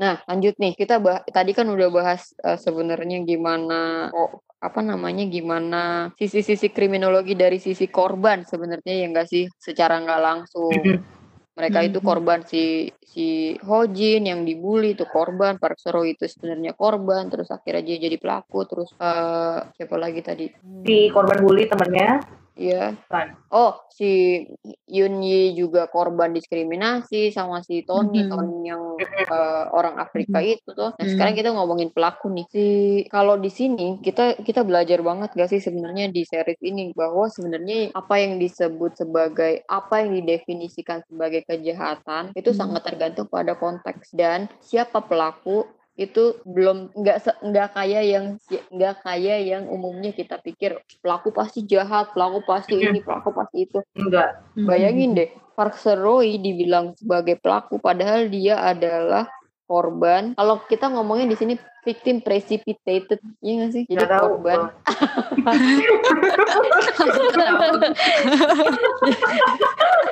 Nah, 0.00 0.16
lanjut 0.26 0.54
nih. 0.58 0.74
Kita 0.74 0.98
bah 0.98 1.22
tadi 1.30 1.54
kan 1.54 1.70
udah 1.70 1.88
bahas 1.88 2.34
eh, 2.42 2.58
sebenarnya 2.58 3.22
gimana 3.22 4.10
oh, 4.10 4.42
apa 4.60 4.80
namanya 4.82 5.24
gimana 5.30 6.12
sisi-sisi 6.18 6.68
kriminologi 6.74 7.32
dari 7.32 7.56
sisi 7.62 7.88
korban 7.88 8.44
sebenarnya 8.44 8.92
ya 8.92 9.06
enggak 9.08 9.28
sih 9.30 9.44
secara 9.56 10.02
nggak 10.02 10.22
langsung. 10.22 10.74
Mereka 11.60 11.92
itu 11.92 11.98
korban 12.00 12.40
si 12.48 12.88
si 13.04 13.52
Hojin 13.60 14.24
yang 14.24 14.48
dibully 14.48 14.96
itu 14.96 15.04
korban, 15.04 15.60
Park 15.60 15.76
Sero 15.76 16.08
itu 16.08 16.24
sebenarnya 16.24 16.72
korban, 16.72 17.28
terus 17.28 17.52
akhirnya 17.52 17.84
dia 17.84 18.08
jadi 18.08 18.16
pelaku, 18.16 18.64
terus 18.64 18.88
eh 18.96 19.58
siapa 19.76 20.00
lagi 20.00 20.24
tadi? 20.24 20.48
Si 20.88 21.12
korban 21.12 21.44
bully 21.44 21.68
temennya 21.68 22.39
Iya. 22.58 22.98
kan. 23.06 23.34
Oh, 23.50 23.78
si 23.90 24.42
Yun 24.86 25.22
Yi 25.22 25.54
juga 25.58 25.86
korban 25.90 26.30
diskriminasi 26.34 27.30
sama 27.34 27.62
si 27.66 27.82
Tony, 27.86 28.26
Mhm. 28.26 28.30
Tony 28.30 28.56
yang 28.70 28.82
eh, 29.00 29.64
orang 29.74 29.96
Afrika 29.98 30.38
Mhm. 30.42 30.52
itu 30.58 30.68
tuh. 30.74 30.90
Nah, 30.94 31.06
Mhm. 31.06 31.12
sekarang 31.14 31.34
kita 31.38 31.50
ngomongin 31.54 31.90
pelaku 31.94 32.26
nih. 32.30 32.46
Si 32.50 32.64
kalau 33.08 33.38
di 33.38 33.50
sini 33.50 33.98
kita 34.02 34.38
kita 34.42 34.62
belajar 34.66 35.00
banget 35.02 35.30
gak 35.34 35.50
sih 35.50 35.62
sebenarnya 35.62 36.10
di 36.10 36.22
series 36.26 36.60
ini 36.62 36.90
bahwa 36.94 37.26
sebenarnya 37.30 37.94
apa 37.94 38.14
yang 38.22 38.38
disebut 38.38 38.98
sebagai 38.98 39.62
apa 39.66 40.02
yang 40.04 40.14
didefinisikan 40.20 41.02
sebagai 41.06 41.42
kejahatan 41.46 42.34
itu 42.36 42.50
Mhm. 42.52 42.58
sangat 42.58 42.82
tergantung 42.86 43.26
pada 43.30 43.54
konteks 43.56 44.12
dan 44.14 44.46
siapa 44.62 45.00
pelaku 45.02 45.64
itu 46.00 46.40
belum 46.48 46.96
nggak 46.96 47.44
nggak 47.44 47.68
kayak 47.76 48.04
yang 48.08 48.24
nggak 48.72 48.94
kayak 49.04 49.38
yang 49.44 49.68
umumnya 49.68 50.16
kita 50.16 50.40
pikir 50.40 50.80
pelaku 51.04 51.28
pasti 51.28 51.68
jahat 51.68 52.16
pelaku 52.16 52.40
pasti 52.48 52.80
ini 52.80 53.04
pelaku 53.04 53.36
pasti 53.36 53.68
itu. 53.68 53.84
Enggak. 53.92 54.40
bayangin 54.56 55.12
deh 55.12 55.28
Park 55.52 55.76
Seroy 55.76 56.40
dibilang 56.40 56.96
sebagai 56.96 57.36
pelaku 57.36 57.76
padahal 57.76 58.32
dia 58.32 58.56
adalah 58.64 59.28
korban. 59.68 60.32
Kalau 60.40 60.64
kita 60.64 60.88
ngomongin 60.88 61.28
di 61.28 61.36
sini 61.36 61.54
victim 61.84 62.24
precipitated 62.24 63.20
ya 63.44 63.52
nggak 63.60 63.70
sih? 63.76 63.84
Jadi 63.84 64.04
tahu. 64.08 64.40
korban. 64.40 64.72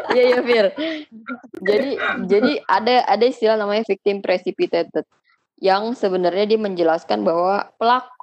Iya 0.09 0.25
iya 0.25 0.41
Fir. 0.41 0.67
Jadi 1.61 1.91
jadi 2.27 2.53
ada 2.65 3.05
ada 3.05 3.25
istilah 3.29 3.61
namanya 3.61 3.85
victim 3.85 4.25
precipitated 4.25 5.05
yang 5.59 5.93
sebenarnya 5.95 6.45
dia 6.55 6.61
menjelaskan 6.61 7.27
bahwa 7.27 7.67
pelaku 7.79 8.15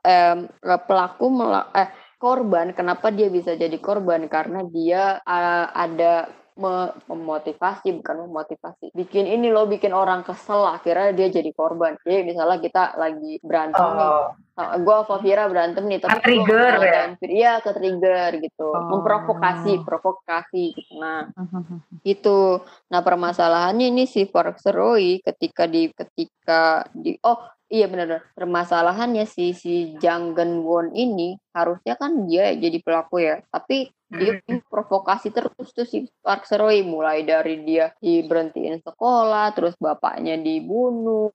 pelaku 0.88 1.26
mela- 1.34 1.70
eh 1.76 1.90
korban 2.22 2.72
kenapa 2.78 3.12
dia 3.12 3.28
bisa 3.28 3.54
jadi 3.58 3.76
korban? 3.82 4.26
Karena 4.32 4.64
dia 4.66 5.20
eh, 5.24 5.66
ada 5.76 6.30
memotivasi 6.56 7.92
bukan 8.00 8.16
memotivasi. 8.28 8.96
Bikin 8.96 9.28
ini 9.28 9.52
loh 9.52 9.68
bikin 9.68 9.92
orang 9.92 10.24
kesel 10.24 10.64
akhirnya 10.64 11.12
dia 11.12 11.28
jadi 11.28 11.52
korban. 11.52 12.00
Jadi 12.00 12.32
misalnya 12.32 12.64
kita 12.64 12.96
lagi 12.96 13.44
berantem 13.44 13.84
nih. 13.84 14.08
Oh, 14.08 14.32
gue 14.56 14.98
sama 15.04 15.20
Vira 15.20 15.52
berantem 15.52 15.84
nih 15.84 16.00
tapi 16.00 16.16
Ke-trigger 16.24 16.72
gua 16.80 16.88
ya? 16.88 17.04
iya 17.28 17.54
ke 17.60 17.76
trigger 17.76 18.32
gitu. 18.40 18.72
Oh. 18.72 18.88
memprovokasi 18.88 19.84
provokasi 19.84 20.64
gitu. 20.80 20.96
Nah 20.96 21.28
itu. 22.16 22.64
Nah 22.88 23.02
permasalahannya 23.04 23.92
ini 23.92 24.08
si 24.08 24.24
Park 24.24 24.64
Seroy 24.64 25.20
ketika 25.20 25.68
di 25.68 25.92
ketika 25.92 26.88
di 26.96 27.20
oh 27.28 27.36
iya 27.68 27.92
benar 27.92 28.32
permasalahannya 28.32 29.28
si 29.28 29.52
si 29.52 30.00
Jang 30.00 30.32
Geun 30.32 30.64
Won 30.64 30.88
ini 30.96 31.36
harusnya 31.52 32.00
kan 32.00 32.24
dia 32.24 32.56
jadi 32.56 32.80
pelaku 32.80 33.28
ya. 33.28 33.44
Tapi 33.52 33.92
dia 34.10 34.42
provokasi 34.70 35.34
terus 35.34 35.70
tuh 35.74 35.88
si 35.88 36.06
Park 36.22 36.46
Seroy 36.46 36.86
mulai 36.86 37.26
dari 37.26 37.66
dia 37.66 37.92
diberhentiin 37.98 38.82
sekolah 38.86 39.52
terus 39.58 39.74
bapaknya 39.82 40.38
dibunuh 40.38 41.34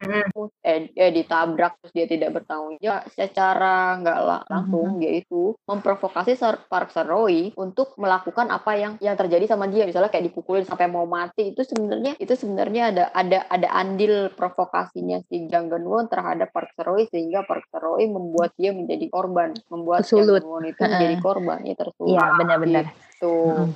eh, 0.62 0.90
eh 0.94 1.10
ditabrak 1.10 1.82
terus 1.82 1.92
dia 1.92 2.06
tidak 2.06 2.40
bertanggung 2.40 2.78
jawab 2.78 3.04
secara 3.10 3.98
nggak 3.98 4.18
la- 4.22 4.46
langsung 4.46 5.02
dia 5.02 5.12
itu 5.18 5.54
memprovokasi 5.66 6.36
Park 6.70 6.90
Seroy 6.94 7.52
untuk 7.56 7.94
melakukan 7.98 8.50
apa 8.50 8.76
yang 8.76 8.92
yang 8.98 9.14
terjadi 9.14 9.46
sama 9.46 9.66
dia. 9.66 9.86
Misalnya 9.86 10.10
kayak 10.10 10.30
dipukulin 10.30 10.64
sampai 10.66 10.86
mau 10.90 11.06
mati. 11.06 11.52
Itu 11.52 11.62
sebenarnya 11.66 12.16
itu 12.18 12.32
sebenarnya 12.34 12.82
ada 12.94 13.04
ada 13.14 13.38
ada 13.50 13.68
andil 13.74 14.30
provokasinya 14.34 15.22
si 15.26 15.46
Jang 15.46 15.70
Geun 15.70 15.86
Won 15.86 16.06
terhadap 16.10 16.50
Park 16.50 16.74
Seroy 16.74 17.06
sehingga 17.10 17.46
Park 17.46 17.66
Seroy 17.70 18.06
membuat 18.10 18.54
dia 18.56 18.74
menjadi 18.74 19.06
korban 19.10 19.54
membuat 19.68 20.06
Jang. 20.06 20.26
Geun 20.26 20.46
Won 20.46 20.64
itu 20.66 20.80
menjadi 20.80 21.16
korban 21.20 21.58
ya 21.66 21.74
tersulut. 21.76 22.10
Iya 22.10 22.24
benar-benar. 22.60 22.94
gitu. 23.20 23.36
Mm. 23.68 23.72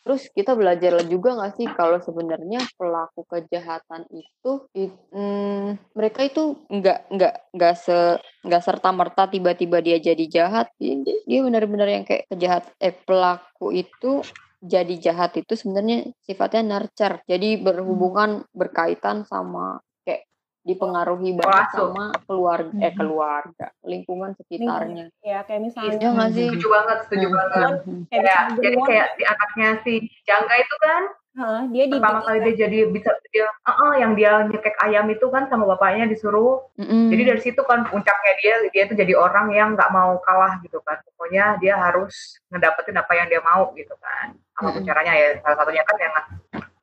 Terus 0.00 0.22
kita 0.32 0.56
belajar 0.56 1.04
juga 1.06 1.36
nggak 1.36 1.54
sih 1.60 1.68
kalau 1.76 2.00
sebenarnya 2.00 2.64
pelaku 2.74 3.20
kejahatan 3.28 4.08
itu, 4.10 4.52
it- 4.72 4.96
mm, 5.12 5.92
mereka 5.92 6.24
itu 6.24 6.56
nggak 6.66 6.98
nggak 7.12 7.34
nggak 7.52 7.74
se 7.76 8.16
nggak 8.42 8.64
serta 8.64 8.90
merta 8.96 9.28
tiba-tiba 9.28 9.78
dia 9.84 10.00
jadi 10.00 10.24
jahat. 10.26 10.72
Dia, 10.80 10.98
dia- 11.04 11.24
dia 11.28 11.40
benar-benar 11.44 11.88
yang 11.88 12.04
kayak 12.08 12.26
kejahat 12.32 12.64
eh 12.80 12.96
pelaku 12.96 13.76
itu 13.76 14.24
jadi 14.60 14.94
jahat 15.00 15.36
itu 15.40 15.52
sebenarnya 15.56 16.12
sifatnya 16.24 16.62
nurture. 16.64 17.24
Jadi 17.24 17.60
berhubungan 17.60 18.44
berkaitan 18.52 19.24
sama 19.28 19.80
kayak 20.04 20.24
dipengaruhi 20.60 21.32
banget 21.34 21.66
sama 21.72 22.12
keluarga 22.28 22.72
eh 22.76 22.92
Mhm. 22.92 22.98
keluarga, 23.00 23.66
lingkungan 23.80 24.36
sekitarnya. 24.36 25.08
ya 25.24 25.40
kayak 25.42 25.60
misalnya 25.64 25.96
Iya 25.96 26.08
nggak 26.12 26.30
sih? 26.36 26.46
setuju 26.52 26.66
banget, 26.68 26.98
setuju 27.08 27.26
Hmm, 27.26 27.36
banget. 27.36 27.72
hmm, 27.88 28.02
kayak 28.06 28.22
misalnya 28.22 28.56
jadi 28.60 28.76
kayak 28.84 29.06
si 29.16 29.22
anaknya 29.24 29.68
si 29.80 29.92
Jangga 30.28 30.54
itu 30.56 30.76
kan 30.78 31.02
Heeh, 31.30 31.62
dia 31.70 31.84
di 31.86 31.94
pertama 31.94 32.20
kali 32.26 32.38
dia 32.42 32.54
jadi 32.66 32.78
bisa 32.90 33.10
dia 33.30 33.46
ah 33.62 33.70
ah, 33.70 33.92
yang 33.94 34.18
dia 34.18 34.42
nyekek 34.44 34.74
ayam 34.82 35.06
itu 35.08 35.22
kan 35.30 35.46
sama 35.46 35.62
bapaknya 35.64 36.10
disuruh 36.10 36.66
Mm-mm. 36.74 37.06
jadi 37.06 37.22
dari 37.32 37.40
situ 37.40 37.62
kan 37.62 37.86
puncaknya 37.86 38.32
dia 38.42 38.54
dia 38.74 38.82
itu 38.90 38.98
jadi 38.98 39.14
orang 39.14 39.54
yang 39.54 39.78
nggak 39.78 39.94
mau 39.94 40.18
kalah 40.20 40.58
gitu 40.60 40.82
kan 40.82 40.98
pokoknya 41.06 41.54
dia 41.62 41.78
harus 41.78 42.34
ngedapetin 42.50 42.98
apa 42.98 43.12
yang 43.14 43.30
dia 43.30 43.40
mau 43.46 43.70
gitu 43.72 43.94
kan 44.02 44.34
apa 44.58 44.68
pun 44.68 44.82
Mm-mm. 44.82 44.88
caranya 44.90 45.12
ya 45.14 45.28
salah 45.38 45.56
satunya 45.62 45.86
kan 45.86 45.96
yang 45.96 46.12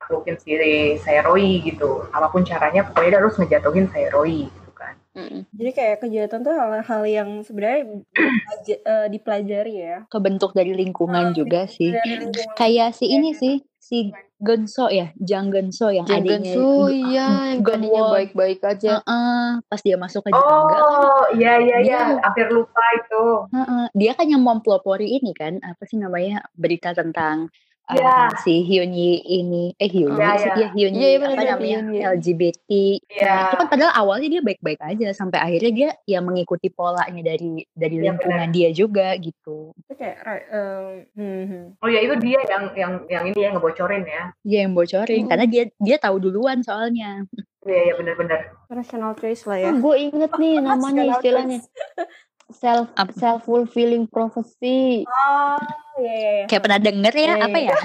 naklukin 0.08 0.40
si 0.40 0.56
Sairoi 1.04 1.60
gitu. 1.68 2.08
Apa 2.16 2.32
pun 2.32 2.48
caranya 2.48 2.88
pokoknya 2.88 3.12
dia 3.12 3.20
harus 3.20 3.36
ngejatuhin 3.36 3.92
Sairoi 3.92 4.48
gitu 4.48 4.72
kan. 4.72 4.96
Mm-mm. 5.12 5.44
jadi 5.52 5.72
kayak 5.76 5.98
kejahatan 6.06 6.46
tuh 6.48 6.54
hal-hal 6.56 7.04
yang 7.04 7.30
sebenarnya 7.44 8.00
eh, 8.72 9.08
dipelajari 9.12 9.76
ya. 9.76 9.98
Kebentuk 10.08 10.56
dari 10.56 10.72
lingkungan 10.72 11.36
juga 11.36 11.68
sih. 11.68 11.92
lingkungan 11.92 12.56
Kayak 12.56 12.96
si 12.96 13.12
ini 13.12 13.36
sih, 13.36 13.60
si 13.76 14.16
Genso 14.38 14.88
ya, 14.94 15.12
Jang 15.18 15.50
Genso 15.50 15.90
yang 15.90 16.06
Jang 16.06 16.22
adiknya 16.22 16.54
Gensu 16.54 16.70
iya 16.94 17.28
yang 17.58 17.66
tadinya 17.66 18.02
Won. 18.06 18.14
baik-baik 18.14 18.60
aja. 18.62 19.02
Heeh, 19.02 19.46
pas 19.66 19.82
dia 19.82 19.98
masuk 19.98 20.22
ke 20.24 20.30
Jangga 20.30 20.78
kan 20.78 20.82
oh 20.86 21.26
iya 21.34 21.54
iya. 21.58 21.78
iya 21.82 22.02
hampir 22.22 22.48
lupa 22.54 22.86
itu. 22.96 23.50
Heeh, 23.50 23.84
dia 23.98 24.12
kan 24.14 24.30
yang 24.30 24.46
mempelopori 24.46 25.10
ini 25.18 25.34
kan 25.34 25.58
apa 25.66 25.84
sih 25.90 25.98
namanya 25.98 26.46
berita 26.54 26.94
tentang 26.94 27.50
uh, 27.88 27.96
Iya. 27.96 28.16
si 28.38 28.62
Hyun 28.62 28.92
Yi 28.92 29.12
ini 29.24 29.64
eh 29.74 29.88
Hyun 29.88 30.12
Yi 30.12 30.20
Iya, 30.20 30.30
sih 30.34 30.50
iya. 30.50 30.58
ya 30.58 30.68
Hyun 30.70 30.92
Iya, 30.92 31.00
Yi 31.00 31.08
iya, 31.08 31.18
apa 31.18 31.26
benar, 31.26 31.46
namanya 31.50 31.80
Yi. 31.88 32.00
LGBT 32.12 32.70
Iya. 33.08 33.26
Nah, 33.26 33.42
itu 33.42 33.56
kan 33.56 33.68
padahal 33.68 33.94
awalnya 33.96 34.28
dia 34.30 34.42
baik-baik 34.42 34.80
aja 34.82 35.08
sampai 35.12 35.40
akhirnya 35.40 35.72
dia 35.72 35.90
ya 36.06 36.20
mengikuti 36.20 36.68
polanya 36.70 37.22
dari 37.26 37.64
dari 37.72 37.96
Iya, 37.96 38.04
lingkungan 38.12 38.48
dia 38.50 38.70
juga 38.72 39.16
gitu 39.16 39.72
itu 39.78 39.94
kayak 39.94 40.18
ra- 40.20 40.48
eh, 40.48 40.92
hmm, 41.14 41.44
hmm. 41.44 41.64
oh 41.78 41.88
ya 41.88 42.00
itu 42.02 42.16
dia 42.18 42.40
yang 42.46 42.64
yang 42.74 42.94
yang 43.08 43.24
ini 43.26 43.40
yang 43.40 43.54
ngebocorin 43.54 44.04
ya 44.04 44.24
dia 44.42 44.60
yang 44.62 44.74
bocorin 44.74 45.20
Hmm. 45.20 45.30
karena 45.30 45.46
dia 45.46 45.64
dia 45.78 45.98
tahu 45.98 46.20
duluan 46.20 46.60
soalnya 46.60 47.24
iya 47.64 47.80
iya 47.84 47.94
benar-benar 47.94 48.52
rational 48.68 49.12
choice 49.14 49.44
lah 49.44 49.58
ya 49.58 49.72
gue 49.72 49.96
inget 49.98 50.32
nih 50.34 50.60
namanya 50.60 51.04
istilahnya. 51.10 51.60
self 52.50 52.88
self 53.14 53.44
fulfilling 53.44 54.08
prophecy. 54.08 55.04
Oh, 55.04 55.60
iya 55.98 56.14
iya. 56.14 56.32
iya. 56.34 56.46
Kayak 56.46 56.62
pernah 56.62 56.80
denger 56.80 57.14
ya 57.14 57.22
Iya, 57.28 57.34
apa 57.42 57.58
ya? 57.60 57.76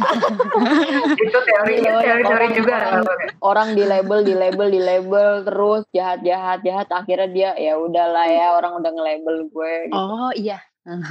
itu 1.24 1.38
teori 1.42 1.72
Iya, 1.74 1.92
teori-teori 1.94 2.24
orang- 2.42 2.54
juga 2.54 2.74
orang- 2.78 3.30
Orang 3.42 3.68
di 3.72 3.82
label, 3.82 4.18
di 4.22 4.34
label, 4.34 4.68
di 4.68 4.80
label 4.80 5.28
terus 5.42 5.82
jahat, 5.90 6.22
jahat, 6.22 6.60
jahat. 6.60 6.86
Akhirnya 6.88 7.28
dia 7.28 7.50
ya 7.56 7.74
udahlah 7.76 8.24
ya 8.24 8.54
orang 8.54 8.78
udah 8.78 8.90
nge-label 8.90 9.36
gue. 9.48 9.72
Gitu. 9.84 9.94
Oh 9.94 10.30
iya. 10.32 10.58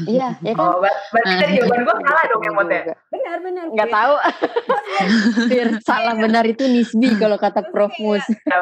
Iya, 0.04 0.36
ya 0.38 0.52
kan? 0.52 0.68
oh 0.68 0.80
ber- 0.80 1.00
berarti 1.10 1.34
dari 1.38 1.54
jawaban 1.56 1.80
gue 1.82 1.96
salah 1.98 2.24
dong 2.28 2.42
ya 2.42 2.52
Mot 2.52 2.68
ya. 2.68 2.82
Benar 3.08 3.38
benar. 3.40 3.64
Gue. 3.68 3.88
tahu. 3.90 4.14
Fir, 5.50 5.68
salah 5.82 6.14
benar 6.14 6.44
itu 6.44 6.64
Nisbi 6.66 7.16
kalau 7.16 7.36
kata 7.36 7.64
Prof 7.66 7.96
Mus. 7.98 8.20
Ya. 8.28 8.60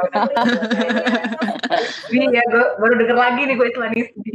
Iya, 2.12 2.42
gue 2.44 2.66
baru 2.78 2.94
denger 2.96 3.18
lagi 3.18 3.42
nih 3.44 3.56
gue 3.56 3.68
Islam 3.68 3.90
Nisbi. 3.92 4.32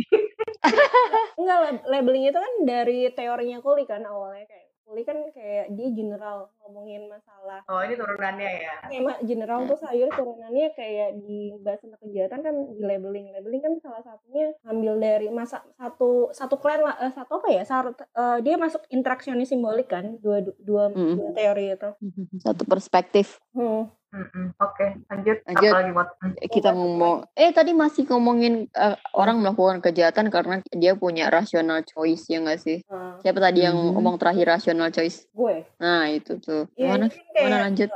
Enggak, 1.35 1.59
lab- 1.61 1.87
labeling 1.87 2.25
itu 2.27 2.37
kan 2.37 2.53
dari 2.63 2.99
teorinya 3.11 3.59
Kuli 3.59 3.85
kan 3.85 4.03
awalnya 4.03 4.45
kayak 4.45 4.63
Kuli 4.85 5.01
kan 5.01 5.17
kayak 5.31 5.73
dia 5.73 5.89
general 5.91 6.53
ngomongin 6.59 7.07
masalah 7.07 7.65
Oh, 7.65 7.81
ini 7.81 7.95
turunannya 7.95 8.51
ya. 8.59 8.75
tema 8.87 9.17
general 9.19 9.65
terus 9.65 9.81
akhirnya 9.83 10.13
turunannya 10.13 10.69
kayak 10.73 11.09
di 11.19 11.39
bahas 11.59 11.81
tentang 11.81 12.01
kejahatan 12.03 12.41
kan 12.43 12.55
di 12.71 12.83
labeling 12.83 13.27
labeling 13.31 13.61
kan 13.61 13.73
salah 13.79 14.03
satunya 14.03 14.53
ambil 14.63 14.97
dari 14.99 15.29
masa 15.31 15.65
satu 15.73 16.29
satu 16.31 16.57
klan 16.57 16.81
lah 16.81 16.97
eh, 16.99 17.09
satu 17.11 17.33
apa 17.35 17.49
ya 17.51 17.63
Sar- 17.63 17.97
eh, 17.97 18.39
dia 18.41 18.55
masuk 18.55 18.85
interaksionis 18.89 19.49
simbolik 19.49 19.89
kan 19.89 20.17
dua 20.19 20.45
dua, 20.55 20.85
Mm. 20.87 21.17
dua 21.17 21.31
teori 21.33 21.65
itu 21.71 21.91
Satu 22.39 22.63
perspektif. 22.65 23.41
hmm. 23.51 23.89
Mm-mm. 24.15 24.55
Oke, 24.57 24.87
lanjut. 25.05 25.43
Lanjut. 25.43 25.67
Apa 25.67 25.77
lagi 25.77 25.91
Mot? 25.91 26.09
Hmm. 26.15 26.33
Kita 26.39 26.71
ngomong, 26.71 27.15
eh 27.35 27.51
tadi 27.51 27.75
masih 27.75 28.07
ngomongin 28.07 28.71
eh, 28.71 28.95
orang 29.13 29.37
melakukan 29.37 29.79
kejahatan 29.81 30.31
karena 30.31 30.63
dia 30.71 30.95
punya 30.95 31.27
rational 31.29 31.83
choice 31.83 32.25
ya 32.25 32.39
nggak 32.39 32.57
sih? 32.57 32.79
Nah, 32.87 33.19
Siapa 33.19 33.43
tadi 33.43 33.61
yang 33.61 33.75
Hmm. 33.75 33.91
ngomong 33.93 34.15
terakhir 34.17 34.47
rational 34.49 34.89
choice? 34.89 35.27
gue 35.29 35.67
Nah 35.77 36.07
itu 36.09 36.39
tuh. 36.39 36.71
Iya, 36.75 36.89
Mana? 36.89 37.07
ini 37.07 37.19
kayak- 37.29 37.45
Mana 37.45 37.57
lanjut? 37.61 37.89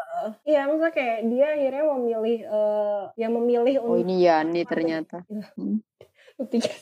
iya 0.42 0.60
maksudnya 0.66 0.90
kayak 0.90 1.18
dia 1.24 1.46
akhirnya 1.48 1.84
memilih 1.88 2.38
eh 2.42 3.02
ya 3.14 3.28
memilih 3.30 3.74
Oh 3.78 3.94
untuk 3.94 4.02
ini 4.02 4.14
Yani 4.20 4.60
ternyata. 4.64 5.22
ketiga 6.38 6.74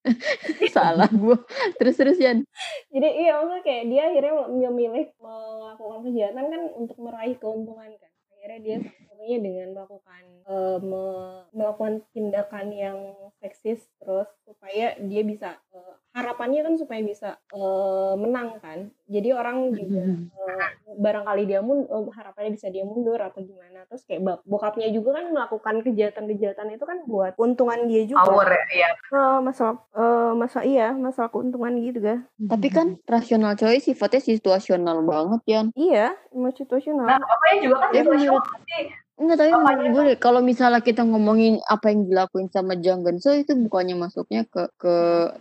Salah 0.72 1.12
gue. 1.12 1.36
Terus 1.76 1.94
terus 1.94 2.16
Yan. 2.16 2.48
Jadi 2.88 3.08
iya 3.20 3.36
maksudnya 3.36 3.60
kayak 3.60 3.84
dia 3.86 4.02
akhirnya 4.06 4.32
memilih 4.48 5.12
melakukan 5.14 6.00
kejahatan 6.02 6.44
kan 6.46 6.62
untuk 6.74 6.96
meraih 6.96 7.36
keuntungan 7.36 7.92
kan. 7.92 8.09
Akhirnya 8.40 8.60
dia 8.64 8.76
satunya 8.80 9.36
dengan 9.36 9.68
melakukan 9.76 10.22
eh, 10.48 10.78
me- 10.80 11.44
melakukan 11.52 11.94
tindakan 12.16 12.72
yang 12.72 12.98
seksis 13.36 13.84
terus 14.00 14.24
supaya 14.48 14.96
dia 14.96 15.20
bisa 15.20 15.60
eh, 15.76 15.94
harapannya 16.16 16.64
kan 16.64 16.74
supaya 16.80 17.04
bisa 17.04 17.36
eh, 17.52 18.14
menang 18.16 18.56
kan. 18.64 18.88
Jadi 19.10 19.28
orang 19.34 19.74
juga 19.74 20.06
eh, 20.06 20.68
barangkali 20.94 21.42
dia 21.50 21.58
mun 21.58 21.82
eh, 21.82 22.02
harapannya 22.14 22.54
bisa 22.54 22.70
dia 22.70 22.86
mundur 22.86 23.18
atau 23.18 23.42
gimana. 23.42 23.82
Terus 23.90 24.06
kayak 24.06 24.22
bap- 24.22 24.44
bokapnya 24.46 24.86
juga 24.94 25.18
kan 25.18 25.34
melakukan 25.34 25.82
kejahatan-kejahatan 25.82 26.78
itu 26.78 26.84
kan 26.86 27.02
buat 27.10 27.34
keuntungan 27.34 27.90
dia 27.90 28.06
juga. 28.06 28.22
Power 28.22 28.46
ya, 28.46 28.62
iya. 28.70 28.88
Eh, 29.10 29.38
masalah 29.42 29.74
eh, 29.98 30.32
masalah 30.38 30.64
iya, 30.64 30.88
masalah 30.94 31.28
keuntungan 31.34 31.74
gitu 31.82 31.98
kan. 31.98 32.18
Tapi 32.38 32.68
kan 32.70 32.86
rational 33.10 33.58
choice 33.58 33.90
sifatnya 33.90 34.22
situasional 34.22 35.02
banget 35.02 35.40
Yan. 35.50 35.66
Iya, 35.74 36.14
emang 36.30 36.54
situasional. 36.54 37.10
Nah, 37.10 37.18
bapaknya 37.18 37.56
juga 37.66 37.76
kan 37.82 37.88
Ya, 37.90 38.00
situasional 38.06 38.44
sih. 38.62 38.84
Enggak 39.20 39.36
tapi 39.36 39.52
menurut 39.52 39.88
gue 39.92 40.02
deh, 40.08 40.16
kalau 40.16 40.40
misalnya 40.40 40.80
kita 40.80 41.04
ngomongin 41.04 41.60
apa 41.68 41.92
yang 41.92 42.08
dilakuin 42.08 42.48
sama 42.48 42.72
Jang 42.80 43.04
Genso 43.04 43.36
itu 43.36 43.52
bukannya 43.52 43.92
masuknya 43.92 44.48
ke 44.48 44.72
ke 44.80 44.94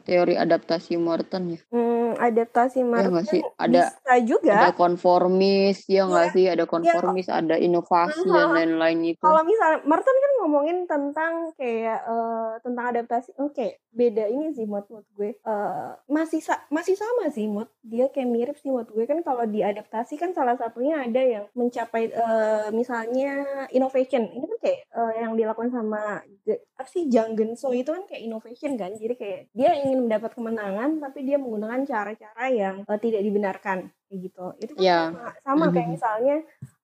teori 0.04 0.36
adaptasi 0.36 1.00
Morton 1.00 1.56
ya? 1.56 1.60
Hmm, 1.72 2.20
adaptasi 2.20 2.84
Ya 2.84 2.88
Martin 2.92 3.12
nggak 3.16 3.26
sih? 3.32 3.42
Ada 3.56 3.82
bisa 3.96 4.16
juga. 4.28 4.52
ada 4.60 4.70
konformis 4.76 5.88
ya 5.88 6.04
nggak 6.04 6.28
sih? 6.36 6.46
Ada 6.52 6.68
konformis, 6.68 7.32
ada 7.32 7.56
inovasi 7.56 8.20
dan 8.28 8.36
Heeh. 8.36 8.52
lain-lain 8.52 9.00
itu. 9.16 9.24
Kalau 9.24 9.48
misalnya 9.48 9.80
Martin 9.88 10.18
kan 10.20 10.32
ngomongin 10.44 10.78
tentang 10.84 11.34
kayak 11.56 12.00
eh, 12.04 12.52
tentang 12.60 12.86
adaptasi, 12.92 13.32
oke 13.40 13.68
beda 13.90 14.28
ini 14.28 14.52
sih 14.52 14.68
mood 14.68 14.86
mood 14.92 15.08
gue. 15.16 15.40
Eh, 15.40 15.90
masih 16.12 16.44
sa- 16.44 16.68
masih 16.68 17.00
sama 17.00 17.32
sih 17.32 17.48
mood. 17.48 17.72
Dia 17.80 18.12
kayak 18.12 18.28
mirip 18.28 18.56
sih 18.60 18.68
mood 18.76 18.92
gue 18.92 19.08
kan 19.08 19.24
kalau 19.24 19.48
diadaptasi 19.48 20.20
kan 20.20 20.36
salah 20.36 20.60
satunya 20.60 21.00
ada 21.00 21.22
yang 21.24 21.46
mencapai 21.56 22.12
eh, 22.12 22.68
misalnya 22.76 23.69
innovation. 23.72 24.24
Ini 24.28 24.46
kan 24.46 24.58
kayak 24.60 24.80
eh, 24.88 25.12
yang 25.22 25.34
dilakukan 25.34 25.70
sama 25.70 26.22
apa 26.76 26.88
sih 26.88 27.06
Jang 27.08 27.34
Genso 27.34 27.70
itu 27.72 27.90
kan 27.90 28.04
kayak 28.06 28.24
innovation 28.24 28.74
kan. 28.76 28.92
Jadi 28.96 29.14
kayak 29.16 29.40
dia 29.52 29.70
ingin 29.76 30.06
mendapat 30.06 30.32
kemenangan 30.34 31.00
tapi 31.00 31.24
dia 31.24 31.38
menggunakan 31.38 31.84
cara-cara 31.84 32.46
yang 32.50 32.76
eh, 32.84 33.00
tidak 33.00 33.22
dibenarkan 33.22 33.78
kayak 34.08 34.20
gitu. 34.20 34.46
Itu 34.58 34.72
kan 34.74 34.82
Ya. 34.82 35.00
sama, 35.12 35.26
sama 35.42 35.66
kayak 35.70 35.88
Mhm. 35.88 35.96
misalnya 35.96 36.36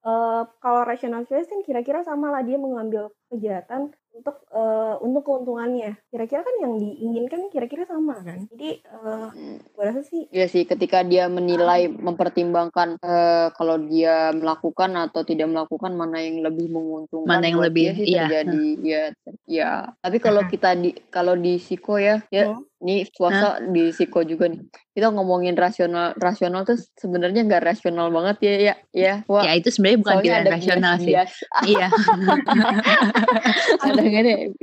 eh 0.06 0.42
kalau 0.60 0.82
rational 0.84 1.26
choice 1.26 1.50
kan 1.50 1.62
kira-kira 1.62 2.02
sama 2.02 2.30
lah 2.30 2.46
dia 2.46 2.62
mengambil 2.62 3.10
kejahatan 3.28 3.90
untuk 4.16 4.48
eh, 4.50 4.96
untuk 5.04 5.22
keuntungannya. 5.28 6.00
Kira-kira 6.08 6.42
kan 6.42 6.56
yang 6.64 6.74
diinginkan 6.80 7.52
kira-kira 7.52 7.84
sama 7.84 8.16
kan. 8.24 8.48
Jadi 8.48 8.80
eh 8.80 9.30
gue 9.76 9.84
rasa 9.84 10.02
sih 10.08 10.32
Iya 10.32 10.48
sih, 10.48 10.64
ketika 10.64 11.04
dia 11.04 11.28
menilai, 11.28 11.92
mempertimbangkan 11.92 12.96
eh, 13.04 13.48
kalau 13.54 13.76
dia 13.84 14.32
melakukan 14.32 14.96
atau 14.96 15.28
tidak 15.28 15.52
melakukan 15.52 15.94
mana 15.94 16.24
yang 16.24 16.42
lebih 16.42 16.72
menguntungkan 16.72 17.28
Mana 17.28 17.52
yang 17.52 17.60
lebih, 17.60 17.92
sih 17.94 18.08
iya. 18.16 18.26
terjadi 18.26 18.66
ya 18.82 19.04
ter- 19.12 19.40
ya. 19.46 19.72
Tapi 20.00 20.18
kalau 20.24 20.42
kita 20.48 20.74
di 20.80 20.96
kalau 21.12 21.36
di 21.36 21.60
psiko 21.60 22.00
ya, 22.00 22.24
ya 22.32 22.56
Hmm. 22.56 22.64
Ini 22.86 23.10
puasa 23.18 23.58
di 23.66 23.90
psiko 23.90 24.22
juga 24.22 24.46
nih. 24.46 24.62
Kita 24.94 25.10
ngomongin 25.10 25.58
rasional 25.58 26.14
rasional 26.22 26.62
tuh 26.70 26.78
sebenarnya 27.02 27.42
nggak 27.42 27.66
rasional 27.66 28.14
banget 28.14 28.38
ya 28.46 28.54
ya 28.62 28.76
ya. 28.94 29.14
Wah, 29.26 29.42
Ya 29.42 29.58
itu 29.58 29.74
sebenarnya 29.74 30.00
bukan 30.06 30.16
pilihan 30.22 30.46
rasional 30.46 30.94
sih. 31.02 31.10
bias-bias. 31.10 31.34
Iya. 31.74 31.88
ada 33.82 34.02
nggak? 34.06 34.54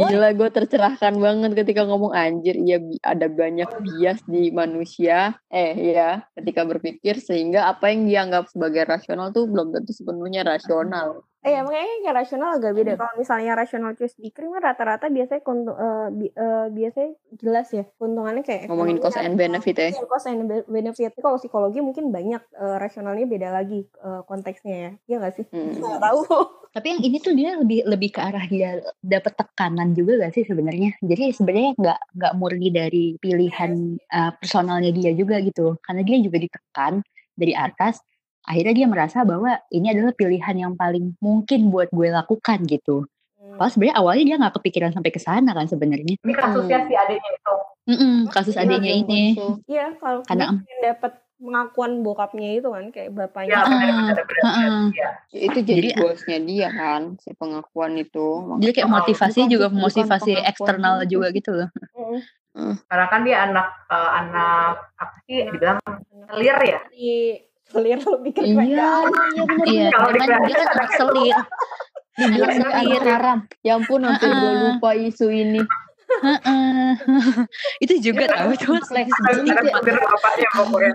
Gila 0.00 0.32
gue 0.32 0.48
tercerahkan 0.48 1.20
banget 1.20 1.52
ketika 1.52 1.84
ngomong 1.84 2.16
anjir 2.16 2.56
iya 2.56 2.80
ada 3.04 3.28
banyak 3.28 3.68
bias 3.84 4.24
di 4.24 4.48
manusia 4.48 5.36
eh 5.52 5.92
ya 5.92 6.24
ketika 6.40 6.64
berpikir 6.64 7.20
sehingga 7.20 7.68
apa 7.68 7.92
yang 7.92 8.08
dianggap 8.08 8.48
sebagai 8.48 8.88
rasional 8.88 9.28
tuh 9.28 9.44
belum 9.44 9.76
tentu 9.76 9.92
sepenuhnya 9.92 10.40
rasional 10.40 11.20
eh 11.38 11.54
ya 11.54 11.62
makanya 11.62 11.86
kayak 12.02 12.16
rasional 12.18 12.50
agak 12.58 12.72
beda. 12.74 12.92
Kalau 12.98 13.14
misalnya 13.14 13.54
rational 13.54 13.92
choice 13.94 14.18
di 14.18 14.34
krim 14.34 14.50
kan 14.50 14.74
rata-rata 14.74 15.06
biasanya 15.06 15.42
kontu, 15.46 15.70
eh, 15.70 16.08
bi- 16.10 16.34
eh, 16.34 16.66
biasanya 16.74 17.10
jelas 17.38 17.68
ya 17.70 17.84
keuntungannya 17.94 18.42
kayak 18.42 18.66
ngomongin 18.66 18.98
cost 18.98 19.22
and 19.22 19.38
benefit 19.38 19.76
ya 19.78 19.88
Iya, 19.94 20.02
cost 20.10 20.26
and 20.26 20.50
be- 20.50 20.66
benefit. 20.66 21.14
Tapi 21.14 21.22
Kalau 21.22 21.38
psikologi 21.38 21.78
mungkin 21.78 22.10
banyak 22.10 22.42
eh, 22.42 22.76
rasionalnya 22.82 23.26
beda 23.30 23.48
lagi 23.54 23.86
eh, 23.86 24.22
konteksnya 24.26 24.76
ya. 24.76 24.90
Iya 25.06 25.16
nggak 25.22 25.34
sih? 25.38 25.46
Hmm. 25.54 25.78
Nggak 25.78 26.02
tahu. 26.02 26.20
Tapi 26.76 26.86
yang 26.94 27.00
ini 27.00 27.16
tuh 27.18 27.32
dia 27.32 27.50
lebih 27.56 27.80
lebih 27.88 28.10
ke 28.12 28.20
arah 28.20 28.44
dia 28.44 28.78
dapat 29.00 29.32
tekanan 29.34 29.96
juga 29.96 30.28
gak 30.28 30.36
sih 30.36 30.44
sebenarnya? 30.44 31.00
Jadi 31.00 31.32
sebenarnya 31.32 31.72
nggak 31.80 32.00
nggak 32.18 32.32
murni 32.36 32.68
dari 32.68 33.16
pilihan 33.16 33.96
uh, 34.12 34.30
personalnya 34.36 34.92
dia 34.92 35.10
juga 35.16 35.40
gitu, 35.40 35.80
karena 35.80 36.04
dia 36.04 36.20
juga 36.20 36.36
ditekan 36.38 37.00
dari 37.34 37.56
atas. 37.56 38.04
Akhirnya 38.48 38.74
dia 38.74 38.86
merasa 38.86 39.22
bahwa 39.22 39.60
ini 39.68 39.92
adalah 39.92 40.10
pilihan 40.10 40.56
yang 40.58 40.72
paling 40.72 41.12
mungkin 41.18 41.68
buat 41.68 41.92
gue 41.92 42.08
lakukan 42.08 42.64
gitu. 42.64 43.04
Hmm. 43.36 43.54
Kalau 43.54 43.68
sebenarnya 43.68 43.96
awalnya 43.96 44.24
dia 44.24 44.36
nggak 44.40 44.54
kepikiran 44.56 44.90
sampai 44.90 45.12
ke 45.12 45.20
sana 45.20 45.52
kan 45.52 45.68
sebenarnya. 45.68 46.16
Ini 46.16 46.32
kasusnya 46.34 46.78
Hmm. 46.80 46.88
si 46.88 46.94
adiknya 46.94 47.30
itu. 47.30 47.54
Mm-mm, 47.88 48.14
kasus 48.28 48.52
Iya, 48.52 48.62
adiknya 48.64 48.92
ini. 48.94 49.22
Iya, 49.64 49.86
kalau 49.96 50.20
Karena 50.22 50.52
dia 50.58 50.92
dapat 50.92 51.12
pengakuan 51.38 52.02
bokapnya 52.02 52.50
itu 52.54 52.68
kan 52.68 52.84
kayak 52.90 53.08
Ya, 53.08 53.14
bapaknya. 53.14 53.54
Ah, 53.54 53.64
benar-benar 53.64 54.24
benar. 54.26 54.42
ah. 54.44 54.86
Iya. 54.90 55.08
itu 55.30 55.58
jadi 55.62 55.88
Jadi- 55.88 55.96
goalsnya 55.96 56.38
dia 56.42 56.68
kan 56.68 57.02
si 57.16 57.30
pengakuan 57.32 57.92
itu 57.94 58.28
Jadi 58.58 58.72
kayak 58.74 58.88
Oh, 58.88 58.94
motivasi 58.94 59.38
bukan- 59.38 59.52
juga 59.52 59.66
bukan 59.68 59.80
motivasi 59.82 60.32
eksternal 60.42 60.94
gitu. 60.98 61.10
juga 61.14 61.26
gitu 61.30 61.50
loh. 61.54 61.68
Mm. 62.52 62.74
Karena 62.82 63.06
kan 63.06 63.20
dia 63.22 63.36
anak 63.40 63.68
eh, 63.86 64.10
anak 64.18 64.72
apa 64.96 65.16
sih 65.22 65.36
dibilang 65.46 65.78
selir 66.26 66.58
ya? 66.58 66.78
Di 66.90 67.12
selir 67.68 67.98
lebih 67.98 68.32
keren. 68.32 68.56
iya 68.60 68.88
iya 69.28 69.42
benar 69.44 69.66
Iya, 69.66 69.86
Kalau 69.90 70.08
kan 70.08 70.14
dikira- 70.14 70.42
dia 70.42 70.56
kan 70.56 70.68
anak 70.72 70.90
selir. 70.94 71.36
Dibilang 72.10 72.50
anak 72.50 72.72
selir. 72.74 73.02
haram 73.04 73.38
ya 73.60 73.72
ampun 73.74 74.00
sampai 74.02 74.28
gue 74.32 74.52
lupa 74.58 74.90
isu 74.92 75.26
ini 75.28 75.62
Heeh. 76.08 76.90
itu 77.84 77.94
juga 78.02 78.24
Iya, 78.24 78.34
tahu 78.34 78.50
tuh 78.56 78.74
ya 78.74 78.82
selir 78.82 79.96
bapaknya 80.00 80.48
pokoknya. 80.52 80.92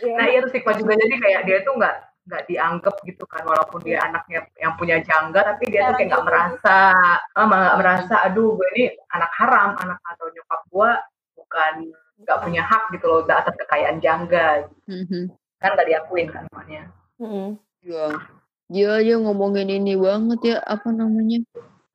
Iya. 0.00 0.14
Nah 0.14 0.26
iya 0.26 0.38
tuh 0.40 0.48
stigma 0.48 0.72
juga 0.74 0.92
jadi 0.94 1.14
kayak 1.18 1.40
dia 1.44 1.58
tuh 1.60 1.74
nggak 1.74 1.96
nggak 2.20 2.42
dianggap 2.46 2.94
gitu 3.02 3.24
kan 3.26 3.42
walaupun 3.42 3.80
dia 3.82 3.98
anaknya 4.00 4.46
yang 4.56 4.76
punya 4.76 5.02
jangga 5.02 5.40
tapi 5.42 5.66
dia 5.66 5.90
tuh 5.90 5.98
kayak 5.98 6.08
nggak 6.08 6.24
merasa 6.24 6.94
ah, 7.34 7.42
nggak 7.42 7.76
merasa 7.76 8.14
aduh 8.22 8.54
gue 8.54 8.68
ini 8.70 8.84
anak 9.10 9.32
haram 9.34 9.74
anak 9.76 9.98
atau 10.06 10.30
nyokap 10.30 10.60
gue 10.64 10.90
bukan 11.34 11.74
nggak 12.22 12.38
punya 12.38 12.62
hak 12.62 12.82
gitu 12.92 13.04
loh 13.04 13.20
atas 13.26 13.54
kekayaan 13.58 13.98
jangga 13.98 14.62
Mhm. 14.86 15.32
Kan 15.60 15.76
nggak 15.76 15.88
diakuin 15.88 16.28
kan 16.32 16.42
namanya. 16.48 16.82
Mm. 17.20 17.60
Iya. 17.84 18.06
Dia 18.70 18.88
aja 19.02 19.14
ngomongin 19.20 19.68
ini 19.68 19.94
banget 19.98 20.40
ya 20.42 20.56
apa 20.64 20.88
namanya? 20.88 21.44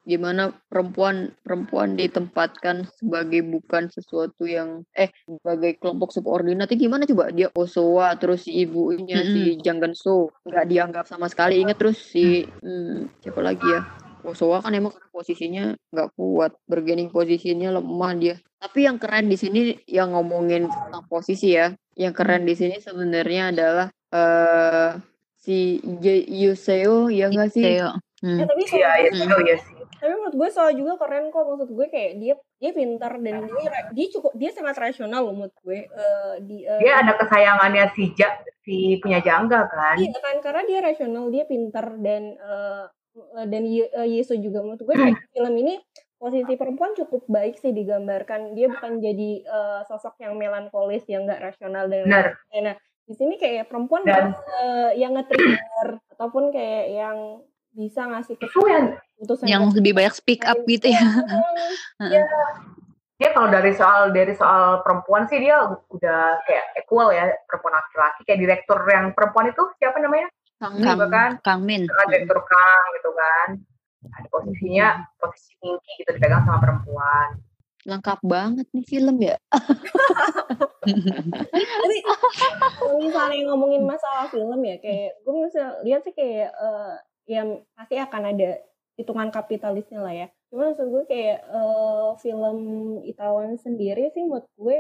gimana 0.06 0.54
perempuan 0.70 1.34
perempuan 1.42 1.98
ditempatkan 1.98 2.86
sebagai 3.02 3.42
bukan 3.42 3.90
sesuatu 3.90 4.46
yang 4.46 4.86
eh 4.94 5.10
sebagai 5.26 5.82
kelompok 5.82 6.14
subordinat. 6.14 6.70
Itu 6.70 6.86
gimana 6.86 7.10
coba? 7.10 7.34
Dia 7.34 7.50
Osowa 7.58 8.14
terus 8.22 8.46
si 8.46 8.54
ibunya 8.54 9.26
Mm-mm. 9.26 9.34
si 9.34 9.42
Jang 9.66 9.82
Genso 9.82 10.30
nggak 10.46 10.66
dianggap 10.70 11.06
sama 11.10 11.26
sekali. 11.26 11.58
Inget 11.58 11.82
terus 11.82 11.98
si 11.98 12.46
hmm, 12.46 13.18
siapa 13.26 13.42
lagi 13.42 13.66
ya? 13.66 13.82
Osowa 14.22 14.62
kan 14.62 14.74
emang 14.78 14.94
karena 14.94 15.10
posisinya 15.10 15.66
nggak 15.90 16.10
kuat. 16.14 16.54
Bergening 16.70 17.10
posisinya 17.10 17.74
lemah 17.82 18.14
dia. 18.14 18.36
Tapi 18.62 18.86
yang 18.86 19.02
keren 19.02 19.26
di 19.26 19.38
sini 19.42 19.74
yang 19.90 20.14
ngomongin 20.14 20.70
tentang 20.70 21.06
posisi 21.10 21.58
ya 21.58 21.74
yang 21.96 22.12
keren 22.12 22.44
di 22.44 22.54
sini 22.54 22.76
sebenarnya 22.78 23.44
adalah 23.50 23.88
eh 24.12 24.90
si 25.36 25.80
Ye- 26.00 26.28
Yuseo 26.28 27.08
ya 27.08 27.28
nggak 27.28 27.50
sih 27.50 27.64
Theo. 27.78 27.96
Hmm. 28.20 28.40
Eh, 28.42 28.46
tapi 28.46 28.64
soal 28.66 28.80
Iya, 28.80 29.12
ya 29.12 29.26
oh 29.30 29.42
iya 29.42 29.56
sih. 29.58 29.74
tapi 29.96 30.12
menurut 30.14 30.36
gue 30.36 30.50
soal 30.50 30.72
juga 30.74 30.94
keren 30.98 31.30
kok 31.30 31.46
maksud 31.46 31.70
gue 31.70 31.88
kayak 31.88 32.12
dia 32.18 32.34
dia 32.58 32.72
pintar 32.72 33.14
dan 33.18 33.44
dia 33.44 33.68
dia 33.92 34.08
cukup 34.10 34.32
dia 34.34 34.52
sangat 34.52 34.76
rasional 34.76 35.24
loh 35.24 35.34
menurut 35.34 35.56
gue 35.62 35.80
Eh, 35.86 36.34
di 36.42 36.58
eh, 36.64 36.80
Dia 36.80 37.00
ada 37.00 37.14
kesayangannya 37.16 37.86
si 37.92 38.04
Ja, 38.14 38.30
si 38.60 38.76
punya 38.98 39.20
jangga 39.20 39.68
kan. 39.68 39.96
Iya 39.96 40.18
kan 40.18 40.36
karena 40.42 40.62
dia 40.66 40.80
rasional, 40.82 41.30
dia 41.30 41.44
pintar 41.46 41.96
dan 41.98 42.34
eh, 42.34 42.86
dan 43.46 43.64
Ye- 43.64 43.92
eh, 43.94 44.08
Yesu 44.12 44.36
juga 44.36 44.60
menurut 44.60 44.82
gue 44.82 44.96
kayak 44.96 45.16
film 45.32 45.54
ini 45.56 45.80
posisi 46.26 46.58
perempuan 46.58 46.98
cukup 46.98 47.30
baik 47.30 47.62
sih 47.62 47.70
digambarkan. 47.70 48.58
Dia 48.58 48.74
bukan 48.74 48.98
jadi 48.98 49.32
eh, 49.46 49.82
sosok 49.86 50.18
yang 50.26 50.34
melankolis 50.42 51.06
yang 51.06 51.30
nggak 51.30 51.54
rasional 51.54 51.86
dan 51.86 52.10
lain-lain. 52.10 52.74
Nah, 52.74 52.76
di 53.06 53.14
sini 53.14 53.38
kayak 53.38 53.70
perempuan 53.70 54.02
Dan- 54.02 54.34
eh, 54.34 54.98
yang 54.98 55.14
nge-trigger 55.14 56.02
ataupun 56.18 56.50
kayak 56.50 56.86
yang 56.90 57.46
bisa 57.78 58.10
ngasih 58.10 58.42
Itu 58.42 58.66
yang 58.66 58.98
keputusan. 59.22 59.46
Yang 59.46 59.64
lebih 59.78 59.94
banyak 59.94 60.14
speak 60.18 60.42
up 60.50 60.58
gitu 60.66 60.90
ya. 60.90 61.06
dia 63.16 63.32
kalau 63.32 63.48
dari 63.48 63.72
soal 63.78 64.10
dari 64.12 64.34
soal 64.34 64.82
perempuan 64.82 65.30
sih 65.30 65.40
dia 65.40 65.62
udah 65.70 66.42
kayak 66.44 66.66
equal 66.82 67.14
ya 67.14 67.30
perempuan 67.46 67.78
laki-laki. 67.78 68.26
Kayak 68.26 68.40
direktur 68.42 68.82
yang 68.90 69.14
perempuan 69.14 69.54
itu 69.54 69.62
siapa 69.78 70.02
namanya? 70.02 70.26
Kang 70.58 70.82
Kang, 70.82 71.00
kan? 71.12 71.32
Kang 71.46 71.62
Min. 71.62 71.86
kan 71.86 72.08
direktur 72.10 72.42
Kang 72.42 72.84
gitu 72.98 73.12
kan 73.14 73.62
ada 74.14 74.28
posisinya 74.30 74.88
posisi 75.18 75.54
tinggi 75.58 75.92
gitu 76.04 76.12
dipegang 76.14 76.46
sama 76.46 76.60
perempuan 76.62 77.42
lengkap 77.86 78.20
banget 78.26 78.66
nih 78.74 78.86
film 78.86 79.18
ya 79.22 79.38
Tapi 80.86 81.98
kalau 82.78 82.96
misalnya 83.02 83.42
ngomongin 83.50 83.84
masalah 83.86 84.30
film 84.30 84.62
ya 84.62 84.78
kayak 84.82 85.18
gue 85.22 85.34
bisa 85.50 85.64
lihat 85.86 86.02
sih 86.06 86.14
kayak 86.14 86.50
eh, 86.54 86.94
yang 87.26 87.62
pasti 87.74 87.98
akan 87.98 88.24
ada 88.34 88.62
hitungan 88.96 89.30
kapitalisnya 89.34 90.00
lah 90.02 90.14
ya. 90.14 90.28
Cuma 90.50 90.72
maksud 90.72 90.88
gue 90.90 91.04
kayak 91.10 91.40
eh, 91.46 92.10
film 92.22 92.58
Itaewon 93.06 93.58
sendiri 93.62 94.14
sih 94.14 94.24
menurut 94.26 94.46
gue 94.58 94.78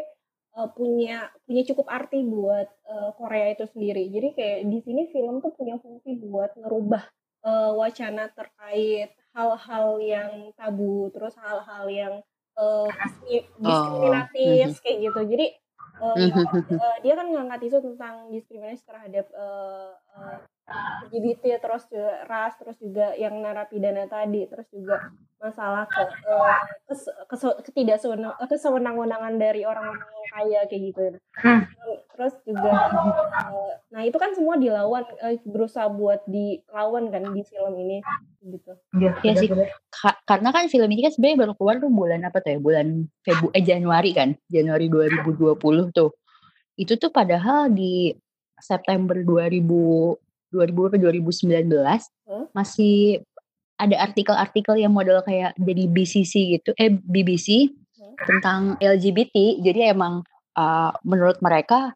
eh, 0.57 0.69
punya 0.77 1.29
punya 1.45 1.63
cukup 1.65 1.87
arti 1.89 2.21
buat 2.25 2.67
eh, 2.69 3.09
Korea 3.17 3.47
itu 3.53 3.65
sendiri. 3.69 4.09
Jadi 4.13 4.29
kayak 4.37 4.59
di 4.69 4.79
sini 4.85 5.09
film 5.09 5.41
tuh 5.41 5.53
punya 5.53 5.77
fungsi 5.81 6.21
buat 6.21 6.53
ngerubah 6.57 7.03
eh, 7.45 7.71
wacana 7.71 8.25
terkait 8.29 9.09
hal-hal 9.31 9.87
yang 10.01 10.31
tabu, 10.55 11.13
terus 11.13 11.35
hal-hal 11.37 11.85
yang 11.87 12.13
eh, 12.57 12.87
dismi- 12.89 13.45
diskriminatif 13.61 14.65
kayak 14.81 14.97
gitu. 15.05 15.21
Jadi 15.29 15.47
eh, 15.95 16.15
eh, 16.73 16.97
dia 17.03 17.13
kan 17.13 17.27
ngangkat 17.29 17.59
isu 17.63 17.77
tentang 17.83 18.15
diskriminasi 18.27 18.83
terhadap 18.83 19.25
eh, 19.29 19.91
eh, 20.17 20.37
LGBT 21.05 21.61
terus 21.61 21.85
juga 21.85 22.25
ras 22.25 22.57
terus 22.57 22.77
juga 22.77 23.13
yang 23.13 23.37
narapidana 23.37 24.05
tadi 24.05 24.45
terus 24.45 24.65
juga 24.69 24.97
masalah 25.37 25.85
ke, 25.85 26.01
eh, 26.01 26.57
kes, 26.85 27.01
kes- 27.27 27.59
ketidaksewenang 27.63 28.33
eh, 28.33 28.47
kesewenang-wenangan 28.47 29.33
dari 29.35 29.61
orang-orang 29.61 30.01
yang 30.01 30.27
kaya 30.31 30.59
kayak 30.65 30.81
gitu 30.83 30.99
ya. 30.99 31.11
Hmm. 31.37 31.61
terus 32.09 32.33
juga 32.41 32.69
eh, 33.45 33.73
nah 33.91 34.01
itu 34.01 34.17
kan 34.17 34.33
semua 34.33 34.57
dilawan 34.57 35.05
eh, 35.21 35.37
berusaha 35.43 35.85
buat 35.87 36.25
dilawan 36.25 37.13
kan 37.13 37.29
di 37.29 37.45
film 37.45 37.73
ini 37.77 37.97
gitu 38.41 38.73
Iya, 38.95 39.11
Iya 39.21 39.33
sih. 39.37 39.47
Ka- 39.91 40.17
karena 40.23 40.49
kan 40.49 40.65
film 40.65 40.89
ini 40.89 41.05
kan 41.05 41.13
sebenarnya 41.13 41.39
baru 41.45 41.53
keluar 41.53 41.75
tuh 41.77 41.89
bulan 41.89 42.21
apa 42.23 42.41
tuh 42.41 42.51
ya? 42.51 42.59
Bulan 42.59 42.87
Febu 43.21 43.49
eh 43.51 43.61
Januari 43.61 44.11
kan? 44.11 44.33
Januari 44.47 44.89
2020 44.89 45.57
tuh. 45.91 46.09
Itu 46.73 46.95
tuh 46.95 47.09
padahal 47.09 47.69
di 47.69 48.13
September 48.55 49.19
2000 49.19 50.24
2000 50.55 50.95
ke 50.95 50.97
2019 51.03 51.67
Hmm? 52.25 52.47
masih 52.55 53.21
ada 53.75 53.99
artikel-artikel 54.01 54.79
yang 54.79 54.95
model 54.95 55.19
kayak 55.21 55.51
jadi 55.59 55.83
BCC 55.91 56.33
gitu, 56.57 56.71
eh 56.79 56.89
BBC 56.89 57.69
Hmm. 58.15 58.39
tentang 58.39 58.61
LGBT. 58.79 59.59
Jadi 59.59 59.91
emang 59.91 60.23
uh, 60.55 60.91
menurut 61.03 61.37
mereka 61.43 61.91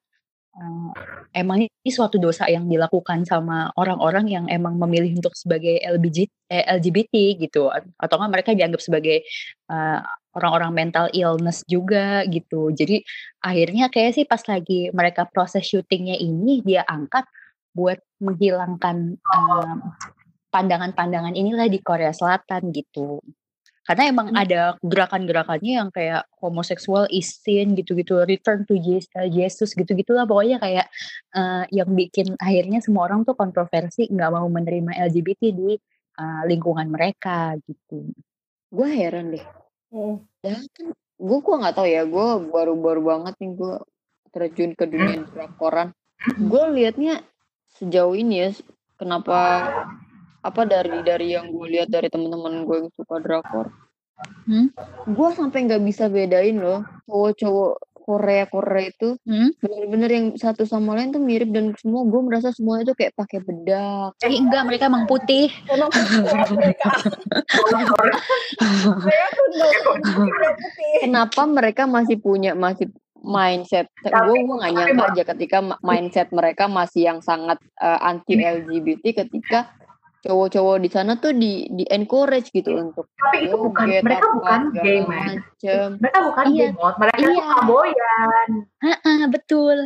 uh, 0.60 0.91
emang 1.32 1.64
ini 1.64 1.89
suatu 1.89 2.20
dosa 2.20 2.45
yang 2.51 2.68
dilakukan 2.68 3.24
sama 3.24 3.72
orang-orang 3.80 4.28
yang 4.28 4.45
emang 4.51 4.76
memilih 4.76 5.16
untuk 5.16 5.34
sebagai 5.39 5.80
LGBT, 5.80 6.32
eh, 6.51 6.66
LGBT 6.76 7.14
gitu 7.39 7.72
atau 7.72 8.16
nggak 8.20 8.32
mereka 8.32 8.51
dianggap 8.51 8.82
sebagai 8.84 9.24
uh, 9.72 10.03
orang-orang 10.36 10.72
mental 10.76 11.07
illness 11.16 11.64
juga 11.66 12.22
gitu. 12.30 12.70
Jadi 12.76 13.01
akhirnya 13.41 13.89
kayak 13.89 14.12
sih 14.14 14.26
pas 14.28 14.41
lagi 14.45 14.91
mereka 14.93 15.26
proses 15.26 15.66
syutingnya 15.66 16.20
ini 16.20 16.62
dia 16.62 16.86
angkat 16.86 17.26
buat 17.74 17.99
menghilangkan 18.20 19.17
um, 19.24 19.78
pandangan-pandangan 20.49 21.38
inilah 21.38 21.70
di 21.70 21.80
Korea 21.80 22.11
Selatan 22.11 22.74
gitu. 22.74 23.22
Karena 23.86 24.05
emang 24.05 24.30
ada 24.38 24.78
gerakan-gerakannya 24.86 25.74
yang 25.82 25.89
kayak 25.89 26.30
homoseksual 26.38 27.09
is 27.09 27.41
sin 27.41 27.74
gitu-gitu, 27.74 28.22
return 28.22 28.61
to 28.70 28.78
eh, 28.78 29.30
Jesus 29.34 29.74
gitu-gitulah 29.74 30.30
pokoknya 30.30 30.61
kayak 30.61 30.86
eh, 31.34 31.63
yang 31.74 31.89
bikin 31.97 32.38
akhirnya 32.38 32.86
semua 32.86 33.09
orang 33.09 33.26
tuh 33.26 33.34
kontroversi 33.34 34.05
nggak 34.13 34.30
mau 34.30 34.45
menerima 34.45 34.93
LGBT 35.09 35.41
di 35.57 35.74
eh, 36.22 36.41
lingkungan 36.45 36.86
mereka 36.86 37.57
gitu. 37.65 38.13
gue 38.70 38.86
heran 38.86 39.34
deh 39.34 39.41
Hmm. 39.89 40.22
Padahal 40.39 40.65
kan 40.78 40.88
gue 41.20 41.39
gua 41.43 41.55
nggak 41.65 41.76
tahu 41.76 41.88
ya 41.89 42.03
gue 42.05 42.28
baru-baru 42.53 43.01
banget 43.03 43.34
nih 43.41 43.51
gue 43.57 43.76
terjun 44.30 44.72
ke 44.78 44.86
dunia 44.86 45.26
drakoran 45.34 45.89
gue 46.38 46.63
liatnya 46.78 47.26
sejauh 47.80 48.13
ini 48.13 48.43
ya 48.43 48.49
kenapa 48.99 49.38
apa 50.39 50.61
dari 50.63 51.01
dari 51.01 51.34
yang 51.34 51.49
gue 51.49 51.65
lihat 51.67 51.88
dari 51.88 52.07
teman-teman 52.07 52.63
gue 52.63 52.75
yang 52.86 52.91
suka 52.93 53.17
drakor 53.19 53.73
Hmm? 54.43 54.67
gue 55.07 55.30
sampai 55.32 55.63
nggak 55.63 55.80
bisa 55.80 56.11
bedain 56.11 56.59
loh 56.59 56.84
cowok-cowok 57.07 57.80
Korea 58.03 58.43
Korea 58.51 58.91
itu 58.91 59.15
Hmm? 59.23 59.55
bener-bener 59.63 60.09
yang 60.11 60.25
satu 60.36 60.67
sama 60.67 60.99
lain 60.99 61.15
tuh 61.15 61.23
mirip 61.23 61.47
dan 61.55 61.71
semua 61.80 62.03
gue 62.03 62.19
merasa 62.19 62.51
semua 62.51 62.84
itu 62.84 62.91
kayak 62.91 63.15
pakai 63.15 63.39
bedak 63.39 64.11
Eh, 64.19 64.36
enggak 64.36 64.67
mereka 64.67 64.91
emang 64.91 65.07
putih. 65.07 65.47
Emang 65.71 65.88
putih. 65.88 66.19
kenapa 71.03 71.41
mereka 71.47 71.88
masih 71.88 72.19
punya 72.19 72.55
masih 72.57 72.89
mindset 73.22 73.88
gue 73.99 74.11
gue 74.39 74.55
nggak 74.55 74.72
tapi 74.72 74.80
nyangka 74.95 75.05
aja 75.11 75.24
ketika 75.36 75.57
mindset 75.82 76.28
mereka 76.32 76.65
masih 76.65 77.11
yang 77.11 77.20
sangat 77.20 77.59
anti 77.80 78.36
LGBT 78.36 79.03
ketika 79.26 79.70
cowok-cowok 80.20 80.78
di 80.84 80.89
sana 80.91 81.15
tuh 81.15 81.32
di 81.32 81.63
di 81.72 81.88
encourage 81.88 82.51
gitu 82.51 82.76
untuk 82.76 83.07
tapi 83.15 83.47
itu 83.47 83.55
bukan 83.55 83.88
joget 83.88 84.03
mereka 84.03 84.26
apa, 84.28 84.36
bukan 84.36 84.59
gay 84.76 84.99
man 84.99 85.39
macem. 85.39 85.88
mereka 85.95 86.20
bukan 86.28 86.43
Iya. 86.43 86.55
gay 86.59 86.70
mod 86.76 86.95
mereka 86.99 87.17
tuh 87.17 87.32
Iya. 87.32 87.45
kamboyan 87.55 88.49
Ah, 88.84 89.26
betul. 89.32 89.78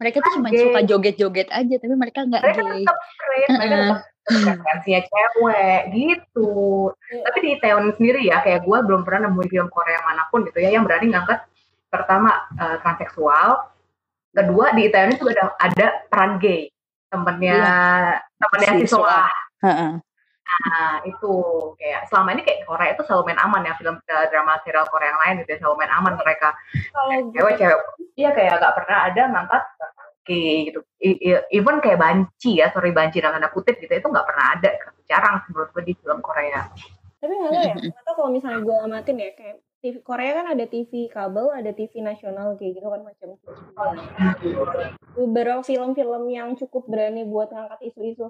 Mereka 0.00 0.16
tuh 0.16 0.32
cuma 0.40 0.48
suka 0.48 0.80
joget-joget 0.80 1.48
aja, 1.52 1.74
tapi 1.76 1.92
mereka 1.92 2.24
nggak 2.24 2.40
mereka 2.40 2.60
gay. 2.62 2.80
tetap 2.84 2.98
keren 3.20 3.48
mereka 3.52 3.74
tetap 3.76 4.00
preferensinya 4.30 5.00
cewek 5.02 5.80
gitu 5.92 6.52
Iya. 6.92 7.22
tapi 7.24 7.38
di 7.40 7.50
Taiwan 7.60 7.86
sendiri 7.96 8.20
ya 8.22 8.36
kayak 8.40 8.60
gue 8.64 8.78
belum 8.84 9.00
pernah 9.02 9.28
nemuin 9.28 9.48
film 9.48 9.68
Korea 9.68 10.00
mana 10.04 10.28
pun 10.28 10.44
gitu 10.44 10.60
ya 10.60 10.72
yang 10.72 10.84
berani 10.84 11.08
ngangkat 11.08 11.40
pertama 11.90 12.46
eh, 12.56 12.76
transseksual. 12.80 13.48
Kedua 14.30 14.70
di 14.78 14.86
Taiwan 14.88 15.18
itu 15.18 15.26
ada 15.26 15.58
ada 15.58 15.86
peran 16.06 16.38
gay. 16.38 16.70
Temennya 17.10 17.58
temennya 18.38 18.70
Si 18.78 18.86
si 18.86 18.94
Soa 18.94 19.26
Heeh. 19.60 19.92
Nah, 20.50 20.94
itu. 21.04 21.34
Kayak 21.76 22.06
selama 22.08 22.38
ini 22.38 22.42
kayak 22.46 22.64
Korea 22.64 22.94
itu 22.94 23.02
selalu 23.04 23.22
main 23.30 23.40
aman 23.42 23.66
ya 23.66 23.74
film 23.74 23.98
eh, 23.98 24.26
drama 24.30 24.62
serial 24.62 24.86
Korea 24.86 25.10
yang 25.10 25.20
lain 25.20 25.34
gitu 25.42 25.50
ya 25.52 25.58
selalu 25.60 25.76
main 25.82 25.92
aman 25.92 26.14
mereka. 26.16 26.54
Kalau 26.94 27.06
gue 27.10 27.34
cewek 27.34 27.54
cewek 27.58 27.78
iya 28.18 28.30
kayak 28.34 28.60
gak 28.62 28.74
pernah 28.78 28.98
ada 29.10 29.22
ngangkat 29.30 29.62
gay 30.24 30.70
gitu. 30.70 30.80
Even 31.50 31.76
kayak 31.82 31.98
banci 31.98 32.62
ya 32.62 32.70
sorry 32.70 32.94
banci 32.94 33.18
dalam 33.18 33.40
tanda 33.40 33.50
kutip 33.50 33.76
gitu 33.82 33.90
itu 33.90 34.06
nggak 34.06 34.26
pernah 34.26 34.46
ada. 34.54 34.70
Jarang 35.10 35.42
menurut 35.50 35.68
gue 35.74 35.82
di 35.90 35.94
film 35.98 36.22
Korea. 36.22 36.70
Tapi 37.20 37.32
nggak 37.36 37.50
tahu 37.52 37.62
ya, 37.66 37.74
nggak 37.92 38.04
tahu 38.06 38.14
kalau 38.16 38.30
misalnya 38.32 38.60
gue 38.64 38.76
amatin 38.80 39.16
ya, 39.20 39.30
kayak 39.36 39.56
TV 39.80 40.04
Korea 40.04 40.36
kan 40.36 40.46
ada 40.52 40.64
TV 40.68 41.08
kabel, 41.08 41.48
ada 41.56 41.72
TV 41.72 42.04
nasional 42.04 42.52
kayak 42.60 42.76
gitu 42.76 42.88
kan 42.92 43.00
macam 43.00 43.28
beberapa 45.16 45.64
film-film 45.64 46.28
yang 46.28 46.52
cukup 46.52 46.84
berani 46.84 47.24
buat 47.24 47.48
ngangkat 47.48 47.80
isu-isu 47.88 48.28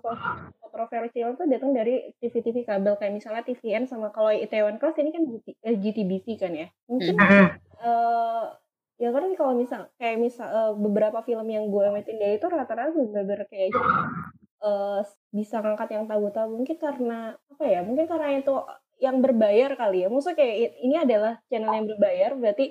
kontroversial 0.62 1.34
tuh 1.34 1.50
datang 1.50 1.74
dari 1.74 2.14
TV-TV 2.22 2.62
kabel. 2.62 2.94
Kayak 3.02 3.14
misalnya 3.18 3.42
TVN 3.42 3.90
sama 3.90 4.14
kalau 4.14 4.30
Itaewon 4.30 4.78
Class 4.78 5.02
ini 5.02 5.10
kan 5.10 5.26
GT, 5.26 5.46
eh, 5.58 5.74
GTBC 5.74 6.26
kan 6.38 6.52
ya. 6.54 6.66
Mungkin 6.86 7.18
eh 7.80 8.44
ya 9.00 9.10
kan 9.10 9.24
kalau 9.34 9.58
misal 9.58 9.90
kayak 9.98 10.22
misal 10.22 10.46
eh, 10.46 10.72
beberapa 10.78 11.18
film 11.26 11.50
yang 11.50 11.66
gue 11.66 11.82
amatin 11.82 12.14
dia 12.20 12.38
itu 12.38 12.46
rata-rata 12.46 12.94
bener-bener 12.94 13.42
kayak 13.50 13.74
eh 14.62 15.02
bisa 15.34 15.58
ngangkat 15.58 15.98
yang 15.98 16.06
tabu-tabu. 16.06 16.62
Mungkin 16.62 16.78
karena 16.78 17.34
apa 17.34 17.64
ya 17.66 17.82
mungkin 17.82 18.06
karena 18.06 18.38
itu 18.38 18.54
yang 19.00 19.24
berbayar 19.24 19.74
kali 19.74 20.04
ya. 20.04 20.08
Maksudnya 20.12 20.36
kayak 20.38 20.56
ini 20.84 20.96
adalah 21.00 21.32
channel 21.48 21.72
yang 21.72 21.86
berbayar 21.88 22.30
berarti 22.36 22.66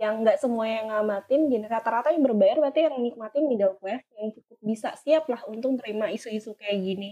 yang 0.00 0.24
nggak 0.24 0.40
semua 0.40 0.64
yang 0.64 0.88
ngamatin 0.88 1.40
gini 1.52 1.66
rata-rata 1.68 2.08
yang 2.08 2.24
berbayar 2.24 2.56
berarti 2.56 2.88
yang 2.88 2.96
nikmatin 3.04 3.44
middle 3.44 3.76
class 3.76 4.00
yang 4.16 4.32
cukup 4.32 4.56
bisa 4.64 4.96
siap 4.96 5.28
lah 5.28 5.44
untuk 5.44 5.76
terima 5.76 6.08
isu-isu 6.08 6.56
kayak 6.56 6.80
gini. 6.80 7.10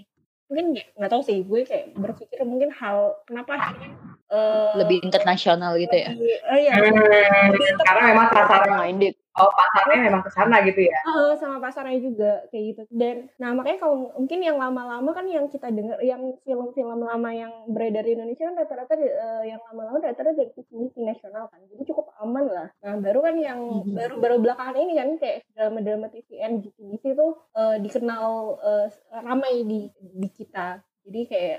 Mungkin 0.49 0.77
nggak 0.97 1.11
tahu 1.12 1.21
sih 1.21 1.45
gue 1.45 1.69
kayak 1.69 1.93
berpikir 1.93 2.41
mungkin 2.49 2.73
hal 2.73 3.12
kenapa 3.29 3.61
akhirnya 3.61 4.08
eh, 4.29 4.70
lebih 4.76 4.99
internasional 5.05 5.76
gitu 5.81 5.97
ya. 5.97 6.11
oh 6.53 6.59
iya. 6.59 6.72
Hmm, 6.76 7.53
karena 7.85 8.03
memang 8.12 8.26
sasaran 8.33 8.72
minded. 8.76 9.14
Oh 9.39 9.55
pasarnya 9.55 10.11
memang 10.11 10.26
ke 10.26 10.31
sana 10.35 10.59
gitu 10.66 10.83
ya. 10.83 10.99
Heeh, 11.07 11.39
sama 11.39 11.62
pasarnya 11.62 12.03
juga 12.03 12.43
kayak 12.51 12.64
gitu. 12.74 12.83
Dan 12.91 13.31
nah 13.39 13.55
makanya 13.55 13.87
kalau 13.87 14.11
mungkin 14.18 14.43
yang 14.43 14.59
lama-lama 14.59 15.14
kan 15.14 15.31
yang 15.31 15.47
kita 15.47 15.70
dengar 15.70 16.03
yang 16.03 16.35
film-film 16.43 17.07
lama 17.07 17.31
yang 17.31 17.53
beredar 17.70 18.03
di 18.03 18.18
Indonesia 18.18 18.51
kan 18.51 18.59
rata-rata 18.59 18.99
eh, 18.99 19.43
yang 19.47 19.62
lama-lama 19.70 20.03
rata-rata 20.03 20.35
dari 20.35 20.51
TV 20.59 20.91
nasional 21.07 21.47
kan. 21.55 21.62
Jadi 21.70 21.83
cukup 21.87 22.11
aman 22.18 22.51
lah. 22.51 22.68
Nah 22.83 22.99
baru 22.99 23.22
kan 23.22 23.35
yang 23.39 23.61
Mhm. 23.62 23.95
baru-baru 23.95 24.37
belakangan 24.43 24.74
ini 24.74 24.93
kan 24.99 25.09
kayak 25.22 25.39
drama-drama 25.55 26.07
TVN 26.11 26.53
GTVC 26.59 27.05
itu 27.14 27.26
eh, 27.55 27.76
dikenal 27.79 28.26
eh, 28.59 28.87
ramai 29.22 29.62
di 29.62 29.87
di 29.95 30.29
kita 30.35 30.83
jadi 31.09 31.21
kayak 31.25 31.59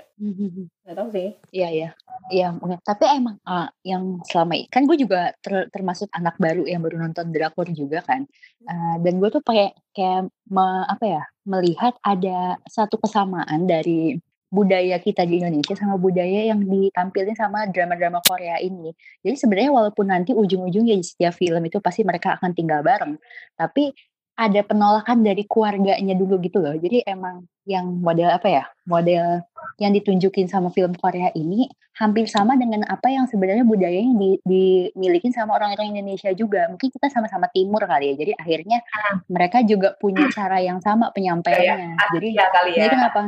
nggak 0.86 0.96
tahu 0.96 1.08
sih 1.10 1.28
Iya 1.50 1.68
iya. 1.74 1.88
Iya, 2.30 2.54
tapi 2.86 3.10
emang 3.10 3.42
uh, 3.42 3.66
yang 3.82 4.22
selama 4.22 4.54
ini 4.54 4.70
kan 4.70 4.86
gue 4.86 4.94
juga 4.94 5.34
ter- 5.42 5.66
termasuk 5.74 6.06
anak 6.14 6.38
baru 6.38 6.62
yang 6.62 6.78
baru 6.78 7.02
nonton 7.02 7.34
drakor 7.34 7.66
juga 7.74 8.06
kan. 8.06 8.22
Uh, 8.62 8.96
dan 9.02 9.18
gue 9.18 9.28
tuh 9.34 9.42
kayak 9.42 9.74
me- 10.46 10.86
apa 10.86 11.04
ya 11.04 11.22
melihat 11.42 11.98
ada 12.06 12.62
satu 12.70 13.02
kesamaan 13.02 13.66
dari 13.66 14.14
budaya 14.50 14.98
kita 14.98 15.22
di 15.26 15.38
Indonesia 15.38 15.78
sama 15.78 15.94
budaya 15.94 16.50
yang 16.50 16.62
ditampilin 16.66 17.38
sama 17.38 17.70
drama-drama 17.70 18.18
Korea 18.26 18.58
ini. 18.58 18.90
Jadi 19.22 19.36
sebenarnya 19.38 19.70
walaupun 19.70 20.10
nanti 20.10 20.34
ujung-ujungnya 20.34 20.98
di 20.98 21.06
setiap 21.06 21.38
film 21.38 21.62
itu 21.62 21.78
pasti 21.78 22.02
mereka 22.02 22.34
akan 22.38 22.50
tinggal 22.50 22.82
bareng, 22.82 23.14
tapi 23.54 23.94
ada 24.36 24.60
penolakan 24.64 25.20
dari 25.20 25.44
keluarganya 25.44 26.14
dulu 26.16 26.40
gitu 26.40 26.62
loh. 26.62 26.74
Jadi 26.76 27.04
emang 27.04 27.44
yang 27.68 28.00
model 28.00 28.32
apa 28.32 28.48
ya? 28.48 28.64
Model 28.88 29.44
yang 29.76 29.92
ditunjukin 29.92 30.48
sama 30.48 30.72
film 30.72 30.96
Korea 30.96 31.32
ini 31.36 31.68
hampir 32.00 32.24
sama 32.24 32.56
dengan 32.56 32.80
apa 32.88 33.12
yang 33.12 33.28
sebenarnya 33.28 33.60
budayanya 33.60 34.16
di, 34.16 34.40
dimiliki 34.40 35.28
sama 35.36 35.60
orang-orang 35.60 35.92
Indonesia 35.92 36.32
juga. 36.32 36.64
Mungkin 36.72 36.88
kita 36.88 37.12
sama-sama 37.12 37.52
timur 37.52 37.84
kali 37.84 38.12
ya. 38.12 38.14
Jadi 38.16 38.32
akhirnya 38.40 38.78
mereka 39.28 39.60
juga 39.60 39.92
punya 40.00 40.24
cara 40.32 40.64
yang 40.64 40.80
sama 40.80 41.12
penyampaiannya. 41.12 42.00
Jadi 42.16 42.28
kali 42.40 42.70
ya. 42.76 42.88
jadi 42.88 42.96
kenapa? 42.96 43.20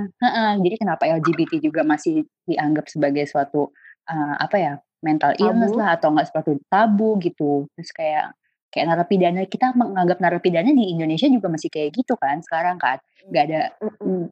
Jadi 0.65 0.77
kenapa 0.81 1.05
LGBT 1.05 1.53
juga 1.61 1.85
masih 1.85 2.25
dianggap 2.49 2.89
sebagai 2.89 3.29
suatu 3.29 3.69
uh, 4.09 4.35
apa 4.41 4.57
ya 4.57 4.75
mental 5.05 5.35
illness 5.37 5.75
Tabu. 5.75 5.81
lah 5.83 5.89
atau 5.99 6.09
enggak 6.15 6.29
suatu 6.33 6.53
tabu 6.71 7.09
gitu. 7.21 7.69
Terus 7.77 7.91
kayak 7.93 8.27
kayak 8.73 8.89
narapidana 8.89 9.45
kita 9.45 9.77
menganggap 9.77 10.19
narapidana 10.19 10.73
di 10.73 10.97
Indonesia 10.97 11.29
juga 11.29 11.53
masih 11.53 11.69
kayak 11.69 11.93
gitu 11.93 12.17
kan 12.17 12.41
sekarang 12.41 12.81
kan. 12.81 12.97
Nggak 13.29 13.45
ada 13.53 13.61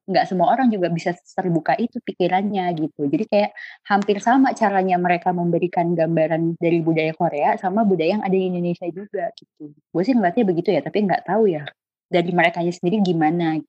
nggak 0.08 0.24
semua 0.24 0.56
orang 0.56 0.72
juga 0.72 0.88
bisa 0.88 1.12
terbuka 1.36 1.76
itu 1.76 2.00
pikirannya 2.00 2.72
gitu. 2.80 3.04
Jadi 3.06 3.24
kayak 3.28 3.50
hampir 3.84 4.16
sama 4.24 4.56
caranya 4.56 4.96
mereka 4.96 5.30
memberikan 5.36 5.92
gambaran 5.92 6.56
dari 6.56 6.80
budaya 6.80 7.12
Korea 7.12 7.60
sama 7.60 7.84
budaya 7.84 8.16
yang 8.16 8.24
ada 8.24 8.32
di 8.32 8.48
Indonesia 8.48 8.88
juga 8.88 9.28
gitu. 9.36 9.76
Gue 9.76 10.02
sih 10.02 10.16
ngeliatnya 10.16 10.44
begitu 10.48 10.72
ya 10.72 10.80
tapi 10.80 11.04
nggak 11.04 11.28
tahu 11.28 11.52
ya 11.52 11.68
dari 12.08 12.32
mereka 12.32 12.64
sendiri 12.64 13.04
gimana. 13.04 13.60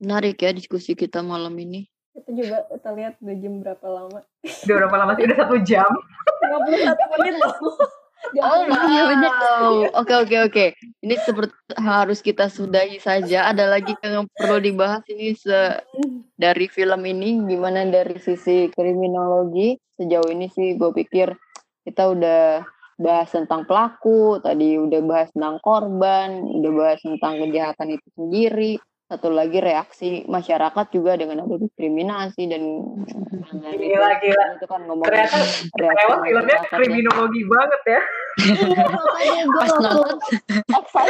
Menarik 0.00 0.40
ya 0.40 0.56
diskusi 0.56 0.96
kita 0.96 1.20
malam 1.20 1.52
ini. 1.60 1.84
Kita 2.16 2.34
coba 2.34 2.58
kita 2.74 2.90
lihat 2.98 3.14
udah 3.22 3.36
jam 3.38 3.54
berapa 3.62 3.86
lama. 3.86 4.18
Udah 4.42 4.74
berapa 4.74 4.96
lama 4.96 5.12
sih? 5.14 5.22
Udah 5.28 5.36
satu 5.38 5.56
jam. 5.62 5.90
51 6.48 7.12
menit 7.18 7.34
loh 7.36 7.54
Oh, 8.38 8.60
wow. 8.66 9.88
Oke 9.94 10.14
oke 10.14 10.36
oke. 10.50 10.66
Ini 11.00 11.14
seperti 11.22 11.54
harus 11.78 12.20
kita 12.20 12.50
sudahi 12.50 12.98
saja. 13.00 13.48
Ada 13.48 13.70
lagi 13.70 13.94
yang 14.04 14.28
perlu 14.34 14.58
dibahas 14.58 15.06
ini 15.08 15.32
se 15.38 15.80
dari 16.36 16.66
film 16.68 17.02
ini 17.06 17.46
gimana 17.46 17.86
dari 17.88 18.18
sisi 18.20 18.68
kriminologi 18.74 19.78
sejauh 19.98 20.30
ini 20.30 20.46
sih 20.50 20.78
gue 20.78 20.90
pikir 20.94 21.34
kita 21.82 22.14
udah 22.14 22.62
bahas 22.98 23.30
tentang 23.30 23.62
pelaku, 23.62 24.42
tadi 24.42 24.74
udah 24.74 25.00
bahas 25.06 25.30
tentang 25.30 25.62
korban, 25.62 26.42
udah 26.42 26.72
bahas 26.74 27.00
tentang 27.00 27.38
kejahatan 27.46 27.94
itu 27.94 28.08
sendiri. 28.18 28.74
Satu 29.08 29.32
lagi 29.32 29.56
reaksi 29.56 30.08
masyarakat 30.24 30.86
juga 30.92 31.16
dengan 31.16 31.40
ada 31.42 31.56
diskriminasi 31.56 32.44
dan 32.44 32.62
dan 33.56 33.72
Gila, 33.80 34.08
itu, 34.14 34.28
gila. 34.28 34.44
itu 34.52 34.66
kan 34.68 34.80
ngomong 34.84 35.08
Ternyata 35.08 35.36
lewat 35.72 36.18
filmnya 36.22 36.58
kriminologi 36.68 37.42
banget 37.42 37.82
ya. 37.88 38.00
pas 39.50 39.72
nonton 39.74 40.16
pas 40.68 41.06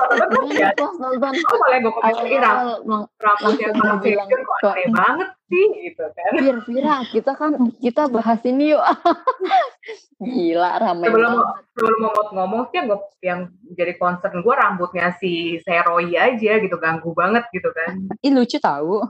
nonton 0.96 1.32
Oh 1.44 1.56
malah 1.58 1.78
gue 1.78 1.90
komen 1.90 2.14
lagi 2.14 2.36
ram- 2.38 2.56
awal 2.56 2.78
lang- 2.80 3.08
rambutnya 3.18 3.68
sama 3.74 3.94
bilang 4.00 4.28
kok 4.30 4.62
aneh 4.64 4.88
banget 4.88 5.28
sih 5.48 5.66
gitu 5.82 6.04
kan. 6.08 6.32
Fir, 6.36 6.56
Fira, 6.62 6.94
kita 7.04 7.32
kan 7.34 7.52
kita 7.76 8.02
bahas 8.06 8.40
ini 8.44 8.72
yuk. 8.72 8.80
Gila, 10.18 10.72
ramai 10.78 11.06
Sebelum 11.06 11.32
banget. 11.32 11.56
sebelum 11.70 11.98
mau 12.00 12.12
ngomong 12.34 12.62
sih 12.68 12.76
yang, 13.22 13.38
jadi 13.70 13.92
concern 13.94 14.40
gue 14.40 14.54
rambutnya 14.54 15.14
si 15.14 15.30
Seroy 15.62 16.12
aja 16.12 16.52
gitu 16.58 16.76
ganggu 16.76 17.12
banget 17.12 17.48
gitu 17.50 17.70
kan. 17.70 17.87
ih 18.24 18.32
lucu 18.32 18.56
tahu 18.58 19.00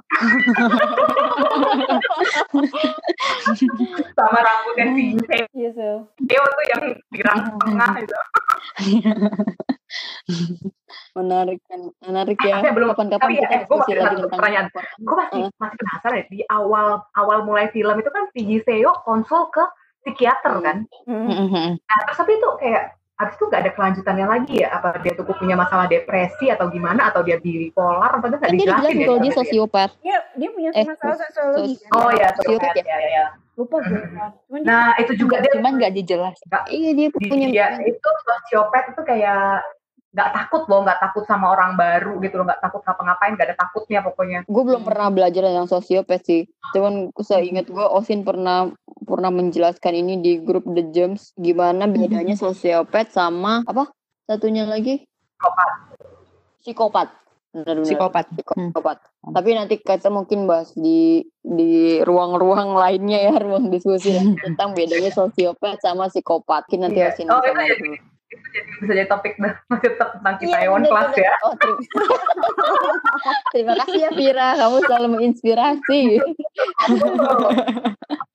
Sama 4.10 4.38
rambutnya 4.38 4.86
si 4.92 5.04
Iya, 5.54 5.70
so. 5.72 5.88
Theo 6.20 6.42
tuh 6.44 6.64
yang 6.66 6.82
di 7.08 7.20
rambut 7.20 7.54
tengah 7.60 7.90
gitu. 7.98 8.14
Menarik 11.14 11.58
kan, 11.64 11.80
menarik 12.00 12.38
ya. 12.38 12.60
Tapi 12.60 12.70
belum- 12.70 12.92
Kapan-kapan 12.92 13.28
ya, 13.28 13.40
kita 13.40 13.48
eh, 13.48 13.58
diskusi 13.58 13.80
masih 13.80 13.94
lagi 13.96 14.14
tentang 14.14 14.30
pertanyaan. 14.32 14.66
Gue 14.98 15.16
masih 15.16 15.40
masih 15.52 15.76
penasaran 15.76 16.14
ya 16.14 16.24
di 16.26 16.38
awal 16.46 16.86
awal 17.12 17.38
mulai 17.42 17.66
film 17.68 17.96
itu 17.96 18.10
kan 18.10 18.24
si 18.30 18.40
Giseo 18.44 18.92
konsul 19.02 19.48
ke 19.50 19.64
psikiater 20.00 20.52
Hmm. 20.54 20.64
kan. 20.64 20.76
Hmm. 21.04 21.70
Nah 21.76 21.98
terus 22.04 22.16
tapi 22.16 22.32
itu 22.34 22.48
kayak 22.56 22.94
abis 23.18 23.34
itu 23.34 23.44
gak 23.46 23.60
ada 23.60 23.72
kelanjutannya 23.74 24.26
lagi 24.26 24.54
ya? 24.62 24.68
Apa 24.72 25.02
dia 25.02 25.12
tuh 25.12 25.26
punya 25.26 25.54
masalah 25.54 25.84
depresi 25.84 26.48
atau 26.48 26.66
gimana? 26.66 27.10
Atau 27.10 27.22
dia 27.22 27.36
bipolar? 27.36 28.14
Apa 28.14 28.24
itu 28.24 28.36
gak 28.36 28.46
Kan 28.46 28.54
dia 28.54 28.60
dijelasin 28.62 28.86
dibilang 28.88 28.94
ya? 28.94 29.06
kalau 29.06 29.18
dia 29.18 29.32
sama 29.32 29.38
sosiopat. 29.42 29.88
Dia 29.98 30.16
dia 30.34 30.48
punya 30.48 30.70
Eh, 30.72 30.84
masalah 30.86 31.16
sosiologi 31.18 31.74
sos- 31.74 31.82
kan. 31.82 31.90
Oh 31.92 32.10
ya, 32.10 32.28
Sosiopat 32.32 32.72
ya, 32.74 32.84
ya, 32.86 32.98
ya. 33.10 33.26
Lupa 33.58 33.76
gue. 33.82 34.02
Cuman 34.46 34.60
Nah 34.62 34.94
itu 34.96 35.12
juga 35.18 35.34
dia 35.38 35.50
cuman 35.50 35.72
nggak 35.76 35.92
dijelas 35.92 36.36
Iya, 36.70 36.90
dia 36.94 37.08
di- 37.10 37.26
punya 37.26 37.46
dia 37.50 37.66
itu 37.82 38.08
sosiopat 38.22 38.94
itu 38.94 39.00
kayak 39.02 39.66
nggak 40.18 40.34
takut 40.34 40.66
loh, 40.66 40.82
nggak 40.82 40.98
takut 40.98 41.22
sama 41.22 41.46
orang 41.48 41.78
baru 41.78 42.18
gitu 42.18 42.34
loh, 42.34 42.50
nggak 42.50 42.58
takut 42.58 42.82
ngapa-ngapain, 42.82 43.32
nggak 43.32 43.46
ada 43.46 43.56
takutnya 43.56 44.02
pokoknya. 44.02 44.38
gue 44.42 44.62
belum 44.66 44.82
pernah 44.82 45.08
belajar 45.08 45.46
tentang 45.46 45.70
sosiopat 45.70 46.20
sih. 46.20 46.42
Cuman 46.74 47.14
saya 47.22 47.40
ingat 47.40 47.70
gue 47.70 47.86
Osin 47.86 48.26
pernah 48.26 48.66
pernah 49.00 49.30
menjelaskan 49.30 49.94
ini 49.94 50.18
di 50.18 50.32
grup 50.38 50.66
The 50.66 50.90
Gems 50.90 51.30
gimana 51.32 51.86
bedanya 51.86 52.34
sosiopat 52.34 53.08
sama 53.08 53.62
apa? 53.62 53.86
Satunya 54.26 54.66
lagi 54.66 55.06
Psikopat. 55.38 55.70
psikopat. 56.58 57.08
Benar-benar. 57.48 57.86
psikopat 57.86 58.24
psikopat. 58.34 58.98
Tapi 59.24 59.50
nanti 59.54 59.74
kita 59.78 60.10
mungkin 60.10 60.44
bahas 60.44 60.74
di 60.74 61.22
di 61.40 61.72
ruang-ruang 62.02 62.74
lainnya 62.74 63.22
ya, 63.22 63.34
ruang 63.38 63.70
diskusi 63.70 64.12
tentang 64.44 64.74
bedanya 64.74 65.08
sosiopat 65.08 65.78
sama 65.78 66.10
psikopat. 66.10 66.66
Mungkin 66.66 66.80
nanti 66.84 66.98
Iya. 66.98 67.08
Osin 67.08 67.26
Oh, 67.26 67.38
itu 67.38 67.46
ngomong 67.46 67.64
jadi- 67.64 67.80
dulu. 67.80 67.96
Itu 68.28 68.44
jadi 68.52 68.68
bisa 68.76 68.92
jadi 68.92 69.08
topik 69.08 69.40
masih 69.72 69.88
tetap 69.96 70.20
tentang 70.20 70.36
kita 70.36 70.52
Taiwan 70.52 70.84
bener, 70.84 70.92
kelas 70.92 71.12
ya. 71.16 71.32
Oh, 71.44 71.54
terima. 71.56 71.80
terima 73.52 73.72
kasih 73.80 74.00
ya 74.04 74.10
Vira, 74.12 74.48
kamu 74.60 74.76
selalu 74.84 75.08
menginspirasi. 75.16 76.20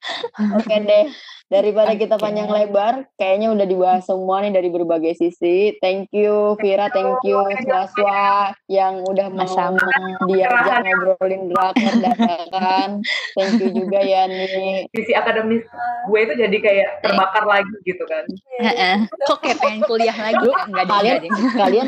Oke 0.54 0.76
deh, 0.80 1.06
daripada 1.48 1.94
kita 1.94 2.16
panjang 2.16 2.48
lebar, 2.48 3.08
kayaknya 3.16 3.52
udah 3.52 3.64
dibahas 3.64 4.04
semua 4.04 4.42
nih 4.42 4.52
dari 4.52 4.68
berbagai 4.68 5.14
sisi. 5.14 5.78
Thank 5.78 6.12
you 6.12 6.58
Vira, 6.58 6.90
thank 6.90 7.22
you 7.24 7.40
Swaswa 7.62 8.52
yang 8.68 9.04
udah 9.04 9.28
mau 9.30 9.46
Sama-sama. 9.46 10.28
diajak 10.28 10.82
ngobrolin 10.82 11.48
drakor 11.48 11.94
dadakan. 12.00 12.90
Thank 13.34 13.62
you 13.62 13.70
juga 13.72 14.00
ya 14.02 14.26
nih. 14.26 14.90
Sisi 14.92 15.12
akademis 15.14 15.64
gue 16.04 16.20
itu 16.20 16.34
jadi 16.36 16.58
kayak 16.58 16.90
terbakar 17.00 17.44
lagi 17.46 17.76
gitu 17.84 18.04
kan. 18.04 18.24
Heeh. 18.60 18.98
Kok 19.24 19.40
kayak 19.40 19.58
pengen 19.62 19.82
kuliah 19.86 20.16
lagi? 20.16 20.50
Enggak 20.68 20.88
kalian 20.90 21.18
kalian 21.54 21.88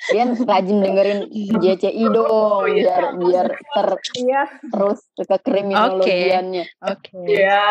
kalian 0.00 0.28
rajin 0.44 0.78
dengerin 0.80 1.20
JCI 1.60 2.04
dong 2.08 2.64
biar 2.66 3.04
biar 3.16 3.46
ter 3.52 3.88
Iya. 4.20 4.42
terus 4.72 5.00
ke 5.14 5.36
kriminologiannya. 5.40 6.64
Oke. 6.84 7.29
Iya. 7.30 7.62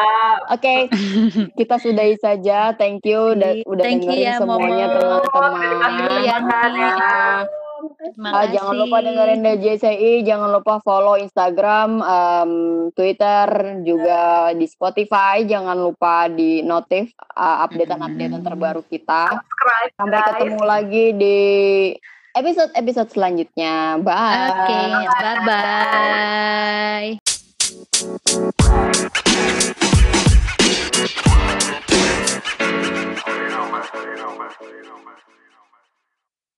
Oke, 0.56 0.88
kita 1.60 1.76
sudahi 1.82 2.16
saja. 2.20 2.72
Thank 2.80 3.04
you 3.06 3.36
udah 3.36 3.52
udah 3.68 3.84
Thank 3.84 4.08
you 4.08 4.16
dengerin 4.16 4.26
ya, 4.26 4.34
semuanya 4.40 4.86
teman-teman. 4.96 5.52
Iya, 6.24 6.38
Ah, 8.20 8.48
jangan 8.48 8.76
lupa 8.76 9.00
dengerin 9.00 9.44
DJCI, 9.44 10.28
jangan 10.28 10.52
lupa 10.52 10.84
follow 10.84 11.16
Instagram, 11.16 12.04
em, 12.04 12.52
Twitter, 12.92 13.48
juga 13.88 14.52
di 14.56 14.68
Spotify. 14.68 15.48
Jangan 15.48 15.78
lupa 15.80 16.28
di 16.28 16.60
notif 16.64 17.16
uh, 17.36 17.64
updatean-updatean 17.68 18.44
terbaru 18.44 18.84
kita. 18.88 19.32
Subscribe. 19.32 19.92
Sampai 19.96 20.20
ketemu 20.28 20.62
lagi 20.64 21.06
di 21.16 21.40
episode-episode 22.36 23.10
selanjutnya. 23.16 24.00
Bye. 24.04 24.48
Oke, 24.52 24.80
bye-bye. 25.24 27.39
You 28.02 28.08
know, 33.50 33.72
man. 33.72 33.84
You. 34.62 35.19